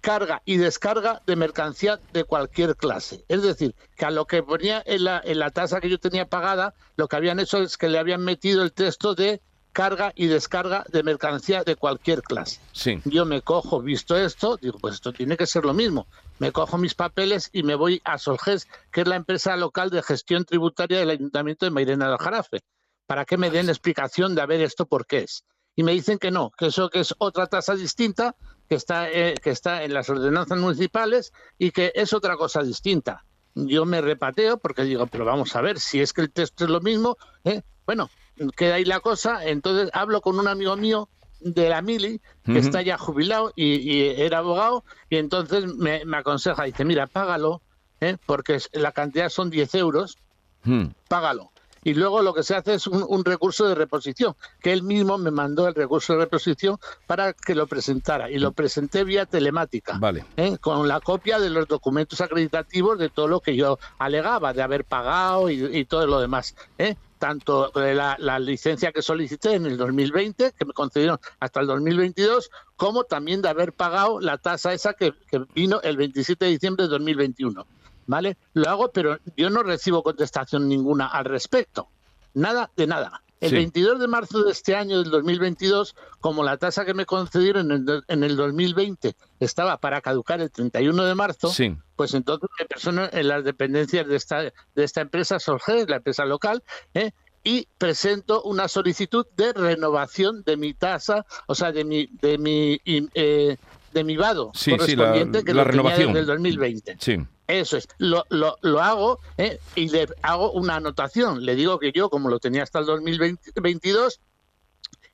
carga 0.00 0.40
y 0.46 0.56
descarga 0.56 1.20
de 1.26 1.36
mercancía 1.36 2.00
de 2.14 2.24
cualquier 2.24 2.74
clase. 2.74 3.26
Es 3.28 3.42
decir, 3.42 3.74
que 3.98 4.06
a 4.06 4.10
lo 4.10 4.24
que 4.24 4.42
ponía 4.42 4.82
en 4.86 5.04
la, 5.04 5.20
en 5.22 5.40
la 5.40 5.50
tasa 5.50 5.82
que 5.82 5.90
yo 5.90 5.98
tenía 5.98 6.24
pagada, 6.24 6.72
lo 6.96 7.06
que 7.06 7.16
habían 7.16 7.38
hecho 7.38 7.58
es 7.58 7.76
que 7.76 7.90
le 7.90 7.98
habían 7.98 8.24
metido 8.24 8.62
el 8.62 8.72
texto 8.72 9.14
de 9.14 9.42
carga 9.74 10.12
y 10.16 10.28
descarga 10.28 10.86
de 10.90 11.02
mercancía 11.02 11.64
de 11.64 11.76
cualquier 11.76 12.22
clase. 12.22 12.62
Sí. 12.72 12.98
Yo 13.04 13.26
me 13.26 13.42
cojo, 13.42 13.82
visto 13.82 14.16
esto, 14.16 14.56
digo, 14.56 14.78
pues 14.78 14.94
esto 14.94 15.12
tiene 15.12 15.36
que 15.36 15.46
ser 15.46 15.66
lo 15.66 15.74
mismo. 15.74 16.06
Me 16.38 16.50
cojo 16.50 16.78
mis 16.78 16.94
papeles 16.94 17.50
y 17.52 17.62
me 17.62 17.74
voy 17.74 18.00
a 18.04 18.16
Solges, 18.16 18.66
que 18.90 19.02
es 19.02 19.06
la 19.06 19.16
empresa 19.16 19.54
local 19.58 19.90
de 19.90 20.02
gestión 20.02 20.46
tributaria 20.46 20.98
del 20.98 21.10
Ayuntamiento 21.10 21.66
de 21.66 21.72
Mairena 21.72 22.08
del 22.08 22.16
Jarafe 22.16 22.62
para 23.08 23.24
que 23.24 23.38
me 23.38 23.50
den 23.50 23.70
explicación 23.70 24.34
de 24.34 24.42
a 24.42 24.46
ver 24.46 24.60
esto 24.60 24.84
por 24.84 25.06
qué 25.06 25.20
es. 25.20 25.44
Y 25.74 25.82
me 25.82 25.92
dicen 25.92 26.18
que 26.18 26.30
no, 26.30 26.50
que 26.58 26.66
eso 26.66 26.90
que 26.90 27.00
es 27.00 27.14
otra 27.18 27.46
tasa 27.46 27.74
distinta, 27.74 28.36
que 28.68 28.74
está, 28.74 29.10
eh, 29.10 29.34
que 29.42 29.48
está 29.48 29.82
en 29.82 29.94
las 29.94 30.10
ordenanzas 30.10 30.58
municipales 30.58 31.32
y 31.56 31.70
que 31.70 31.90
es 31.94 32.12
otra 32.12 32.36
cosa 32.36 32.62
distinta. 32.62 33.24
Yo 33.54 33.86
me 33.86 34.02
repateo 34.02 34.58
porque 34.58 34.82
digo, 34.84 35.06
pero 35.06 35.24
vamos 35.24 35.56
a 35.56 35.62
ver, 35.62 35.80
si 35.80 36.00
es 36.02 36.12
que 36.12 36.20
el 36.20 36.30
texto 36.30 36.64
es 36.64 36.70
lo 36.70 36.80
mismo, 36.82 37.16
¿eh? 37.44 37.62
bueno, 37.86 38.10
queda 38.56 38.74
ahí 38.74 38.84
la 38.84 39.00
cosa, 39.00 39.46
entonces 39.46 39.88
hablo 39.94 40.20
con 40.20 40.38
un 40.38 40.46
amigo 40.46 40.76
mío 40.76 41.08
de 41.40 41.70
la 41.70 41.80
Mili, 41.80 42.20
que 42.44 42.58
está 42.58 42.82
ya 42.82 42.98
jubilado 42.98 43.52
y, 43.56 43.76
y 43.76 44.02
era 44.20 44.38
abogado, 44.38 44.84
y 45.08 45.16
entonces 45.16 45.64
me, 45.66 46.04
me 46.04 46.18
aconseja, 46.18 46.64
dice, 46.64 46.84
mira, 46.84 47.06
págalo, 47.06 47.62
¿eh? 48.00 48.18
porque 48.26 48.58
la 48.72 48.92
cantidad 48.92 49.30
son 49.30 49.48
10 49.48 49.74
euros, 49.76 50.18
Mm. 50.64 50.86
págalo. 51.08 51.52
Y 51.88 51.94
luego 51.94 52.20
lo 52.20 52.34
que 52.34 52.42
se 52.42 52.54
hace 52.54 52.74
es 52.74 52.86
un, 52.86 53.02
un 53.08 53.24
recurso 53.24 53.66
de 53.66 53.74
reposición, 53.74 54.36
que 54.60 54.74
él 54.74 54.82
mismo 54.82 55.16
me 55.16 55.30
mandó 55.30 55.66
el 55.66 55.74
recurso 55.74 56.12
de 56.12 56.18
reposición 56.18 56.76
para 57.06 57.32
que 57.32 57.54
lo 57.54 57.66
presentara. 57.66 58.30
Y 58.30 58.38
lo 58.38 58.52
presenté 58.52 59.04
vía 59.04 59.24
telemática, 59.24 59.96
Vale. 59.98 60.26
¿eh? 60.36 60.58
con 60.60 60.86
la 60.86 61.00
copia 61.00 61.38
de 61.38 61.48
los 61.48 61.66
documentos 61.66 62.20
acreditativos 62.20 62.98
de 62.98 63.08
todo 63.08 63.26
lo 63.26 63.40
que 63.40 63.56
yo 63.56 63.78
alegaba, 63.98 64.52
de 64.52 64.60
haber 64.60 64.84
pagado 64.84 65.48
y, 65.48 65.78
y 65.78 65.86
todo 65.86 66.06
lo 66.06 66.20
demás. 66.20 66.54
¿eh? 66.76 66.96
Tanto 67.18 67.72
la, 67.74 68.16
la 68.18 68.38
licencia 68.38 68.92
que 68.92 69.00
solicité 69.00 69.54
en 69.54 69.64
el 69.64 69.78
2020, 69.78 70.52
que 70.58 70.64
me 70.66 70.74
concedieron 70.74 71.18
hasta 71.40 71.60
el 71.60 71.68
2022, 71.68 72.50
como 72.76 73.04
también 73.04 73.40
de 73.40 73.48
haber 73.48 73.72
pagado 73.72 74.20
la 74.20 74.36
tasa 74.36 74.74
esa 74.74 74.92
que, 74.92 75.14
que 75.30 75.42
vino 75.54 75.80
el 75.82 75.96
27 75.96 76.44
de 76.44 76.50
diciembre 76.50 76.84
de 76.84 76.90
2021. 76.90 77.66
¿Vale? 78.08 78.36
Lo 78.54 78.68
hago, 78.68 78.90
pero 78.90 79.18
yo 79.36 79.50
no 79.50 79.62
recibo 79.62 80.02
contestación 80.02 80.66
ninguna 80.68 81.06
al 81.06 81.26
respecto. 81.26 81.86
Nada 82.34 82.70
de 82.76 82.88
nada. 82.88 83.22
El 83.40 83.50
Sí. 83.50 83.54
22 83.56 84.00
de 84.00 84.08
marzo 84.08 84.42
de 84.42 84.50
este 84.50 84.74
año, 84.74 85.00
del 85.00 85.12
2022, 85.12 85.94
como 86.18 86.42
la 86.42 86.56
tasa 86.56 86.84
que 86.84 86.92
me 86.94 87.06
concedieron 87.06 87.70
en 87.70 87.88
el, 87.88 88.02
en 88.08 88.24
el 88.24 88.34
2020 88.36 89.14
estaba 89.38 89.76
para 89.76 90.00
caducar 90.00 90.40
el 90.40 90.50
31 90.50 91.04
de 91.04 91.14
marzo, 91.14 91.46
Sí. 91.48 91.76
pues 91.94 92.14
entonces 92.14 92.48
me 92.58 92.66
persono 92.66 93.02
en 93.12 93.28
las 93.28 93.44
dependencias 93.44 94.08
de 94.08 94.16
esta, 94.16 94.42
de 94.42 94.52
esta 94.74 95.02
empresa 95.02 95.38
Solges, 95.38 95.88
la 95.88 95.96
empresa 95.96 96.24
local, 96.24 96.64
¿eh? 96.94 97.12
y 97.44 97.68
presento 97.78 98.42
una 98.42 98.66
solicitud 98.66 99.24
de 99.36 99.52
renovación 99.52 100.42
de 100.42 100.56
mi 100.56 100.74
tasa, 100.74 101.24
o 101.46 101.54
sea, 101.54 101.70
de 101.70 101.84
mi, 101.84 102.08
de 102.20 102.38
mi, 102.38 102.80
eh, 102.84 103.56
de 103.92 104.04
mi 104.04 104.16
vado 104.16 104.50
Sí, 104.54 104.64
sí, 104.64 104.70
la- 104.72 104.76
correspondiente 104.78 105.44
que 105.44 105.54
la 105.54 105.62
lo 105.62 105.70
tenía 105.70 105.82
renovación. 105.82 106.08
desde 106.08 106.20
el 106.20 106.26
2020. 106.26 106.96
Sí. 106.98 107.18
Eso 107.48 107.76
es, 107.78 107.88
lo, 107.98 108.24
lo, 108.28 108.56
lo 108.60 108.80
hago 108.80 109.18
¿eh? 109.38 109.58
y 109.74 109.88
le 109.88 110.06
hago 110.22 110.52
una 110.52 110.76
anotación. 110.76 111.44
Le 111.44 111.56
digo 111.56 111.78
que 111.78 111.92
yo, 111.92 112.10
como 112.10 112.28
lo 112.28 112.38
tenía 112.38 112.62
hasta 112.62 112.78
el 112.78 112.86
2022, 112.86 114.20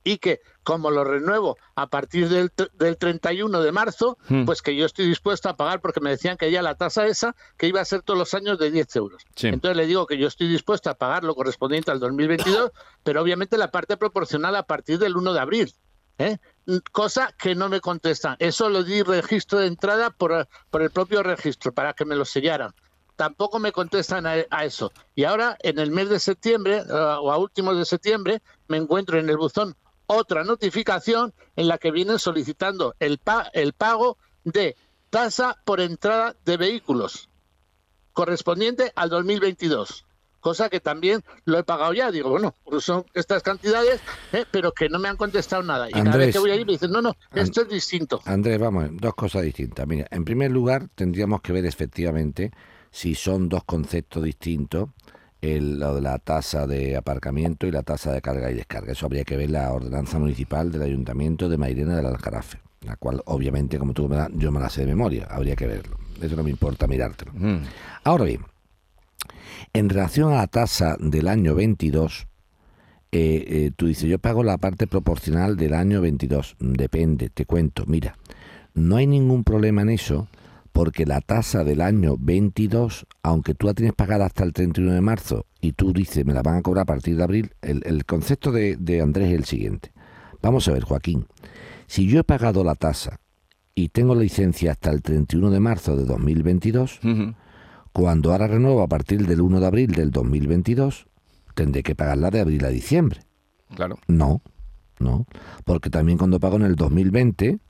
y 0.07 0.19
que 0.19 0.41
como 0.63 0.91
lo 0.91 1.03
renuevo 1.05 1.57
a 1.77 1.87
partir 1.89 2.29
del, 2.29 2.51
del 2.75 2.99
31 2.99 3.63
de 3.63 3.73
marzo, 3.73 4.19
Hmm. 4.29 4.45
pues 4.45 4.61
que 4.63 4.77
yo 4.77 4.85
estoy 4.85 5.07
dispuesto 5.07 5.49
a 5.49 5.57
pagar 5.57 5.81
porque 5.81 6.01
me 6.01 6.11
decían 6.11 6.37
que 6.37 6.51
ya 6.51 6.61
la 6.61 6.75
tasa 6.75 7.07
esa, 7.07 7.35
que 7.57 7.69
iba 7.69 7.81
a 7.81 7.85
ser 7.85 8.03
todos 8.03 8.19
los 8.19 8.35
años 8.35 8.59
de 8.59 8.71
10 8.71 8.97
euros. 8.97 9.23
Sí. 9.35 9.49
Entonces 9.49 9.77
le 9.77 9.87
digo 9.87 10.07
que 10.07 10.19
yo 10.19 10.29
estoy 10.29 10.49
dispuesto 10.49 10.91
a 10.91 10.95
pagar 10.95 11.25
lo 11.25 11.35
correspondiente 11.35 11.91
al 11.91 12.01
2022, 12.01 12.71
pero 13.03 13.23
obviamente 13.23 13.57
la 13.57 13.71
parte 13.71 13.97
proporcional 13.97 14.57
a 14.57 14.65
partir 14.65 14.99
del 14.99 15.17
1 15.17 15.33
de 15.33 15.41
abril. 15.41 15.73
¿Eh? 16.19 16.39
Cosa 16.93 17.33
que 17.39 17.55
no 17.55 17.69
me 17.69 17.81
contestan. 17.81 18.37
Eso 18.39 18.69
lo 18.69 18.83
di 18.85 19.03
registro 19.03 19.59
de 19.59 19.67
entrada 19.67 20.11
por, 20.11 20.49
por 20.71 20.83
el 20.83 20.91
propio 20.91 21.23
registro 21.23 21.73
para 21.73 21.93
que 21.93 22.05
me 22.05 22.17
lo 22.17 22.25
sellaran. 22.25 22.73
Tampoco 23.17 23.59
me 23.59 23.71
contestan 23.73 24.27
a, 24.27 24.35
a 24.51 24.65
eso. 24.65 24.93
Y 25.15 25.25
ahora, 25.25 25.57
en 25.61 25.79
el 25.79 25.91
mes 25.91 26.09
de 26.09 26.19
septiembre 26.19 26.79
eh, 26.79 26.93
o 26.93 27.31
a 27.31 27.39
últimos 27.39 27.77
de 27.77 27.85
septiembre, 27.85 28.43
me 28.69 28.77
encuentro 28.77 29.19
en 29.19 29.29
el 29.29 29.37
buzón 29.37 29.77
otra 30.07 30.45
notificación 30.45 31.33
en 31.57 31.69
la 31.69 31.79
que 31.79 31.91
vienen 31.91 32.19
solicitando 32.19 32.95
el, 32.99 33.19
pa- 33.19 33.49
el 33.53 33.73
pago 33.73 34.19
de 34.43 34.77
tasa 35.11 35.57
por 35.65 35.81
entrada 35.81 36.35
de 36.45 36.57
vehículos 36.57 37.29
correspondiente 38.13 38.93
al 38.97 39.11
2022. 39.11 40.05
Cosa 40.45 40.69
que 40.69 40.79
también 40.79 41.23
lo 41.47 41.59
he 41.59 41.65
pagado 41.65 41.95
ya. 41.95 42.11
Digo, 42.11 42.29
bueno, 42.29 42.55
pues 42.67 42.85
son 42.85 43.07
estas 43.15 43.43
cantidades, 43.43 43.99
¿eh? 44.31 44.45
pero 44.51 44.73
que 44.73 44.91
no 44.91 44.99
me 44.99 45.09
han 45.09 45.17
contestado 45.17 45.63
nada. 45.63 45.89
Y 45.89 45.93
cada 45.93 46.05
Andrés. 46.05 46.27
vez 46.27 46.35
que 46.35 46.39
voy 46.39 46.51
ahí 46.51 46.67
me 46.67 46.73
dicen, 46.73 46.91
no, 46.91 47.01
no, 47.01 47.17
esto 47.35 47.63
es 47.63 47.69
distinto. 47.71 48.21
Andrés, 48.27 48.59
vamos, 48.59 48.91
dos 48.93 49.15
cosas 49.15 49.41
distintas. 49.41 49.87
Mira, 49.87 50.07
en 50.11 50.23
primer 50.23 50.51
lugar, 50.51 50.89
tendríamos 50.95 51.41
que 51.41 51.55
ver 51.55 51.65
efectivamente 51.65 52.53
si 52.91 53.15
son 53.15 53.49
dos 53.49 53.65
conceptos 53.65 54.23
distintos, 54.23 54.91
el, 55.41 55.79
lo 55.79 55.95
de 55.95 56.03
la 56.03 56.19
tasa 56.19 56.67
de 56.67 56.95
aparcamiento 56.95 57.67
y 57.67 57.71
la 57.71 57.83
tasa 57.83 58.13
de 58.13 58.21
carga 58.21 58.51
y 58.51 58.55
descarga. 58.55 58.93
Eso 58.93 59.07
habría 59.07 59.25
que 59.25 59.39
ver 59.39 59.49
la 59.49 59.73
ordenanza 59.73 60.19
municipal 60.19 60.71
del 60.71 60.83
Ayuntamiento 60.83 61.49
de 61.49 61.57
Mairena 61.57 61.97
del 61.97 62.05
Aljarafe, 62.05 62.61
la 62.83 62.97
cual 62.97 63.23
obviamente, 63.25 63.79
como 63.79 63.95
tú 63.95 64.11
me 64.11 64.17
la, 64.17 64.29
yo 64.35 64.53
me 64.53 64.61
la 64.61 64.69
sé 64.69 64.83
de 64.83 64.89
memoria, 64.89 65.27
habría 65.31 65.57
que 65.57 65.67
verlo. 65.67 65.97
Eso 66.21 66.37
no 66.37 66.43
me 66.43 66.51
importa 66.51 66.87
mirártelo. 66.87 67.33
Mm. 67.33 67.63
Ahora 68.05 68.25
bien, 68.25 68.45
en 69.73 69.89
relación 69.89 70.33
a 70.33 70.37
la 70.37 70.47
tasa 70.47 70.97
del 71.01 71.29
año 71.29 71.55
22, 71.55 72.27
eh, 73.13 73.45
eh, 73.47 73.71
tú 73.77 73.87
dices, 73.87 74.09
yo 74.09 74.19
pago 74.19 74.43
la 74.43 74.59
parte 74.59 74.87
proporcional 74.87 75.57
del 75.57 75.75
año 75.75 76.01
22. 76.01 76.57
Depende, 76.59 77.29
te 77.29 77.47
cuento. 77.47 77.85
Mira, 77.87 78.17
no 78.75 78.97
hay 78.97 79.07
ningún 79.07 79.45
problema 79.45 79.83
en 79.83 79.91
eso 79.91 80.29
porque 80.73 81.07
la 81.07 81.21
tasa 81.21 81.63
del 81.63 81.81
año 81.81 82.17
22, 82.19 83.07
aunque 83.23 83.55
tú 83.55 83.69
la 83.69 83.75
tienes 83.75 83.95
pagada 83.95 84.27
hasta 84.27 84.43
el 84.43 84.53
31 84.53 84.93
de 84.93 85.01
marzo 85.01 85.47
y 85.61 85.73
tú 85.73 85.93
dices, 85.93 86.27
me 86.27 86.35
la 86.35 86.43
van 86.43 86.57
a 86.57 86.63
cobrar 86.63 86.83
a 86.83 86.87
partir 86.87 87.17
de 87.17 87.23
abril, 87.23 87.53
el, 87.63 87.83
el 87.87 88.05
concepto 88.05 88.51
de, 88.51 89.01
Andrés 89.01 89.29
es 89.29 89.35
el 89.35 89.45
siguiente. 89.45 89.93
Vamos 90.43 90.67
a 90.67 90.73
ver, 90.73 90.83
Joaquín, 90.83 91.27
si 91.87 92.09
yo 92.09 92.19
he 92.19 92.25
pagado 92.25 92.65
la 92.65 92.75
tasa 92.75 93.21
y 93.77 93.91
tengo 93.91 94.17
licencia 94.17 94.73
hasta 94.73 94.91
el 94.91 95.03
31 95.03 95.51
de 95.51 95.61
marzo 95.61 95.97
de 95.97 96.05
2022, 96.07 96.99
Ujú. 97.05 97.35
Cuando 97.95 98.33
ahora 98.33 98.49
renuevo 98.49 98.83
a 98.83 98.89
partir 98.89 99.25
del 99.25 99.41
1 99.41 99.61
de 99.61 99.67
abril 99.67 99.93
del 99.93 100.11
2022, 100.11 101.07
tendré 101.55 101.85
que 101.85 101.95
pagarla 101.95 102.33
de 102.33 102.41
abril 102.41 102.65
a 102.65 102.69
diciembre. 102.69 103.21
Claro. 103.73 103.99
No, 104.09 104.43
no, 104.99 105.27
porque 105.65 105.91
también 105.91 106.19
cuando 106.19 106.41
pago 106.41 106.57
en 106.57 106.63
el 106.63 106.75
2020 106.75 107.61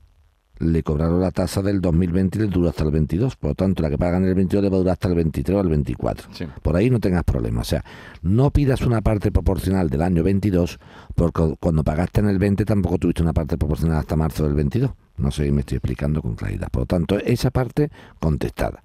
le 0.61 0.83
cobraron 0.83 1.21
la 1.21 1.31
tasa 1.31 1.61
del 1.61 1.83
2020 1.83 2.39
y 2.39 2.41
le 2.41 2.49
duró 2.49 2.71
hasta 2.71 2.85
el 2.85 2.91
22, 2.91 3.37
por 3.37 3.51
lo 3.51 3.55
tanto 3.55 3.83
la 3.83 3.91
que 3.91 3.99
pagan 3.99 4.23
en 4.23 4.31
el 4.31 4.35
22 4.35 4.65
le 4.65 4.71
va 4.71 4.77
a 4.77 4.79
durar 4.79 4.93
hasta 4.95 5.09
el 5.09 5.15
23 5.15 5.59
o 5.59 5.61
el 5.61 5.69
24. 5.69 6.29
Sí. 6.33 6.47
Por 6.63 6.75
ahí 6.75 6.89
no 6.89 7.01
tengas 7.01 7.25
problemas, 7.25 7.67
o 7.67 7.71
sea, 7.71 7.85
no 8.23 8.51
pidas 8.51 8.81
una 8.81 9.03
parte 9.03 9.31
proporcional 9.31 9.91
del 9.91 10.01
año 10.01 10.23
22 10.23 10.79
porque 11.15 11.55
cuando 11.61 11.85
pagaste 11.85 12.21
en 12.21 12.31
el 12.31 12.39
20 12.39 12.65
tampoco 12.65 12.97
tuviste 12.97 13.23
una 13.23 13.35
parte 13.35 13.59
proporcional 13.59 13.99
hasta 13.99 14.17
marzo 14.17 14.45
del 14.45 14.55
22. 14.55 14.91
No 15.19 15.31
sé 15.31 15.45
si 15.45 15.53
me 15.53 15.61
estoy 15.61 15.77
explicando 15.77 16.23
con 16.23 16.35
claridad. 16.35 16.69
Por 16.71 16.83
lo 16.83 16.87
tanto, 16.87 17.19
esa 17.19 17.51
parte 17.51 17.91
contestada. 18.19 18.83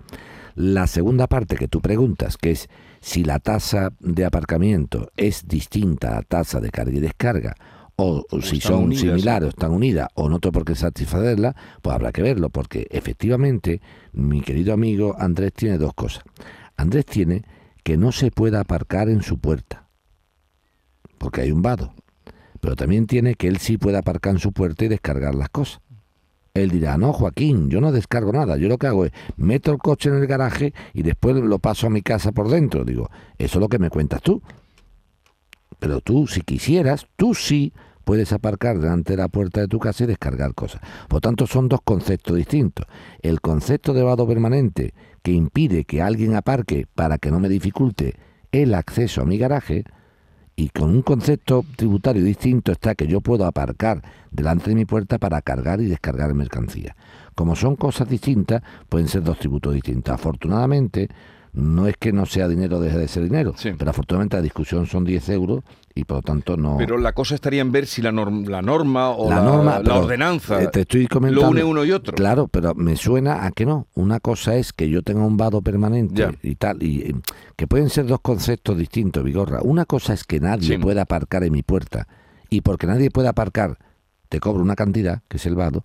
La 0.60 0.88
segunda 0.88 1.28
parte 1.28 1.56
que 1.56 1.70
tú 1.70 1.80
preguntas, 1.80 2.36
que 2.36 2.52
es 2.52 2.68
si 3.00 3.24
la 3.24 3.40
tasa 3.40 3.94
de 4.02 4.26
aparcamiento 4.26 5.10
es 5.16 5.48
distinta 5.48 6.10
a 6.10 6.16
la 6.16 6.22
tasa 6.24 6.60
de 6.60 6.70
carga 6.70 6.98
y 6.98 7.00
descarga, 7.00 7.56
o, 7.96 8.26
o 8.30 8.42
si 8.42 8.60
son 8.60 8.84
unidas, 8.84 9.04
similares 9.04 9.46
o 9.46 9.50
están 9.52 9.72
unidas, 9.72 10.10
o 10.16 10.28
no 10.28 10.40
tengo 10.40 10.52
por 10.52 10.66
qué 10.66 10.76
satisfacerla, 10.76 11.56
pues 11.82 11.96
habrá 11.96 12.12
que 12.12 12.22
verlo, 12.22 12.50
porque 12.50 12.88
efectivamente 12.92 13.80
mi 14.12 14.42
querido 14.42 14.74
amigo 14.74 15.16
Andrés 15.18 15.54
tiene 15.54 15.78
dos 15.78 15.94
cosas. 15.94 16.26
Andrés 16.76 17.06
tiene 17.06 17.46
que 17.82 17.96
no 17.96 18.12
se 18.12 18.30
pueda 18.30 18.60
aparcar 18.60 19.08
en 19.08 19.22
su 19.22 19.40
puerta, 19.40 19.88
porque 21.20 21.40
hay 21.40 21.54
un 21.54 21.62
vado, 21.62 21.94
pero 22.60 22.76
también 22.76 23.08
tiene 23.08 23.36
que 23.36 23.48
él 23.48 23.60
sí 23.60 23.78
puede 23.78 23.98
aparcar 23.98 24.34
en 24.34 24.40
su 24.40 24.52
puerta 24.52 24.84
y 24.84 24.90
descargar 24.90 25.36
las 25.36 25.48
cosas. 25.48 25.80
Él 26.54 26.70
dirá, 26.72 26.98
no, 26.98 27.14
Joaquín, 27.14 27.70
yo 27.70 27.80
no 27.82 27.92
descargo 27.92 28.32
nada. 28.32 28.58
Yo 28.58 28.68
lo 28.68 28.78
que 28.78 28.88
hago 28.88 29.06
es 29.06 29.12
meto 29.38 29.72
el 29.72 29.78
coche 29.78 30.10
en 30.10 30.16
el 30.16 30.28
garaje 30.28 30.74
y 30.94 31.04
después 31.04 31.36
lo 31.36 31.60
paso 31.60 31.88
a 31.88 31.90
mi 31.90 32.02
casa 32.02 32.32
por 32.32 32.50
dentro. 32.50 32.84
Digo, 32.84 33.10
eso 33.38 33.60
es 33.60 33.62
lo 33.62 33.70
que 33.70 33.80
me 33.80 33.90
cuentas 33.90 34.22
tú. 34.22 34.42
Pero 35.80 36.02
tú, 36.02 36.28
si 36.28 36.42
quisieras, 36.42 37.08
tú 37.16 37.34
sí 37.34 37.74
puedes 38.04 38.34
aparcar 38.34 38.80
delante 38.80 39.14
de 39.14 39.18
la 39.18 39.28
puerta 39.28 39.62
de 39.62 39.68
tu 39.68 39.80
casa 39.80 40.04
y 40.04 40.08
descargar 40.08 40.54
cosas. 40.56 40.82
Por 41.08 41.22
tanto, 41.22 41.46
son 41.46 41.70
dos 41.70 41.82
conceptos 41.84 42.36
distintos. 42.36 42.86
El 43.22 43.40
concepto 43.40 43.94
de 43.94 44.04
vado 44.04 44.28
permanente, 44.28 44.94
que 45.22 45.32
impide 45.32 45.86
que 45.86 46.02
alguien 46.02 46.36
aparque 46.36 46.88
para 46.96 47.18
que 47.18 47.32
no 47.32 47.40
me 47.40 47.50
dificulte 47.50 48.16
el 48.52 48.74
acceso 48.74 49.22
a 49.22 49.26
mi 49.26 49.38
garaje, 49.38 49.84
y 50.60 50.68
con 50.68 50.90
un 50.90 51.04
concepto 51.04 51.64
tributario 51.78 52.22
distinto 52.22 52.74
está 52.74 52.94
que 52.94 53.08
yo 53.08 53.22
puedo 53.22 53.46
aparcar 53.46 54.02
delante 54.30 54.72
de 54.72 54.76
mi 54.76 54.84
puerta 54.84 55.18
para 55.18 55.42
cargar 55.42 55.80
y 55.80 55.86
descargar 55.86 56.34
mercancía. 56.34 56.98
Como 57.34 57.56
son 57.56 57.78
cosas 57.78 58.10
distintas, 58.10 58.62
pueden 58.90 59.08
ser 59.08 59.24
dos 59.24 59.40
tributos 59.40 59.74
distintos. 59.74 60.14
Afortunadamente, 60.14 61.08
no 61.54 61.88
es 61.88 61.96
que 61.98 62.12
no 62.14 62.26
sea 62.26 62.48
dinero, 62.48 62.80
deje 62.80 62.98
de 62.98 63.08
ser 63.08 63.24
dinero, 63.24 63.54
Sí. 63.58 63.72
pero 63.78 63.90
afortunadamente 63.92 64.36
la 64.38 64.42
discusión 64.44 64.86
son 64.86 65.04
10 65.06 65.30
euros 65.30 65.64
y 65.96 66.04
por 66.06 66.18
lo 66.18 66.22
tanto 66.22 66.56
no... 66.58 66.78
Pero 66.78 66.98
la 66.98 67.14
cosa 67.14 67.36
estaría 67.36 67.62
en 67.62 67.72
ver 67.72 67.86
si 67.88 68.02
la, 68.02 68.12
norm- 68.12 68.48
la 68.48 68.62
norma 68.62 69.10
o 69.10 69.30
la, 69.30 69.38
la 69.38 69.42
norma, 69.44 69.80
la 69.84 69.96
ordenanza 69.98 70.62
eh, 70.64 70.68
te 70.72 70.82
estoy 70.82 71.08
comentando, 71.08 71.46
lo 71.46 71.50
une 71.52 71.64
uno 71.64 71.84
y 71.86 71.92
otro. 71.92 72.14
Claro, 72.16 72.48
pero 72.48 72.76
me 72.76 72.96
suena 72.96 73.46
a 73.46 73.52
que 73.52 73.66
no. 73.66 73.88
Una 73.96 74.20
cosa 74.20 74.56
es 74.56 74.72
que 74.74 74.90
yo 74.90 75.02
tenga 75.02 75.26
un 75.26 75.38
vado 75.38 75.62
permanente 75.62 76.16
Ya. 76.22 76.32
y 76.44 76.56
tal, 76.56 76.82
y 76.84 77.02
eh, 77.02 77.16
que 77.56 77.68
pueden 77.68 77.90
ser 77.90 78.06
dos 78.08 78.20
conceptos 78.22 78.78
distintos, 78.78 79.24
Vigorra. 79.24 79.60
Una 79.64 79.86
cosa 79.86 80.14
es 80.14 80.24
que 80.24 80.40
nadie 80.40 80.76
Sí. 80.76 80.78
pueda 80.78 81.02
aparcar 81.04 81.44
en 81.44 81.52
mi 81.54 81.64
puerta 81.64 82.08
y 82.50 82.62
porque 82.62 82.88
nadie 82.88 83.10
pueda 83.12 83.30
aparcar 83.30 83.78
te 84.30 84.40
cobro 84.40 84.62
una 84.62 84.76
cantidad, 84.76 85.24
que 85.28 85.38
es 85.38 85.46
el 85.48 85.56
vado, 85.56 85.82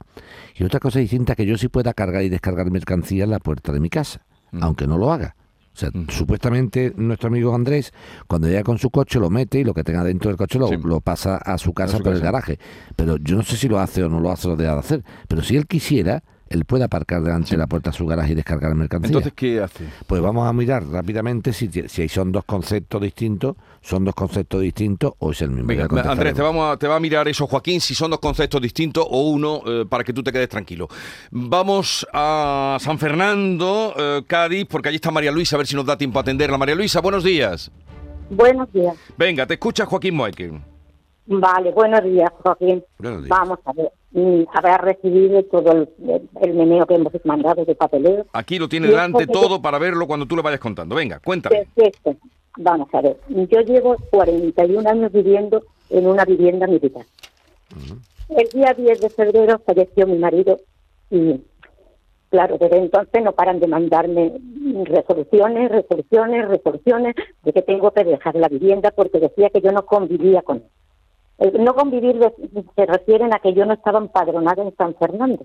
y 0.54 0.64
otra 0.64 0.78
cosa 0.78 0.98
distinta 0.98 1.34
que 1.34 1.46
yo 1.46 1.56
sí 1.56 1.68
pueda 1.68 1.94
cargar 1.94 2.22
y 2.24 2.28
descargar 2.28 2.70
mercancía 2.70 3.24
en 3.24 3.30
la 3.30 3.38
puerta 3.38 3.72
de 3.72 3.80
mi 3.80 3.88
casa, 3.88 4.20
Mm. 4.52 4.62
aunque 4.62 4.86
no 4.86 4.98
lo 4.98 5.10
haga. 5.10 5.34
O 5.74 5.76
sea, 5.76 5.90
supuestamente 6.08 6.92
nuestro 6.96 7.28
amigo 7.28 7.54
Andrés, 7.54 7.92
cuando 8.28 8.46
llega 8.46 8.62
con 8.62 8.78
su 8.78 8.90
coche, 8.90 9.18
lo 9.18 9.28
mete 9.28 9.58
y 9.58 9.64
lo 9.64 9.74
que 9.74 9.82
tenga 9.82 10.04
dentro 10.04 10.30
del 10.30 10.36
coche 10.38 10.58
lo, 10.58 10.68
Sí. 10.68 10.76
lo 10.84 11.00
pasa 11.00 11.36
a 11.36 11.58
su 11.58 11.72
casa 11.72 11.96
su 11.96 12.02
por 12.04 12.14
el 12.14 12.20
garaje. 12.20 12.58
Pero 12.96 13.16
yo 13.16 13.36
no 13.36 13.42
sé 13.42 13.56
si 13.56 13.68
lo 13.68 13.78
hace 13.80 14.04
o 14.04 14.08
no 14.08 14.20
lo 14.20 14.30
hace 14.30 14.46
o 14.46 14.50
lo 14.52 14.56
deja 14.56 14.74
de 14.74 14.78
hacer. 14.78 15.04
Pero 15.26 15.42
si 15.42 15.56
él 15.56 15.66
quisiera, 15.66 16.22
él 16.48 16.64
puede 16.64 16.84
aparcar 16.84 17.22
delante 17.22 17.50
de 17.50 17.56
la 17.56 17.66
puerta 17.66 17.90
de 17.90 17.96
su 17.96 18.06
garaje 18.06 18.32
y 18.32 18.34
descargar 18.34 18.74
mercancía. 18.74 19.08
Entonces, 19.08 19.32
¿qué 19.34 19.60
hace? 19.60 19.84
pues 20.06 20.20
vamos 20.20 20.46
a 20.46 20.52
mirar 20.52 20.86
rápidamente 20.86 21.52
si, 21.52 21.68
si 21.68 22.08
son 22.08 22.32
dos 22.32 22.44
conceptos 22.44 23.00
distintos, 23.00 23.56
son 23.80 24.04
dos 24.04 24.14
conceptos 24.14 24.60
distintos 24.60 25.12
o 25.18 25.32
es 25.32 25.42
el 25.42 25.50
mismo. 25.50 25.66
Venga. 25.66 26.10
Andrés, 26.10 26.34
te, 26.34 26.42
vamos 26.42 26.72
a, 26.72 26.76
te 26.76 26.86
va 26.86 26.96
a 26.96 27.00
mirar 27.00 27.28
eso, 27.28 27.46
Joaquín, 27.46 27.80
si 27.80 27.94
son 27.94 28.10
dos 28.10 28.20
conceptos 28.20 28.60
distintos 28.60 29.06
o 29.08 29.30
uno, 29.30 29.62
eh, 29.66 29.84
para 29.88 30.04
que 30.04 30.12
tú 30.12 30.22
te 30.22 30.32
quedes 30.32 30.48
tranquilo. 30.48 30.88
Vamos 31.30 32.06
a 32.12 32.76
San 32.80 32.98
Fernando, 32.98 33.94
eh, 33.96 34.22
Cádiz, 34.26 34.66
porque 34.66 34.88
allí 34.88 34.96
está 34.96 35.10
María 35.10 35.32
Luisa, 35.32 35.56
a 35.56 35.58
ver 35.58 35.66
si 35.66 35.76
nos 35.76 35.86
da 35.86 35.96
tiempo 35.96 36.18
a 36.18 36.22
atenderla. 36.22 36.58
María 36.58 36.74
Luisa, 36.74 37.00
buenos 37.00 37.24
días. 37.24 37.70
Buenos 38.30 38.72
días. 38.72 38.94
Venga, 39.16 39.46
te 39.46 39.54
escucha 39.54 39.86
Joaquín 39.86 40.14
Moeque. 40.14 40.73
Vale, 41.26 41.72
buenos 41.72 42.02
días, 42.04 42.30
Joaquín. 42.42 42.84
Buenos 42.98 43.24
días. 43.24 43.28
Vamos 43.38 43.58
a 43.64 43.72
ver. 43.72 43.90
mm, 44.12 44.42
Habrá 44.52 44.76
recibido 44.78 45.42
todo 45.44 45.72
el, 45.72 45.88
el- 46.42 46.54
meneo 46.54 46.86
que 46.86 46.94
hemos 46.96 47.12
mandado 47.24 47.64
de 47.64 47.74
papeleo. 47.74 48.26
Aquí 48.32 48.58
lo 48.58 48.68
tiene 48.68 48.88
delante 48.88 49.26
todo 49.26 49.60
para 49.62 49.78
verlo 49.78 50.06
cuando 50.06 50.26
tú 50.26 50.36
le 50.36 50.42
vayas 50.42 50.60
contando. 50.60 50.94
Venga, 50.94 51.20
cuéntame. 51.20 51.64
Perfecto. 51.74 52.16
Vamos 52.58 52.88
a 52.92 53.00
ver. 53.00 53.16
Yo 53.28 53.60
llevo 53.62 53.96
41 54.10 54.88
años 54.88 55.10
viviendo 55.12 55.62
en 55.90 56.06
una 56.06 56.24
vivienda 56.24 56.66
militar. 56.66 57.04
El 58.28 58.48
día 58.52 58.72
10 58.76 59.00
de 59.00 59.10
febrero 59.10 59.60
falleció 59.66 60.06
mi 60.06 60.18
marido 60.18 60.58
y, 61.10 61.40
claro, 62.30 62.56
desde 62.58 62.78
entonces 62.78 63.22
no 63.22 63.32
paran 63.32 63.58
de 63.60 63.66
mandarme 63.66 64.32
resoluciones, 64.84 65.70
resoluciones, 65.70 66.48
resoluciones 66.48 67.14
de 67.42 67.52
que 67.52 67.62
tengo 67.62 67.90
que 67.90 68.04
dejar 68.04 68.34
la 68.36 68.48
vivienda 68.48 68.90
porque 68.92 69.18
decía 69.20 69.50
que 69.50 69.60
yo 69.60 69.72
no 69.72 69.84
convivía 69.86 70.42
con 70.42 70.58
él. 70.58 70.64
El 71.38 71.64
no 71.64 71.74
convivir 71.74 72.18
de- 72.18 72.64
se 72.76 72.86
refieren 72.86 73.34
a 73.34 73.38
que 73.40 73.52
yo 73.54 73.66
no 73.66 73.74
estaba 73.74 73.98
empadronada 73.98 74.62
en 74.62 74.74
San 74.76 74.94
Fernando. 74.94 75.44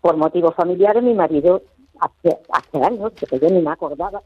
Por 0.00 0.16
motivos 0.16 0.54
familiares, 0.54 1.02
mi 1.02 1.14
marido, 1.14 1.62
hace, 2.00 2.38
hace 2.50 2.84
años, 2.84 3.12
que 3.12 3.38
yo 3.38 3.48
ni 3.48 3.60
me 3.60 3.70
acordaba, 3.70 4.22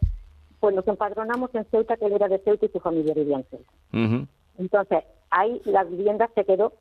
pues 0.60 0.74
nos 0.74 0.88
empadronamos 0.88 1.54
en 1.54 1.64
Ceuta, 1.66 1.96
que 1.96 2.06
él 2.06 2.12
era 2.14 2.28
de 2.28 2.38
Ceuta 2.38 2.64
y 2.66 2.68
su 2.70 2.80
familia 2.80 3.12
vivía 3.14 3.36
en 3.36 3.44
Ceuta. 3.44 3.70
Entonces, 4.58 5.04
ahí 5.30 5.60
la 5.66 5.84
vivienda 5.84 6.30
se 6.34 6.44
quedó, 6.44 6.72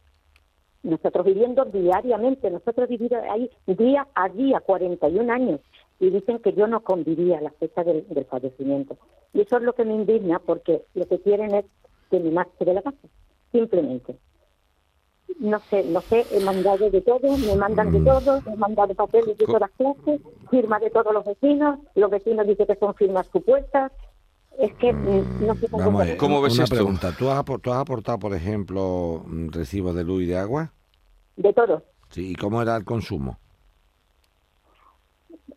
nosotros 0.84 1.26
viviendo 1.26 1.66
diariamente, 1.66 2.50
nosotros 2.50 2.88
viviendo 2.88 3.18
ahí 3.30 3.50
día 3.68 4.08
a 4.16 4.30
día, 4.30 4.62
41 4.62 5.34
años, 5.34 5.60
y 6.00 6.10
dicen 6.10 6.40
que 6.40 6.54
yo 6.54 6.68
no 6.68 6.80
convivía 6.82 7.40
a 7.40 7.42
la 7.42 7.52
fecha 7.52 7.84
del, 7.84 8.08
del 8.08 8.26
fallecimiento. 8.26 8.96
Y 9.34 9.42
eso 9.42 9.58
es 9.58 9.64
lo 9.64 9.74
que 9.74 9.84
me 9.84 9.96
indigna, 9.96 10.40
porque 10.40 10.84
lo 10.94 11.06
que 11.06 11.20
quieren 11.20 11.54
es 11.56 11.66
que 12.10 12.20
me 12.22 12.32
marche 12.32 12.64
de 12.64 12.74
la 12.76 12.82
casa, 12.82 12.98
simplemente. 13.56 14.18
No 15.40 15.60
sé, 15.70 15.84
no 15.84 16.02
sé, 16.02 16.26
he 16.32 16.40
mandado 16.44 16.90
de 16.90 17.02
todo, 17.02 17.38
me 17.38 17.56
mandan 17.56 17.92
de 17.92 18.00
todo, 18.00 18.42
he 18.46 18.56
mandado 18.58 18.94
papeles 18.94 19.38
de 19.38 19.46
todas 19.46 19.70
clases, 19.72 20.22
firmas 20.50 20.82
de 20.82 20.90
todos 20.90 21.14
los 21.14 21.26
vecinos, 21.26 21.80
los 21.96 22.10
vecinos 22.10 22.48
dicen 22.48 22.68
que 22.68 22.76
son 22.76 22.94
firmas 22.96 23.28
supuestas, 23.32 23.92
es 24.58 24.74
que 24.76 24.94
mm, 24.94 25.46
no 25.46 25.56
sé 25.56 25.68
cómo... 25.68 25.84
Vamos 25.84 26.02
a 26.02 26.06
ver, 26.06 26.18
¿Cómo 26.18 26.42
ves 26.42 26.54
una 26.54 26.64
esto? 26.64 26.76
pregunta. 26.76 27.12
¿Tú 27.18 27.30
has, 27.30 27.44
tú 27.62 27.72
has 27.74 27.80
aportado, 27.80 28.20
por 28.20 28.34
ejemplo, 28.34 29.24
mm, 29.26 29.50
recibos 29.50 29.96
de 29.96 30.04
luz 30.06 30.24
y 30.24 30.26
de 30.28 30.38
agua? 30.38 30.72
De 31.36 31.52
todo. 31.52 31.84
Sí. 32.12 32.32
¿Y 32.32 32.36
cómo 32.36 32.62
era 32.62 32.78
el 32.78 32.86
consumo? 32.86 33.38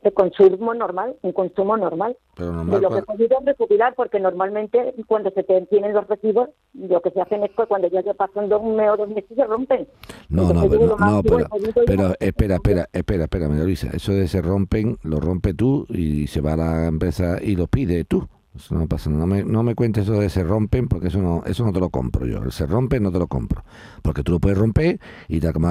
De 0.02 0.12
consumo 0.12 0.74
normal, 0.74 1.16
un 1.22 1.32
consumo 1.32 1.76
normal. 1.76 2.16
Pero 2.36 2.50
De 2.50 2.56
normal, 2.56 2.80
lo 2.82 2.88
que 2.90 2.98
he 2.98 3.02
¿cuál- 3.02 3.16
podido 3.18 3.38
recopilar, 3.44 3.94
porque 3.96 4.20
normalmente 4.20 4.94
cuando 5.06 5.30
se 5.32 5.42
te 5.42 5.60
tienen 5.66 5.92
los 5.92 6.06
recibos, 6.06 6.50
lo 6.74 7.00
que 7.02 7.10
se 7.10 7.20
hacen 7.20 7.42
es 7.42 7.50
que 7.50 7.66
cuando 7.66 7.88
ya 7.88 8.02
se 8.02 8.14
pasan 8.14 8.48
dos, 8.48 8.62
un 8.62 8.76
mes 8.76 8.90
o 8.90 8.96
dos 8.96 9.08
meses 9.08 9.30
se 9.34 9.44
rompen. 9.44 9.88
No, 10.28 10.42
no, 10.52 10.62
Entonces, 10.62 10.80
no, 10.88 10.96
máximo 10.96 11.22
pero, 11.22 11.46
pero 11.86 12.14
espera, 12.20 12.54
espera, 12.56 12.88
espera, 12.92 13.24
espera, 13.24 13.48
María 13.48 13.64
Luisa. 13.64 13.88
Eso 13.92 14.12
de 14.12 14.28
se 14.28 14.40
rompen, 14.42 14.98
lo 15.02 15.18
rompe 15.20 15.54
tú 15.54 15.86
y 15.88 16.26
se 16.28 16.40
va 16.40 16.52
a 16.52 16.56
la 16.56 16.86
empresa 16.86 17.38
y 17.42 17.56
lo 17.56 17.66
pide 17.66 18.04
tú. 18.04 18.28
Eso 18.54 18.74
no 18.74 18.86
pasa. 18.88 19.08
No 19.10 19.26
me, 19.26 19.44
no 19.44 19.62
me 19.62 19.74
cuentes 19.76 20.04
eso 20.04 20.14
de 20.20 20.28
se 20.30 20.42
rompen 20.42 20.88
porque 20.88 21.08
eso 21.08 21.18
no, 21.20 21.42
eso 21.46 21.64
no 21.64 21.72
te 21.72 21.78
lo 21.80 21.90
compro 21.90 22.26
yo. 22.26 22.38
El 22.42 22.50
se 22.50 22.66
rompe 22.66 22.98
no 22.98 23.12
te 23.12 23.18
lo 23.18 23.26
compro. 23.28 23.62
Porque 24.02 24.22
tú 24.22 24.32
lo 24.32 24.40
puedes 24.40 24.58
romper 24.58 24.98
y 25.28 25.38
tal 25.40 25.52
como 25.52 25.68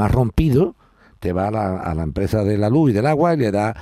has 0.00 0.12
rompido, 0.12 0.74
te 1.18 1.32
va 1.32 1.48
a 1.48 1.50
la, 1.50 1.80
a 1.80 1.94
la 1.94 2.02
empresa 2.02 2.44
de 2.44 2.58
la 2.58 2.68
luz 2.68 2.90
y 2.90 2.92
del 2.92 3.06
agua 3.06 3.34
y 3.34 3.38
le 3.38 3.50
da... 3.50 3.74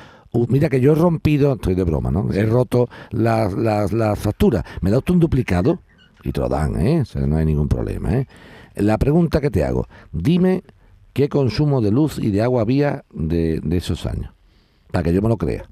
mira 0.49 0.69
que 0.69 0.81
yo 0.81 0.93
he 0.93 0.95
rompido, 0.95 1.55
estoy 1.55 1.75
de 1.75 1.85
broma, 1.85 2.11
¿no? 2.11 2.33
He 2.33 2.45
roto 2.45 2.89
las 3.11 3.53
las 3.55 3.93
las 3.93 4.19
facturas. 4.19 4.65
¿Me 4.81 4.91
da 4.91 4.99
usted 4.99 5.15
un 5.15 5.21
duplicado? 5.21 5.81
Y 6.23 6.33
te 6.33 6.41
lo 6.41 6.49
dan, 6.49 6.81
¿eh? 6.81 7.03
O 7.03 7.05
sea, 7.05 7.27
no 7.27 7.37
hay 7.37 7.45
ningún 7.45 7.69
problema, 7.69 8.15
¿eh? 8.15 8.27
La 8.77 8.99
pregunta 8.99 9.41
que 9.41 9.51
te 9.51 9.63
hago, 9.65 9.87
dime 10.11 10.65
qué 11.13 11.29
consumo 11.29 11.81
de 11.81 11.93
luz 11.93 12.19
y 12.19 12.31
de 12.31 12.43
agua 12.43 12.63
había 12.63 13.05
de, 13.13 13.61
de 13.61 13.77
esos 13.77 14.05
años, 14.07 14.33
para 14.91 15.05
que 15.05 15.13
yo 15.13 15.23
me 15.23 15.29
lo 15.29 15.37
crea. 15.37 15.69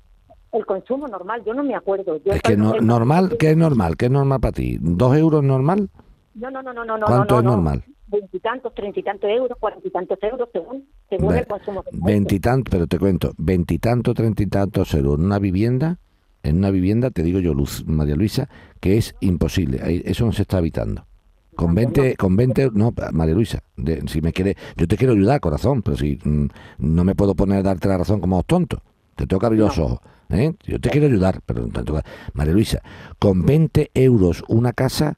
El 0.53 0.67
consumo 0.67 1.09
normal, 1.09 1.43
yo 1.47 1.55
no 1.55 1.65
me 1.65 1.75
acuerdo. 1.75 2.21
Yo 2.25 2.33
Es 2.33 2.43
que 2.43 2.57
no, 2.57 2.75
normal, 2.75 3.37
¿qué 3.39 3.53
es 3.53 3.57
normal? 3.57 3.97
¿Qué 3.97 4.05
es 4.07 4.11
normal 4.13 4.39
para 4.39 4.53
ti? 4.53 4.77
¿Dos 4.81 5.17
euros 5.17 5.43
normal? 5.43 5.89
No, 6.35 6.51
no, 6.51 6.63
no, 6.63 6.73
no, 6.73 6.85
no. 6.85 7.07
¿Cuánto 7.07 7.35
no, 7.35 7.41
es 7.41 7.45
no. 7.45 7.51
normal? 7.53 7.85
Veintitantos, 8.13 8.75
treinta 8.75 9.01
y 9.01 9.03
tantos 9.03 9.31
euros, 9.31 9.57
cuarenta 9.59 9.89
y 9.89 9.91
tantos 9.91 10.19
euros, 10.23 10.49
según, 10.53 10.87
según 11.09 11.35
el 11.35 11.47
consumo. 11.47 11.83
Veintitantos, 11.93 12.71
pero 12.71 12.87
te 12.87 12.99
cuento, 12.99 13.33
veintitantos, 13.39 14.15
treinta 14.15 14.43
y 14.43 14.47
tantos 14.47 14.93
euros 14.95 15.19
en 15.19 15.25
una 15.25 15.39
vivienda, 15.39 15.99
en 16.43 16.59
una 16.59 16.71
vivienda, 16.71 17.11
te 17.11 17.23
digo 17.23 17.41
yo, 17.41 17.55
Luz, 17.55 17.85
María 17.87 18.15
Luisa, 18.17 18.49
que 18.81 18.99
es 18.99 19.15
imposible, 19.21 19.81
eso 20.05 20.27
no 20.27 20.33
se 20.33 20.43
está 20.43 20.59
habitando. 20.59 21.07
Con 21.55 21.75
20, 21.75 22.17
con 22.17 22.35
20, 22.37 22.71
no, 22.73 22.93
María 23.13 23.35
Luisa, 23.35 23.63
de- 23.77 24.03
si 24.09 24.21
me 24.23 24.33
quiere, 24.33 24.57
yo 24.77 24.89
te 24.89 24.97
quiero 24.97 25.13
ayudar, 25.13 25.41
corazón, 25.41 25.83
pero 25.83 25.97
si 25.97 26.19
mm, 26.25 26.47
no 26.79 27.05
me 27.05 27.15
puedo 27.15 27.35
poner 27.35 27.59
a 27.59 27.63
darte 27.63 27.89
la 27.89 27.99
razón 27.99 28.21
como 28.21 28.37
dos 28.37 28.47
tontos, 28.47 28.81
te 29.17 29.27
tengo 29.27 29.39
que 29.41 29.47
abrir 29.47 29.61
los 29.61 29.79
ojos, 29.79 30.01
¿eh? 30.31 30.55
Yo 30.65 30.81
te 30.81 30.89
quiero 30.91 31.07
ayudar, 31.07 31.41
pero 31.45 31.69
que- 31.69 32.01
María 32.33 32.55
Luisa, 32.55 32.81
con 33.19 33.45
20 33.45 33.91
euros 33.95 34.43
una 34.49 34.73
casa 34.73 35.17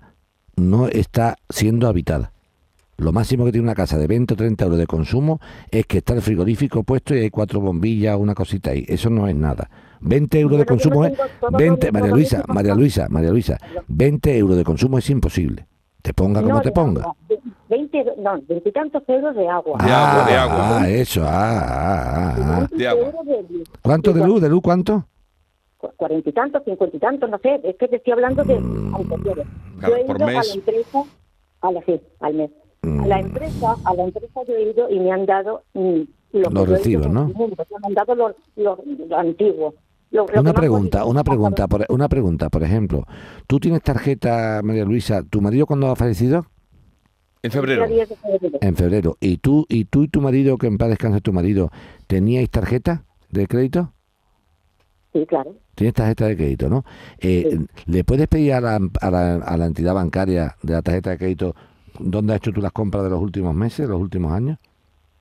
no 0.57 0.89
está 0.89 1.37
siendo 1.49 1.87
habitada. 1.89 2.33
Lo 2.97 3.13
máximo 3.13 3.45
que 3.45 3.53
tiene 3.53 3.65
una 3.67 3.75
casa 3.75 3.99
de 3.99 4.07
20 4.07 4.35
o 4.35 4.37
30 4.37 4.65
euros 4.65 4.79
de 4.79 4.87
consumo 4.87 5.41
es 5.71 5.85
que 5.87 5.99
está 5.99 6.15
el 6.15 6.23
frigorífico 6.23 6.85
puesto 6.85 7.15
y 7.15 7.19
hay 7.21 7.31
cuatro 7.31 7.61
bombillas, 7.61 8.17
una 8.17 8.35
cosita 8.35 8.71
ahí. 8.71 8.85
Eso 8.87 9.11
no 9.11 9.27
es 9.27 9.35
nada. 9.35 9.69
20 10.01 10.39
euros 10.39 10.59
de 10.59 10.65
no 10.65 10.69
consumo 10.69 11.05
es... 11.05 11.11
tengo 11.13 11.29
todo 11.41 11.51
lo 11.51 11.59
20, 11.59 11.87
mismo, 11.87 11.99
María 11.99 12.15
Luisa. 12.15 12.45
María 12.49 12.75
Luisa, 12.75 13.07
María 13.11 13.31
Luisa, 13.31 13.59
20 13.89 14.39
euros 14.39 14.57
de 14.57 14.65
consumo 14.65 14.99
es 14.99 15.11
imposible. 15.11 15.67
Te 16.03 16.13
ponga 16.13 16.43
como 16.43 16.55
No, 16.57 16.61
te 16.61 16.71
ponga. 16.71 17.03
agua. 17.03 17.17
Ve- 17.29 17.41
Veinte, 17.67 18.05
no, 18.19 18.39
veintitantos 18.47 19.03
euros 19.09 19.35
de 19.35 19.49
agua. 19.49 19.79
De 19.83 19.91
ah, 19.91 20.13
agua, 20.13 20.31
de 20.31 20.37
agua. 20.37 20.79
Ah, 20.83 20.89
eso, 20.91 21.23
ah, 21.25 21.29
ah, 21.31 22.35
ah, 22.37 22.59
ah. 22.71 22.77
De 22.77 22.87
agua. 22.87 23.13
¿Cuánto 23.83 24.13
de 24.13 24.25
luz? 24.27 24.41
¿De 24.43 24.49
luz 24.51 24.61
cuánto? 24.63 25.07
cu- 25.79 25.91
cuarenta 25.97 26.29
y 26.29 26.33
tantos, 26.33 26.63
cincuenta 26.65 26.97
y 26.97 27.01
tantos, 27.01 27.31
no 27.31 27.39
sé, 27.39 27.61
es 27.65 27.77
que 27.77 27.89
te 27.89 27.97
estoy 27.97 28.13
hablando 28.13 28.45
de 28.45 28.61
Mm, 28.61 28.95
anteriores. 28.95 29.47
Yo 29.81 29.97
he 29.97 30.05
por 30.05 30.17
ido 30.17 30.27
a 30.27 30.33
la 30.33 30.43
empresa, 30.55 31.05
a 31.63 31.73
la, 31.73 31.81
sí, 31.87 32.01
al 32.21 32.35
mes. 32.35 32.51
A 32.85 33.07
la 33.07 33.21
empresa, 33.21 33.75
a 33.85 33.95
la 33.95 34.05
empresa 34.05 34.41
yo 34.47 34.55
he 34.55 34.71
ido 34.71 34.91
y 34.91 35.01
me 35.01 35.13
han 35.13 35.27
dado 35.27 35.63
lo 35.75 36.51
Los 36.51 36.69
recibos, 36.69 37.09
¿no? 37.09 37.27
mundo, 37.29 37.57
Me 37.81 37.87
han 37.87 37.95
dado 37.95 38.15
lo, 38.15 38.35
lo- 38.57 38.79
lo 39.09 39.17
antiguo. 39.19 39.75
Lo- 40.11 40.23
lo 40.27 40.33
que 40.33 40.39
Una 40.41 40.53
pregunta, 40.53 41.05
una 41.05 41.25
pregunta, 41.25 41.67
por, 41.67 41.85
una 41.89 42.09
pregunta, 42.09 42.49
por 42.49 42.63
ejemplo, 42.63 43.05
¿tú 43.47 43.59
tienes 43.59 43.83
tarjeta, 43.83 44.61
María 44.63 44.85
Luisa? 44.85 45.23
¿Tu 45.29 45.41
marido 45.41 45.67
cuándo 45.67 45.89
ha 45.89 45.97
fallecido? 45.97 46.47
En 47.43 47.51
febrero. 47.51 47.85
El 47.85 47.91
día 47.91 48.07
10 48.07 48.09
de 48.09 48.17
febrero. 48.17 48.59
En 48.63 48.77
febrero. 48.77 49.17
¿Y 49.21 49.37
tú 49.39 49.67
y 49.69 49.85
tú 49.87 50.03
y 50.05 50.09
tu 50.09 50.21
marido, 50.21 50.57
que 50.57 50.67
en 50.67 50.79
paz 50.79 50.89
descanse 50.89 51.21
tu 51.21 51.33
marido, 51.33 51.71
teníais 52.07 52.49
tarjeta 52.51 53.05
de 53.31 53.47
crédito? 53.47 53.93
Sí, 55.13 55.27
claro. 55.27 55.55
Tienes 55.75 55.95
tarjeta 55.95 56.27
de 56.27 56.37
crédito, 56.37 56.69
¿no? 56.69 56.85
Eh, 57.19 57.51
Sí. 57.59 57.67
¿Le 57.87 58.05
puedes 58.05 58.29
pedir 58.29 58.55
a 58.55 58.61
la, 58.61 58.81
a, 59.01 59.11
la, 59.11 59.35
a 59.37 59.57
la 59.57 59.67
entidad 59.67 59.95
bancaria 59.95 60.57
de 60.63 60.73
la 60.73 60.83
tarjeta 60.83 61.11
de 61.11 61.19
crédito 61.19 61.55
dónde 61.99 62.33
has 62.33 62.39
hecho 62.39 62.53
tú 62.53 62.61
las 62.61 62.73
compras 62.73 63.05
de 63.05 63.11
los 63.11 63.21
últimos 63.21 63.55
meses, 63.55 63.89
los 63.89 64.01
últimos 64.01 64.33
años? 64.33 64.59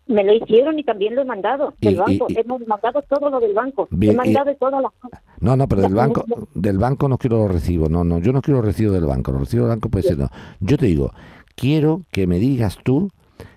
Me 0.05 0.23
lo 0.23 0.33
hicieron 0.33 0.77
y 0.77 0.83
también 0.83 1.15
lo 1.15 1.21
he 1.21 1.25
mandado 1.25 1.73
Y- 1.79 1.85
del 1.87 1.95
banco. 1.97 2.25
y- 2.27 2.33
y- 2.33 2.37
Hemos 2.39 2.67
mandado 2.67 3.01
todo 3.03 3.29
lo 3.29 3.39
del 3.39 3.53
banco. 3.53 3.87
Bien, 3.89 4.13
he 4.13 4.17
mandado 4.17 4.53
todas 4.55 4.81
las 4.81 4.91
cosas. 4.99 5.21
No, 5.39 5.55
no, 5.55 5.67
pero 5.67 5.81
del 5.83 5.93
banco, 5.95 6.25
del 6.53 6.77
banco 6.77 7.07
no 7.07 7.17
quiero 7.17 7.37
los 7.37 7.51
recibos, 7.51 7.89
no, 7.89 8.03
no, 8.03 8.19
yo 8.19 8.33
no 8.33 8.41
quiero 8.41 8.57
los 8.59 8.65
recibos 8.65 8.93
del 8.93 9.05
banco, 9.05 9.31
los 9.31 9.41
recibos 9.41 9.67
del 9.67 9.75
banco 9.77 9.89
puede 9.89 10.03
ser 10.07 10.17
no. 10.17 10.29
Yo 10.59 10.77
te 10.77 10.87
digo, 10.87 11.11
quiero 11.55 12.01
que 12.11 12.27
me 12.27 12.37
digas 12.37 12.77
tú 12.83 13.09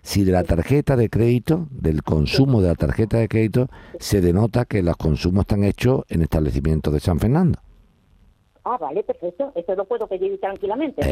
si 0.03 0.23
de 0.25 0.33
la 0.33 0.45
tarjeta 0.45 0.95
de 0.97 1.11
crédito, 1.11 1.67
del 1.71 2.03
consumo 2.05 2.61
de 2.63 2.69
la 2.69 2.75
tarjeta 2.77 3.19
de 3.19 3.29
crédito, 3.29 3.69
se 3.99 4.21
denota 4.21 4.65
que 4.67 4.83
los 4.83 4.97
consumos 4.97 5.43
están 5.43 5.65
hechos 5.65 6.05
en 6.09 6.23
establecimientos 6.23 6.93
de 6.93 7.01
San 7.01 7.19
Fernando. 7.19 7.59
Ah, 8.69 8.77
vale, 8.79 9.05
perfecto. 9.05 9.53
Eso 9.55 9.77
lo 9.77 9.85
puedo 9.85 10.09
pedir 10.09 10.41
tranquilamente. 10.41 11.03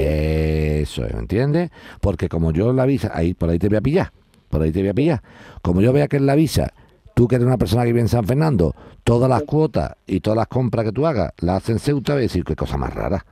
Eso, 0.82 1.02
¿me 1.02 1.20
entiendes? 1.20 1.70
Porque 2.00 2.28
como 2.28 2.50
yo 2.52 2.72
la 2.72 2.84
visa, 2.84 3.12
ahí 3.14 3.32
por 3.32 3.48
ahí 3.48 3.60
te 3.60 3.68
voy 3.68 3.76
a 3.78 3.80
pillar, 3.80 4.10
por 4.48 4.60
ahí 4.62 4.72
te 4.72 4.80
voy 4.80 4.88
a 4.88 4.94
pillar. 4.94 5.22
Como 5.62 5.80
yo 5.80 5.92
vea 5.92 6.08
que 6.08 6.16
en 6.16 6.26
la 6.26 6.34
visa, 6.34 6.72
tú 7.14 7.28
que 7.28 7.36
eres 7.36 7.46
una 7.46 7.56
persona 7.56 7.82
que 7.84 7.88
vive 7.92 8.00
en 8.00 8.08
San 8.08 8.24
Fernando, 8.26 8.74
todas 9.04 9.30
las 9.30 9.44
cuotas 9.44 9.92
y 10.04 10.18
todas 10.18 10.36
las 10.36 10.48
compras 10.48 10.84
que 10.84 10.90
tú 10.92 11.06
hagas 11.06 11.30
las 11.38 11.58
hacen 11.58 11.78
Ceuta, 11.78 12.14
voy 12.14 12.20
a 12.20 12.22
decir 12.22 12.42
qué 12.44 12.56
cosa 12.56 12.76
más 12.76 12.92
rara. 12.92 13.24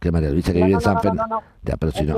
Que 0.00 0.10
María 0.10 0.30
Luisa 0.30 0.52
que 0.52 0.58
No, 0.60 0.66
vive 0.66 0.72
no, 0.74 0.78
en 0.78 0.84
San 0.84 0.94
no, 0.94 1.00
Fernando. 1.00 1.26
no, 1.28 1.36
no. 1.36 1.42
Ya, 1.62 1.76
pero 1.76 1.92
si 1.92 2.04
no. 2.04 2.16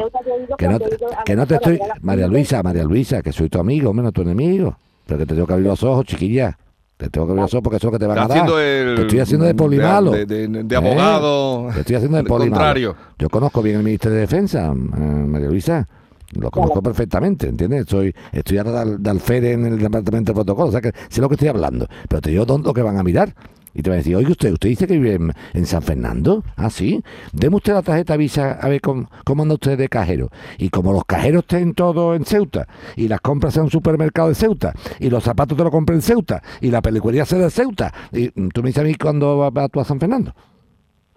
Que 0.57 0.69
no, 0.69 0.79
que 1.27 1.37
no 1.37 1.47
te 1.47 1.55
estoy. 1.57 1.79
María. 2.01 2.27
Luisa, 2.27 2.63
María 2.63 2.85
Luisa, 2.85 3.21
que 3.23 3.33
soy 3.33 3.51
tu 3.51 3.59
amigo, 3.59 3.93
menos 3.93 4.15
tu 4.15 4.23
enemigo. 4.23 4.77
Pero 5.07 5.19
que 5.19 5.27
te 5.27 5.35
tengo 5.35 5.47
que 5.47 5.53
abrir 5.55 5.69
los 5.69 5.83
ojos, 5.83 6.07
chiquilla. 6.07 6.59
Te 7.01 7.09
tengo 7.09 7.27
que 7.29 7.35
los 7.35 7.55
ojos 7.55 7.63
porque 7.65 7.77
eso 7.79 7.87
es 7.89 7.93
lo 7.95 7.99
que 7.99 8.03
te 8.05 8.07
van 8.07 8.19
a 8.19 8.29
dar. 8.29 8.47
el. 8.61 8.95
Te 8.95 9.01
estoy 9.03 9.21
haciendo 9.21 9.47
de 9.47 9.55
polimalo. 9.55 10.11
De, 10.11 10.27
de- 10.27 10.49
de- 10.49 10.65
de 10.65 10.75
¿Eh? 10.75 10.79
abogado. 10.79 11.69
Te 11.73 11.81
estoy 11.81 11.97
haciendo 11.97 12.17
de 12.19 12.21
Al 12.25 12.27
polimalo. 12.27 12.51
contrario. 12.53 12.97
Yo 13.19 13.31
conozco 13.31 13.63
bien 13.63 13.77
el 13.79 13.83
Ministerio 13.85 14.17
de 14.17 14.21
Defensa, 14.21 14.67
eh, 14.67 14.75
María 14.75 15.49
Luisa. 15.49 15.89
Lo 16.35 16.51
conozco 16.51 16.83
perfectamente, 16.83 17.49
¿entiendes? 17.49 17.81
Estoy, 17.81 18.15
estoy 18.33 18.59
ahora 18.59 18.85
de, 18.85 18.99
de 18.99 19.11
alférez 19.11 19.55
en 19.55 19.65
el 19.67 19.79
departamento 19.79 20.31
de 20.33 20.35
protocolo, 20.35 20.69
o 20.69 20.71
sea 20.73 20.81
que 20.83 20.93
sé 21.09 21.21
lo 21.23 21.29
que 21.29 21.37
estoy 21.37 21.49
hablando. 21.49 21.89
Pero 22.09 22.21
te 22.21 22.31
digo 22.31 22.45
dónde- 22.45 22.69
lo 22.69 22.75
que 22.75 22.83
van 22.83 22.99
a 22.99 23.03
mirar. 23.03 23.35
Y 23.75 23.83
te 23.83 23.91
van 23.91 23.97
a 23.97 23.99
decir, 23.99 24.17
oye, 24.17 24.31
usted, 24.31 24.53
usted 24.53 24.69
dice 24.69 24.87
que 24.87 24.99
vive 24.99 25.15
en, 25.15 25.33
en 25.55 25.67
San 25.67 25.83
Fernando. 25.83 26.45
Ah, 26.57 26.71
sí. 26.71 27.03
Deme 27.33 27.57
usted 27.57 27.73
la 27.73 27.83
tarjeta 27.83 28.17
Visa 28.17 28.53
a 28.53 28.69
ver 28.69 28.81
cómo, 28.81 29.09
cómo 29.25 29.43
anda 29.43 29.55
usted 29.55 29.79
de 29.79 29.89
cajero. 29.89 30.31
Y 30.59 30.71
como 30.71 30.93
los 30.93 31.05
cajeros 31.05 31.43
estén 31.43 31.75
todos 31.75 32.17
en 32.17 32.25
Ceuta, 32.25 32.67
y 32.97 33.09
las 33.09 33.21
compras 33.21 33.57
en 33.57 33.65
un 33.65 33.71
supermercado 33.71 34.29
de 34.29 34.35
Ceuta, 34.35 34.75
y 34.99 35.09
los 35.09 35.23
zapatos 35.23 35.57
te 35.57 35.63
los 35.63 35.73
compré 35.73 35.97
en 35.97 36.03
Ceuta, 36.03 36.43
y 36.61 36.71
la 36.71 36.83
peluquería 36.83 37.25
sea 37.25 37.39
de 37.39 37.51
Ceuta, 37.51 37.93
y 38.13 38.29
tú 38.51 38.63
me 38.63 38.69
dices 38.69 38.83
a 38.83 38.87
mí 38.87 38.95
cuándo 38.95 39.39
vas 39.39 39.53
vas 39.53 39.71
tú 39.71 39.81
a 39.81 39.85
San 39.85 40.01
Fernando. 40.01 40.35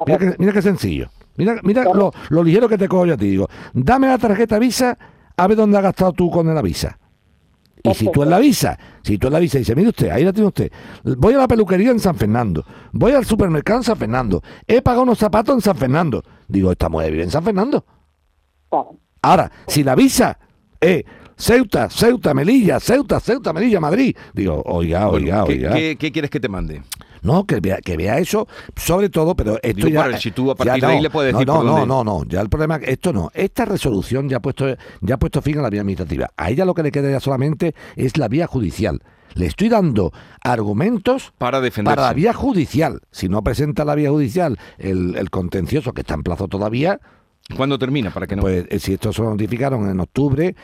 Mira 0.06 0.18
que, 0.18 0.36
mira 0.38 0.52
qué 0.54 0.62
sencillo. 0.62 1.10
Mira, 1.38 1.56
mira 1.64 1.84
lo, 1.86 2.14
lo 2.30 2.44
ligero 2.44 2.70
que 2.70 2.78
te 2.78 2.88
cojo 2.88 3.06
yo 3.06 3.16
a 3.16 3.18
ti. 3.18 3.30
Digo, 3.30 3.48
dame 3.74 4.08
la 4.08 4.18
tarjeta 4.18 4.60
Visa 4.60 4.98
a 5.36 5.48
ver 5.48 5.58
dónde 5.58 5.78
has 5.78 5.84
gastado 5.84 6.14
tú 6.14 6.30
con 6.30 6.54
la 6.54 6.62
Visa. 6.62 7.00
Y 7.86 7.94
si 7.96 8.10
tú 8.12 8.24
en 8.24 8.30
la 8.30 8.40
Visa, 8.40 8.80
si 9.04 9.18
tú 9.18 9.28
en 9.28 9.34
la 9.34 9.40
Visa 9.40 9.58
dices, 9.58 9.76
mire 9.76 9.90
usted, 9.90 10.10
ahí 10.10 10.24
la 10.24 10.32
tiene 10.32 10.48
usted, 10.48 10.72
voy 11.18 11.34
a 11.34 11.38
la 11.40 11.48
peluquería 11.50 11.92
en 11.92 12.00
San 12.00 12.16
Fernando, 12.16 12.66
voy 12.94 13.12
al 13.12 13.26
supermercado 13.26 13.80
en 13.80 13.84
San 13.84 13.98
Fernando, 13.98 14.42
he 14.66 14.82
pagado 14.82 15.04
unos 15.04 15.18
zapatos 15.20 15.54
en 15.56 15.62
San 15.62 15.76
Fernando. 15.76 16.24
Digo, 16.48 16.72
esta 16.72 16.88
mujer 16.88 17.12
vive 17.12 17.24
en 17.24 17.30
San 17.32 17.44
Fernando. 17.44 17.86
Claro. 18.70 18.98
Ahora, 19.22 19.52
si 19.68 19.84
la 19.84 19.96
Visa 19.96 20.40
es 20.80 21.04
Ceuta, 21.36 21.90
Ceuta, 21.90 22.34
Melilla, 22.34 22.80
Ceuta, 22.80 23.20
Ceuta, 23.20 23.52
Melilla, 23.52 23.80
Madrid, 23.82 24.16
digo, 24.34 24.62
oiga, 24.66 25.10
oiga, 25.10 25.44
¿Qué, 25.46 25.52
oiga. 25.54 25.74
qué- 25.74 25.98
qué 26.00 26.12
quieres 26.12 26.32
que 26.32 26.40
te 26.40 26.48
mande? 26.48 26.84
No, 27.24 27.46
que 27.46 27.60
vea, 27.60 27.78
que 27.78 27.98
vea 27.98 28.20
eso, 28.20 28.48
sobre 28.76 29.10
todo, 29.10 29.36
pero 29.36 29.58
esto 29.64 29.88
Digo, 29.88 30.10
ya... 30.10 30.18
si 30.18 30.32
tú 30.32 30.52
a 30.52 30.54
ya 30.54 30.56
partir 30.66 30.82
de 30.86 30.88
ahí 30.94 31.02
le 31.02 31.10
puedes 31.10 31.34
no, 31.34 31.40
decir 31.40 31.48
No, 31.48 31.56
por 31.56 31.66
no, 31.66 31.72
dónde- 31.72 31.88
no, 31.88 32.04
no, 32.04 32.24
ya 32.26 32.42
el 32.42 32.50
problema, 32.50 32.76
esto 32.78 33.12
no, 33.14 33.32
esta 33.34 33.66
resolución 33.66 34.28
ya 34.30 34.38
ha 34.38 34.42
puesto, 34.42 34.66
ya 35.02 35.16
ha 35.16 35.18
puesto 35.18 35.42
fin 35.42 35.58
a 35.58 35.62
la 35.62 35.70
vía 35.70 35.82
administrativa. 35.82 36.30
A 36.38 36.50
ella 36.52 36.66
lo 36.66 36.74
que 36.74 36.84
le 36.84 36.92
queda 36.92 37.10
ya 37.10 37.20
solamente 37.20 37.74
es 37.96 38.18
la 38.18 38.28
vía 38.28 38.46
judicial. 38.46 39.00
Le 39.36 39.48
estoy 39.48 39.68
dando 39.70 40.12
argumentos 40.58 41.34
Para 41.38 41.60
defenderse. 41.60 41.96
para 41.96 42.08
la 42.10 42.14
vía 42.14 42.34
judicial. 42.34 43.02
Si 43.12 43.30
no 43.30 43.42
presenta 43.44 43.84
la 43.86 43.96
vía 43.96 44.10
judicial 44.10 44.60
el, 44.78 45.16
el 45.16 45.30
contencioso 45.30 45.94
que 45.94 46.02
está 46.02 46.14
en 46.14 46.24
plazo 46.24 46.48
todavía, 46.48 47.00
¿Cuándo 47.58 47.78
termina? 47.78 48.10
Para 48.10 48.26
que 48.26 48.38
no. 48.38 48.42
pues 48.42 48.66
eh, 48.70 48.80
si 48.80 48.94
esto 48.94 49.12
se 49.12 49.22
lo 49.22 49.30
notificaron 49.32 49.90
en 49.90 50.00
octubre, 50.00 50.56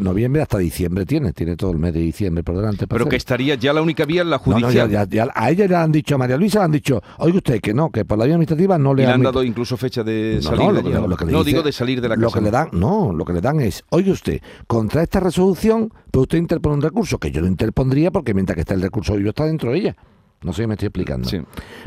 noviembre 0.00 0.42
hasta 0.42 0.58
diciembre 0.58 1.06
tiene, 1.06 1.32
tiene 1.32 1.54
todo 1.56 1.70
el 1.70 1.78
mes 1.78 1.94
de 1.94 2.00
diciembre 2.00 2.42
por 2.42 2.56
delante. 2.56 2.88
para 2.88 2.98
pero 2.98 3.08
que 3.08 3.14
estaría 3.16 3.54
ya 3.54 3.72
la 3.72 3.80
única 3.82 4.04
vía 4.04 4.22
en 4.22 4.30
la 4.30 4.38
No, 4.44 4.52
no, 4.58 4.60
judicial. 4.66 4.90
ya- 4.90 5.04
ya- 5.04 5.24
ya- 5.26 5.32
a 5.32 5.50
ella 5.50 5.68
le 5.68 5.76
han 5.76 5.92
dicho, 5.92 6.16
a 6.16 6.18
María 6.18 6.36
Luisa 6.36 6.58
le 6.58 6.64
han 6.66 6.72
dicho, 6.72 7.00
oiga 7.18 7.36
usted, 7.38 7.60
que 7.60 7.72
no, 7.72 7.90
que 7.90 8.04
por 8.04 8.18
la 8.18 8.24
vía 8.24 8.34
administrativa 8.34 8.78
no 8.78 8.92
y 8.92 8.96
le 8.96 9.02
le 9.04 9.12
han 9.12 9.20
admit- 9.20 9.24
dado 9.26 9.42
incluso 9.44 9.76
fecha 9.76 10.02
de 10.02 10.40
No, 10.42 10.42
salir 10.42 10.58
no, 10.66 10.72
lo, 10.72 10.82
lo- 10.82 11.00
¿no? 11.02 11.06
lo 11.08 11.16
que 11.16 11.24
le 11.24 11.32
No, 11.32 11.38
dice- 11.38 11.50
digo 11.50 11.62
de 11.62 11.72
salir 11.72 12.00
de 12.00 12.08
la 12.08 12.16
Lo 12.16 12.26
casa. 12.28 12.38
que 12.40 12.44
le 12.44 12.50
dan, 12.50 12.68
no, 12.72 13.12
lo 13.12 13.24
que 13.24 13.32
le 13.32 13.40
dan 13.40 13.60
es, 13.60 13.84
oye 13.90 14.10
usted, 14.10 14.40
contra 14.66 15.04
esta 15.04 15.20
resolución, 15.20 15.92
pues 16.10 16.22
usted 16.22 16.38
interpone 16.38 16.74
un 16.74 16.82
recurso, 16.82 17.18
que 17.18 17.30
yo 17.30 17.40
lo 17.40 17.46
interpondría 17.46 18.10
porque 18.10 18.34
mientras 18.34 18.56
que 18.56 18.62
está 18.62 18.74
el 18.74 18.82
recurso 18.82 19.16
yo 19.18 19.28
está 19.28 19.44
dentro 19.46 19.70
de 19.70 19.78
ella. 19.78 19.96
No 20.42 20.52
sé 20.52 20.62
si 20.62 20.66
me 20.68 20.74
estoy 20.74 20.86
explicando. 20.86 21.28
Sí. 21.28 21.40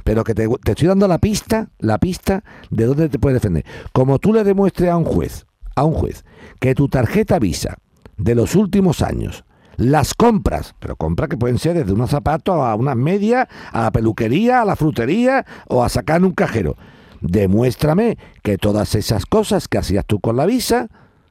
Pero 0.03 0.23
que 0.23 0.33
te, 0.33 0.47
te 0.63 0.71
estoy 0.71 0.87
dando 0.87 1.07
la 1.07 1.19
pista, 1.19 1.69
la 1.79 1.97
pista 1.97 2.43
de 2.69 2.85
dónde 2.85 3.09
te 3.09 3.19
puedes 3.19 3.41
defender. 3.41 3.65
Como 3.93 4.19
tú 4.19 4.33
le 4.33 4.43
demuestres 4.43 4.89
a 4.89 4.97
un 4.97 5.05
juez, 5.05 5.45
a 5.75 5.83
un 5.85 5.93
juez, 5.93 6.25
que 6.59 6.75
tu 6.75 6.89
tarjeta 6.89 7.39
Visa 7.39 7.77
de 8.17 8.35
los 8.35 8.55
últimos 8.55 9.01
años, 9.01 9.45
las 9.77 10.13
compras, 10.13 10.75
pero 10.79 10.95
compras 10.95 11.29
que 11.29 11.37
pueden 11.37 11.57
ser 11.57 11.75
desde 11.75 11.93
unos 11.93 12.09
zapatos 12.09 12.55
a 12.55 12.75
unas 12.75 12.95
medias, 12.95 13.47
a 13.71 13.83
la 13.83 13.91
peluquería, 13.91 14.61
a 14.61 14.65
la 14.65 14.75
frutería 14.75 15.45
o 15.67 15.83
a 15.83 15.89
sacar 15.89 16.17
en 16.17 16.25
un 16.25 16.33
cajero. 16.33 16.75
Demuéstrame 17.21 18.17
que 18.43 18.57
todas 18.57 18.95
esas 18.95 19.25
cosas 19.25 19.67
que 19.67 19.77
hacías 19.77 20.05
tú 20.05 20.19
con 20.19 20.35
la 20.35 20.45
Visa 20.45 20.89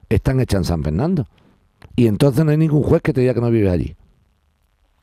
están 0.08 0.40
hechas 0.40 0.58
en 0.58 0.64
San 0.64 0.82
Fernando. 0.82 1.26
Y 1.96 2.06
entonces 2.06 2.44
no 2.44 2.50
hay 2.50 2.56
ningún 2.56 2.82
juez 2.82 3.02
que 3.02 3.12
te 3.12 3.20
diga 3.20 3.34
que 3.34 3.40
no 3.40 3.50
vives 3.50 3.72
allí. 3.72 3.96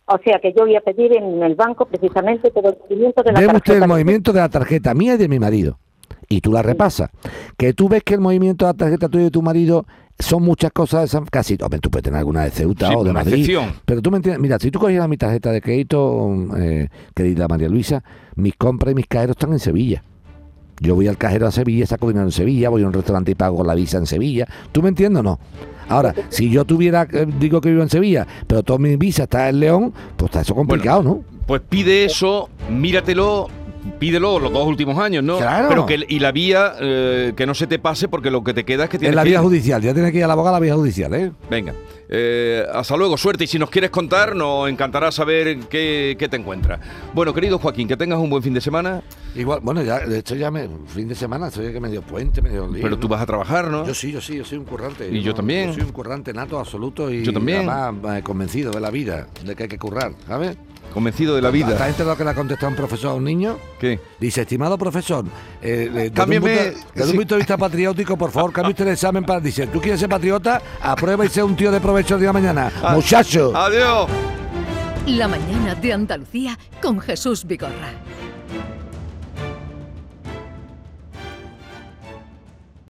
O 0.09 0.17
sea 0.23 0.39
que 0.41 0.53
yo 0.53 0.63
voy 0.65 0.75
a 0.75 0.81
pedir 0.81 1.13
en 1.17 1.43
el 1.43 1.55
banco 1.55 1.85
precisamente 1.85 2.49
todo 2.51 2.69
el 2.69 2.77
movimiento 2.89 3.23
de 3.23 3.31
la 3.33 3.39
Deme 3.41 3.53
usted 3.57 3.63
tarjeta. 3.65 3.85
el 3.85 3.89
movimiento 3.89 4.33
de 4.33 4.39
la 4.39 4.49
tarjeta 4.49 4.93
mía 4.93 5.15
y 5.15 5.17
de 5.17 5.27
mi 5.27 5.37
marido. 5.39 5.77
Y 6.29 6.41
tú 6.41 6.51
la 6.51 6.61
repasas. 6.61 7.09
Que 7.57 7.73
tú 7.73 7.89
ves 7.89 8.03
que 8.03 8.13
el 8.13 8.21
movimiento 8.21 8.65
de 8.65 8.71
la 8.71 8.77
tarjeta 8.77 9.09
tuya 9.09 9.23
y 9.23 9.25
de 9.25 9.31
tu 9.31 9.41
marido 9.41 9.85
son 10.19 10.43
muchas 10.43 10.71
cosas 10.71 11.01
de 11.01 11.07
San 11.07 11.25
casi. 11.25 11.57
Hombre, 11.61 11.79
tú 11.79 11.89
puedes 11.91 12.03
tener 12.03 12.19
alguna 12.19 12.43
de 12.43 12.51
Ceuta 12.51 12.87
Sí, 12.87 12.93
o 12.97 13.03
de 13.03 13.13
Madrid. 13.13 13.33
excepción. 13.33 13.73
Pero 13.85 14.01
tú 14.01 14.09
me 14.11 14.17
entiendes. 14.17 14.41
Mira, 14.41 14.59
si 14.59 14.71
tú 14.71 14.79
cogieras 14.79 15.07
mi 15.09 15.17
tarjeta 15.17 15.51
de 15.51 15.61
crédito, 15.61 16.33
eh, 16.57 16.87
querida 17.13 17.47
María 17.47 17.67
Luisa, 17.69 18.03
mis 18.35 18.55
compras 18.55 18.93
y 18.93 18.95
mis 18.95 19.07
cajeros 19.07 19.35
están 19.35 19.51
en 19.53 19.59
Sevilla. 19.59 20.03
Yo 20.79 20.95
voy 20.95 21.07
al 21.07 21.17
cajero 21.17 21.47
a 21.47 21.51
Sevilla, 21.51 21.85
saco 21.85 22.07
dinero 22.07 22.25
en 22.27 22.31
Sevilla, 22.31 22.69
voy 22.69 22.83
a 22.83 22.87
un 22.87 22.93
restaurante 22.93 23.31
y 23.31 23.35
pago 23.35 23.63
la 23.63 23.73
visa 23.75 23.97
en 23.97 24.05
Sevilla. 24.05 24.47
¿Tú 24.71 24.81
me 24.83 24.89
entiendes 24.89 25.19
o 25.21 25.23
no? 25.23 25.39
Ahora, 25.89 26.13
si 26.29 26.49
yo 26.49 26.65
tuviera, 26.65 27.07
eh, 27.11 27.25
digo 27.39 27.61
que 27.61 27.69
vivo 27.69 27.83
en 27.83 27.89
Sevilla, 27.89 28.27
pero 28.45 28.63
toda 28.63 28.79
mi 28.79 28.95
visa 28.95 29.23
está 29.23 29.49
en 29.49 29.59
León, 29.59 29.93
pues 30.15 30.29
está 30.29 30.41
eso 30.41 30.55
complicado, 30.55 31.03
¿no? 31.03 31.23
Pues 31.45 31.61
pide 31.67 32.03
eso, 32.05 32.49
míratelo, 32.69 33.47
pídelo 33.99 34.39
los 34.39 34.51
dos 34.51 34.67
últimos 34.67 34.97
años, 34.99 35.23
¿no? 35.23 35.37
Claro. 35.37 35.69
Pero 35.69 35.85
que 35.85 36.05
y 36.07 36.19
la 36.19 36.31
vía 36.31 36.73
eh, 36.79 37.33
que 37.35 37.45
no 37.45 37.53
se 37.53 37.67
te 37.67 37.79
pase 37.79 38.07
porque 38.07 38.31
lo 38.31 38.43
que 38.43 38.53
te 38.53 38.65
queda 38.65 38.85
es 38.85 38.89
que 38.89 38.99
tienes 38.99 39.13
En 39.13 39.15
la 39.15 39.23
vía 39.23 39.39
judicial, 39.41 39.81
ya 39.81 39.93
tienes 39.93 40.11
que 40.11 40.17
ir 40.17 40.23
a 40.23 40.27
la 40.27 40.33
abogada 40.33 40.57
a 40.57 40.59
la 40.59 40.63
vía 40.63 40.75
judicial, 40.75 41.13
¿eh? 41.13 41.31
Venga, 41.49 41.73
eh, 42.09 42.65
hasta 42.73 42.95
luego, 42.97 43.17
suerte. 43.17 43.43
Y 43.43 43.47
si 43.47 43.59
nos 43.59 43.69
quieres 43.69 43.89
contar, 43.89 44.35
nos 44.35 44.69
encantará 44.69 45.11
saber 45.11 45.59
qué, 45.69 46.15
qué 46.17 46.29
te 46.29 46.37
encuentras. 46.37 46.79
Bueno, 47.13 47.33
querido 47.33 47.59
Joaquín, 47.59 47.87
que 47.87 47.97
tengas 47.97 48.19
un 48.19 48.29
buen 48.29 48.43
fin 48.43 48.53
de 48.53 48.61
semana, 48.61 49.01
Igual, 49.37 49.59
bueno, 49.61 49.83
ya, 49.83 49.99
de 49.99 50.19
hecho 50.19 50.35
ya 50.35 50.49
me, 50.49 50.67
fin 50.87 51.07
de 51.07 51.13
semana, 51.13 51.47
estoy 51.49 51.71
que 51.71 51.79
medio 51.79 52.01
puente, 52.01 52.41
medio 52.41 52.67
lío, 52.67 52.81
pero 52.81 52.97
tú 52.97 53.07
¿no? 53.07 53.13
vas 53.13 53.21
a 53.21 53.25
trabajar, 53.27 53.69
¿no? 53.69 53.85
Yo 53.85 53.93
sí, 53.93 54.11
yo 54.11 54.19
sí, 54.19 54.35
yo 54.35 54.43
soy 54.43 54.57
un 54.57 54.65
currante. 54.65 55.09
Y 55.11 55.21
yo 55.21 55.35
también. 55.35 55.67
Yo 55.67 55.73
soy 55.75 55.83
un 55.83 55.91
currante 55.91 56.33
nato 56.33 56.57
absoluto 56.57 57.11
y 57.11 57.23
Yo 57.23 57.31
también. 57.31 57.69
además, 57.69 58.17
eh, 58.17 58.23
convencido 58.23 58.71
de 58.71 58.79
la 58.79 58.89
vida, 58.89 59.27
de 59.45 59.55
que 59.55 59.63
hay 59.63 59.69
que 59.69 59.77
currar, 59.77 60.13
¿sabes? 60.25 60.57
Convencido 60.93 61.35
de 61.35 61.41
la 61.41 61.51
vida. 61.51 61.77
gente 61.77 62.03
lo 62.03 62.17
que 62.17 62.23
le 62.23 62.31
ha 62.31 62.33
contestado 62.33 62.69
un 62.71 62.75
profesor 62.75 63.11
a 63.11 63.13
un 63.13 63.23
niño, 63.23 63.57
¿Qué? 63.79 63.99
dice, 64.19 64.41
estimado 64.41 64.77
profesor, 64.77 65.25
eh, 65.61 65.91
desde, 65.93 66.11
Cámbiame, 66.11 66.49
un 66.49 66.57
punto, 66.57 66.87
desde 66.95 67.05
sí. 67.05 67.11
un 67.11 67.17
punto 67.17 67.35
de 67.35 67.39
vista 67.39 67.57
patriótico, 67.57 68.17
por 68.17 68.31
favor, 68.31 68.51
cambie 68.51 68.71
usted 68.71 68.87
el 68.87 68.93
examen 68.93 69.23
para... 69.23 69.39
Dice, 69.39 69.67
¿tú 69.67 69.79
quieres 69.79 69.99
ser 69.99 70.09
patriota? 70.09 70.61
Aprueba 70.81 71.25
y 71.25 71.29
sea 71.29 71.45
un 71.45 71.55
tío 71.55 71.71
de 71.71 71.79
provecho 71.79 71.96
el 71.99 72.05
día 72.05 72.27
de 72.27 72.33
mañana. 72.33 72.71
Ah. 72.83 72.93
Muchacho. 72.93 73.51
Adiós. 73.55 74.09
La 75.07 75.27
mañana 75.27 75.73
de 75.75 75.93
Andalucía 75.93 76.57
con 76.81 76.99
Jesús 76.99 77.45
Vigorra. 77.45 77.91